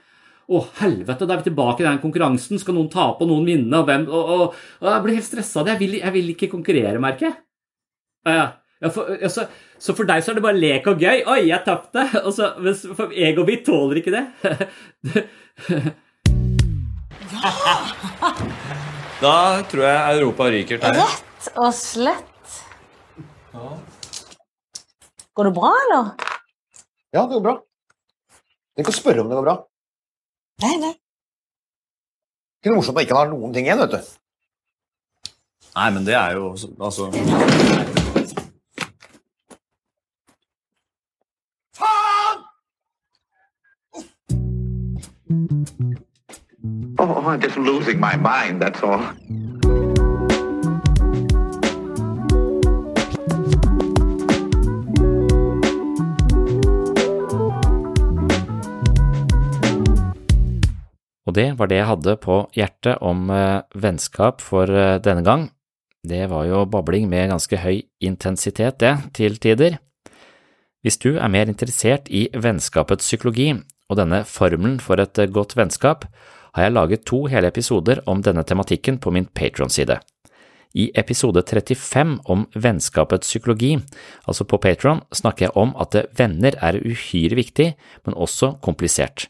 Å, 0.49 0.61
helvete, 0.81 1.27
da 1.27 1.35
er 1.35 1.43
vi 1.43 1.51
tilbake 1.51 1.85
i 1.85 1.87
den 1.87 2.01
konkurransen. 2.01 2.61
Skal 2.61 2.79
noen 2.79 2.89
tape 2.93 3.27
og 3.27 3.29
noen 3.29 3.45
vinne? 3.45 3.83
Og 3.83 3.85
hvem, 3.89 4.07
og, 4.09 4.33
og, 4.37 4.63
og 4.81 4.89
Jeg 4.89 5.05
blir 5.05 5.19
helt 5.19 5.29
stressa 5.29 5.61
av 5.61 5.69
det. 5.69 5.75
Jeg 5.75 5.83
vil, 5.83 5.99
jeg 6.01 6.15
vil, 6.17 6.33
ikke 6.33 6.51
konkurrere, 6.55 7.03
merker 7.03 7.29
jeg. 7.29 7.37
Ja, 8.31 8.47
ja, 8.83 8.91
for, 8.91 9.13
ja, 9.15 9.29
så 9.31 9.95
for 9.95 10.09
deg 10.09 10.25
så 10.25 10.33
er 10.33 10.39
det 10.39 10.43
bare 10.43 10.59
lek 10.59 10.89
og 10.91 11.03
gøy. 11.03 11.23
Oi, 11.31 11.43
jeg 11.51 11.63
tapte! 11.67 12.03
For 12.99 13.13
egoet 13.15 13.49
mitt 13.53 13.65
tåler 13.69 14.01
ikke 14.01 14.15
det. 14.17 14.25
da 19.23 19.63
tror 19.71 19.85
jeg 19.87 20.17
Europa 20.19 20.49
ryker 20.55 20.77
til. 20.83 20.97
Rett 20.99 21.51
og 21.57 21.73
slett. 21.77 22.57
Går 25.33 25.45
det 25.49 25.55
bra, 25.57 25.71
eller? 25.85 26.05
Ja, 27.13 27.23
det 27.25 27.35
går 27.37 27.45
bra. 27.45 27.55
Tenk 28.77 28.89
å 28.89 28.97
spørre 28.97 29.21
om 29.23 29.29
det 29.31 29.37
går 29.39 29.47
bra. 29.47 29.57
Nei, 30.65 30.75
nei. 30.81 30.95
Ikke 32.61 32.73
noe 32.73 32.79
morsomt 32.81 32.95
at 32.95 32.99
man 33.01 33.07
ikke 33.09 33.19
har 33.19 33.29
noen 33.33 33.55
ting 33.55 33.67
igjen, 33.67 33.81
vet 33.83 33.95
du. 33.97 34.01
Nei, 35.73 35.89
men 35.97 36.05
det 36.07 36.15
er 36.19 36.37
jo 36.37 36.53
altså 36.53 37.09
Oh, 47.05 47.27
I'm 47.27 47.41
just 47.41 47.57
losing 47.57 47.99
my 47.99 48.15
mind, 48.17 48.63
that's 48.63 48.81
all. 48.81 49.03
Og 61.27 61.35
det 61.35 61.59
var 61.59 61.67
det 61.67 61.81
jeg 61.81 61.89
hadde 61.89 62.15
på 62.23 62.37
hjertet 62.55 63.03
om 63.03 63.31
eh, 63.35 63.65
vennskap 63.75 64.39
for 64.39 64.71
eh, 64.71 65.01
denne 65.03 65.25
gang. 65.27 65.49
Det 66.07 66.29
var 66.31 66.47
jo 66.47 66.63
babling 66.71 67.09
med 67.11 67.33
ganske 67.33 67.59
høy 67.65 67.81
intensitet, 67.99 68.79
det, 68.79 68.95
til 69.19 69.41
tider. 69.43 69.81
Hvis 70.87 71.03
du 71.03 71.17
er 71.17 71.27
mer 71.35 71.51
interessert 71.51 72.07
i 72.07 72.29
vennskapets 72.31 73.11
psykologi 73.11 73.57
og 73.91 73.99
denne 73.99 74.23
formelen 74.23 74.79
for 74.79 75.03
et 75.03 75.19
eh, 75.19 75.27
godt 75.27 75.59
vennskap, 75.59 76.07
har 76.53 76.67
jeg 76.67 76.75
laget 76.77 77.05
to 77.09 77.25
hele 77.33 77.49
episoder 77.49 78.03
om 78.07 78.23
denne 78.23 78.45
tematikken 78.45 78.99
på 78.99 79.13
min 79.15 79.27
Patron-side. 79.27 79.99
I 80.73 80.89
episode 80.97 81.43
35 81.45 82.19
om 82.33 82.47
vennskapets 82.55 83.29
psykologi, 83.29 83.75
altså 84.25 84.47
på 84.49 84.57
Patron, 84.57 85.03
snakker 85.13 85.49
jeg 85.49 85.57
om 85.57 85.75
at 85.81 85.99
venner 86.17 86.57
er 86.65 86.81
uhyre 86.81 87.37
viktig, 87.37 87.73
men 88.07 88.17
også 88.17 88.55
komplisert. 88.65 89.29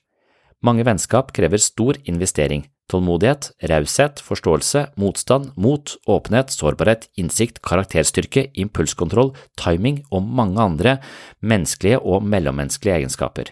Mange 0.62 0.84
vennskap 0.86 1.32
krever 1.34 1.58
stor 1.58 1.98
investering, 2.06 2.68
tålmodighet, 2.90 3.50
raushet, 3.70 4.22
forståelse, 4.22 4.84
motstand, 5.00 5.50
mot, 5.56 5.96
åpenhet, 6.06 6.54
sårbarhet, 6.54 7.08
innsikt, 7.18 7.58
karakterstyrke, 7.66 8.52
impulskontroll, 8.54 9.32
timing 9.58 10.04
og 10.12 10.22
mange 10.22 10.62
andre 10.62 11.00
menneskelige 11.42 11.98
og 11.98 12.22
mellommenneskelige 12.22 13.00
egenskaper. 13.00 13.50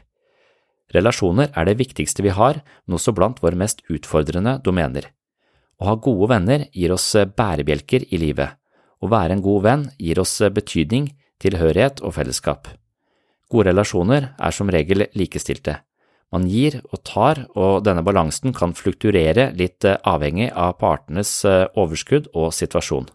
Relasjoner 0.94 1.52
er 1.54 1.68
det 1.68 1.78
viktigste 1.78 2.24
vi 2.26 2.32
har, 2.34 2.60
men 2.86 2.98
også 2.98 3.14
blant 3.14 3.38
våre 3.42 3.58
mest 3.58 3.84
utfordrende 3.90 4.58
domener. 4.64 5.06
Å 5.80 5.86
ha 5.86 5.94
gode 5.96 6.28
venner 6.32 6.66
gir 6.74 6.92
oss 6.92 7.08
bærebjelker 7.14 8.08
i 8.10 8.18
livet. 8.20 8.56
Å 9.00 9.08
være 9.08 9.36
en 9.36 9.44
god 9.44 9.62
venn 9.64 9.84
gir 9.96 10.20
oss 10.20 10.34
betydning, 10.52 11.12
tilhørighet 11.40 12.02
og 12.04 12.18
fellesskap. 12.18 12.68
Gode 13.50 13.70
relasjoner 13.70 14.32
er 14.36 14.54
som 14.54 14.68
regel 14.70 15.06
likestilte. 15.16 15.78
Man 16.30 16.44
gir 16.46 16.76
og 16.92 17.00
tar, 17.06 17.40
og 17.58 17.80
denne 17.86 18.04
balansen 18.06 18.52
kan 18.54 18.76
flukturere 18.78 19.48
litt 19.58 19.86
avhengig 19.86 20.50
av 20.52 20.76
partenes 20.78 21.32
overskudd 21.46 22.28
og 22.34 22.52
situasjon. 22.54 23.08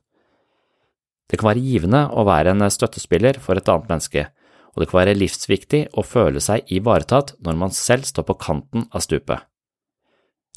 Det 1.29 1.39
kan 1.39 1.49
være 1.53 1.63
givende 1.63 2.01
å 2.11 2.25
være 2.27 2.51
en 2.53 2.65
støttespiller 2.69 3.39
for 3.41 3.57
et 3.57 3.69
annet 3.71 3.87
menneske, 3.93 4.25
og 4.75 4.83
det 4.83 4.89
kan 4.91 5.01
være 5.01 5.17
livsviktig 5.17 5.81
å 5.95 6.03
føle 6.03 6.43
seg 6.43 6.67
ivaretatt 6.75 7.37
når 7.45 7.59
man 7.61 7.73
selv 7.75 8.07
står 8.07 8.27
på 8.27 8.37
kanten 8.43 8.89
av 8.91 9.03
stupet. 9.05 9.47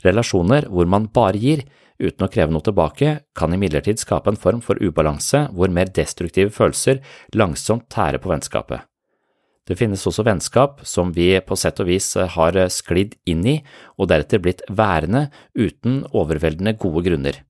Relasjoner 0.04 0.68
hvor 0.70 0.90
man 0.90 1.08
bare 1.14 1.38
gir, 1.38 1.64
uten 1.98 2.26
å 2.26 2.30
kreve 2.30 2.54
noe 2.54 2.66
tilbake, 2.66 3.14
kan 3.34 3.54
imidlertid 3.54 3.98
skape 4.02 4.30
en 4.30 4.38
form 4.38 4.60
for 4.62 4.78
ubalanse 4.82 5.46
hvor 5.54 5.70
mer 5.74 5.90
destruktive 5.94 6.54
følelser 6.54 7.02
langsomt 7.34 7.88
tærer 7.90 8.22
på 8.22 8.30
vennskapet. 8.30 8.84
Det 9.68 9.76
finnes 9.76 10.06
også 10.08 10.24
vennskap 10.24 10.80
som 10.88 11.10
vi 11.12 11.34
på 11.44 11.56
sett 11.58 11.82
og 11.82 11.90
vis 11.90 12.14
har 12.16 12.56
sklidd 12.72 13.18
inn 13.28 13.44
i 13.46 13.58
og 13.98 14.08
deretter 14.08 14.40
blitt 14.42 14.64
værende 14.70 15.26
uten 15.58 16.06
overveldende 16.16 16.78
gode 16.80 17.04
grunner. 17.04 17.42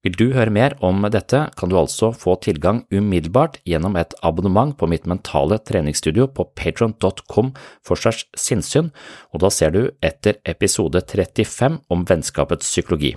Vil 0.00 0.14
du 0.16 0.30
høre 0.32 0.48
mer 0.48 0.72
om 0.80 1.02
dette, 1.12 1.42
kan 1.60 1.68
du 1.68 1.76
altså 1.76 2.08
få 2.16 2.38
tilgang 2.40 2.86
umiddelbart 2.88 3.58
gjennom 3.68 3.98
et 4.00 4.14
abonnement 4.24 4.72
på 4.72 4.88
mitt 4.88 5.04
mentale 5.04 5.58
treningsstudio 5.60 6.24
på 6.32 6.46
patron.com 6.56 7.50
forsvars 7.84 8.24
sinnssyn, 8.32 8.88
og 9.34 9.42
da 9.44 9.50
ser 9.52 9.74
du 9.74 9.82
etter 10.00 10.38
episode 10.48 11.02
35 11.04 11.82
om 11.92 12.06
vennskapets 12.08 12.70
psykologi. 12.72 13.12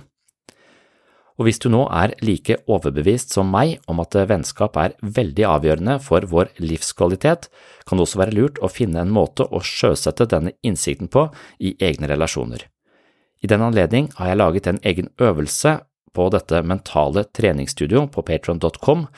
Og 1.40 1.48
hvis 1.48 1.58
du 1.58 1.70
nå 1.72 1.86
er 1.88 2.12
like 2.22 2.60
overbevist 2.70 3.32
som 3.34 3.48
meg 3.50 3.80
om 3.90 4.04
at 4.04 4.14
vennskap 4.28 4.76
er 4.78 4.92
veldig 5.00 5.48
avgjørende 5.50 5.96
for 6.04 6.28
vår 6.30 6.52
livskvalitet, 6.62 7.48
kan 7.88 7.98
det 7.98 8.04
også 8.04 8.20
være 8.20 8.36
lurt 8.36 8.60
å 8.60 8.70
finne 8.70 9.00
en 9.00 9.16
måte 9.16 9.48
å 9.48 9.64
sjøsette 9.64 10.28
denne 10.30 10.52
innsikten 10.62 11.08
på 11.08 11.26
i 11.58 11.74
egne 11.80 12.12
relasjoner. 12.12 12.68
I 13.42 13.48
den 13.50 13.64
anledning 13.64 14.12
har 14.20 14.30
jeg 14.30 14.42
laget 14.44 14.70
en 14.70 14.84
egen 14.84 15.10
øvelse 15.16 15.78
på 16.14 16.28
dette 16.32 16.62
mentale 16.62 17.26
treningsstudio 17.34 18.06
på 18.14 18.24
patron.com 18.26 19.08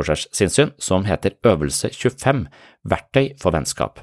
seg 0.00 0.24
sinnssyn 0.32 0.72
som 0.80 1.04
heter 1.04 1.36
Øvelse 1.44 1.90
25– 1.92 2.46
Verktøy 2.90 3.34
for 3.40 3.52
vennskap. 3.52 4.00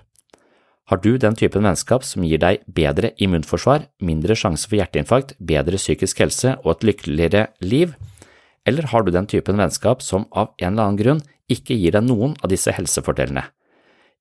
Har 0.90 0.98
du 0.98 1.18
den 1.22 1.36
typen 1.38 1.66
vennskap 1.66 2.06
som 2.06 2.24
gir 2.26 2.42
deg 2.42 2.64
bedre 2.66 3.12
immunforsvar, 3.22 3.86
mindre 4.02 4.38
sjanse 4.38 4.70
for 4.70 4.80
hjerteinfarkt, 4.80 5.36
bedre 5.38 5.78
psykisk 5.78 6.24
helse 6.24 6.56
og 6.64 6.72
et 6.76 6.88
lykkeligere 6.90 7.48
liv, 7.62 7.94
eller 8.66 8.90
har 8.90 9.06
du 9.06 9.12
den 9.14 9.28
typen 9.30 9.58
vennskap 9.62 10.02
som 10.02 10.26
av 10.32 10.54
en 10.58 10.72
eller 10.74 10.84
annen 10.84 11.00
grunn 11.00 11.22
ikke 11.50 11.78
gir 11.78 11.94
deg 11.94 12.06
noen 12.06 12.36
av 12.42 12.50
disse 12.50 12.74
helsefordelene? 12.74 13.46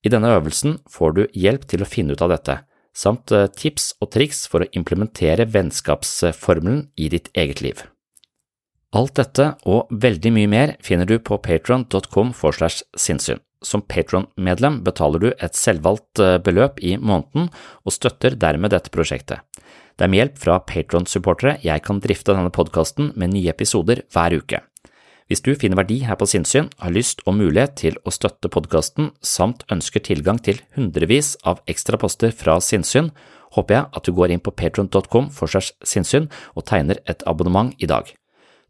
I 0.05 0.12
denne 0.12 0.31
øvelsen 0.37 0.79
får 0.89 1.16
du 1.16 1.23
hjelp 1.33 1.64
til 1.69 1.83
å 1.83 1.89
finne 1.89 2.14
ut 2.14 2.23
av 2.23 2.33
dette, 2.37 2.61
samt 2.95 3.33
tips 3.57 3.95
og 4.03 4.12
triks 4.14 4.47
for 4.51 4.64
å 4.64 4.71
implementere 4.77 5.49
vennskapsformelen 5.49 6.91
i 6.97 7.09
ditt 7.12 7.33
eget 7.35 7.64
liv. 7.64 7.81
Alt 8.97 9.18
dette 9.18 9.51
og 9.68 9.91
veldig 9.93 10.30
mye 10.32 10.49
mer 10.49 10.70
finner 10.80 11.09
du 11.09 11.18
på 11.20 11.36
patron.com 11.45 12.32
forslash 12.32 12.86
sinnssyn. 12.97 13.43
Som 13.61 13.82
Patron-medlem 13.82 14.78
betaler 14.86 15.20
du 15.20 15.28
et 15.32 15.57
selvvalgt 15.59 16.22
beløp 16.47 16.78
i 16.78 16.95
måneden 16.97 17.49
og 17.84 17.93
støtter 17.93 18.36
dermed 18.39 18.70
dette 18.70 18.93
prosjektet. 18.95 19.43
Det 19.99 20.07
er 20.07 20.12
med 20.12 20.20
hjelp 20.20 20.36
fra 20.39 20.61
Patron-supportere 20.62 21.57
jeg 21.64 21.82
kan 21.84 21.99
drifte 22.01 22.32
denne 22.32 22.55
podkasten 22.55 23.11
med 23.18 23.34
nye 23.34 23.51
episoder 23.51 24.05
hver 24.14 24.36
uke. 24.39 24.62
Hvis 25.28 25.43
du 25.45 25.51
finner 25.59 25.76
verdi 25.82 25.99
her 26.09 26.16
på 26.16 26.28
sinnssyn, 26.30 26.70
har 26.80 26.95
lyst 26.95 27.20
og 27.26 27.36
mulighet 27.36 27.74
til 27.76 27.99
å 28.09 28.12
støtte 28.14 28.49
podkasten 28.49 29.11
samt 29.20 29.66
ønsker 29.74 30.01
tilgang 30.07 30.39
til 30.41 30.62
hundrevis 30.78 31.34
av 31.45 31.61
ekstra 31.68 32.01
poster 32.01 32.32
fra 32.32 32.57
sinnssyn, 32.64 33.11
håper 33.59 33.74
jeg 33.74 33.91
at 34.01 34.09
du 34.09 34.14
går 34.16 34.32
inn 34.32 34.45
på 34.45 34.55
patron.com 34.57 35.28
forsvars 35.34 35.74
sinnssyn 35.84 36.30
og 36.55 36.64
tegner 36.70 37.03
et 37.05 37.26
abonnement 37.28 37.74
i 37.76 37.91
dag. 37.91 38.14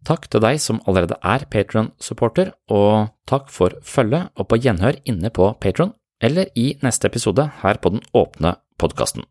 Takk 0.07 0.29
til 0.31 0.43
deg 0.45 0.61
som 0.63 0.81
allerede 0.87 1.19
er 1.23 1.45
Patron-supporter, 1.51 2.53
og 2.71 3.11
takk 3.29 3.51
for 3.53 3.75
følget 3.83 4.31
og 4.37 4.49
på 4.49 4.61
gjenhør 4.63 5.01
inne 5.05 5.31
på 5.31 5.53
Patron 5.61 5.95
eller 6.23 6.51
i 6.57 6.73
neste 6.83 7.07
episode 7.07 7.51
her 7.63 7.79
på 7.83 7.95
den 7.95 8.03
åpne 8.15 8.57
podkasten. 8.79 9.25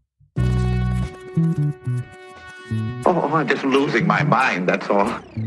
Oh, 3.06 3.16
I'm 3.16 4.68
that's 4.68 4.90
all. 4.90 5.47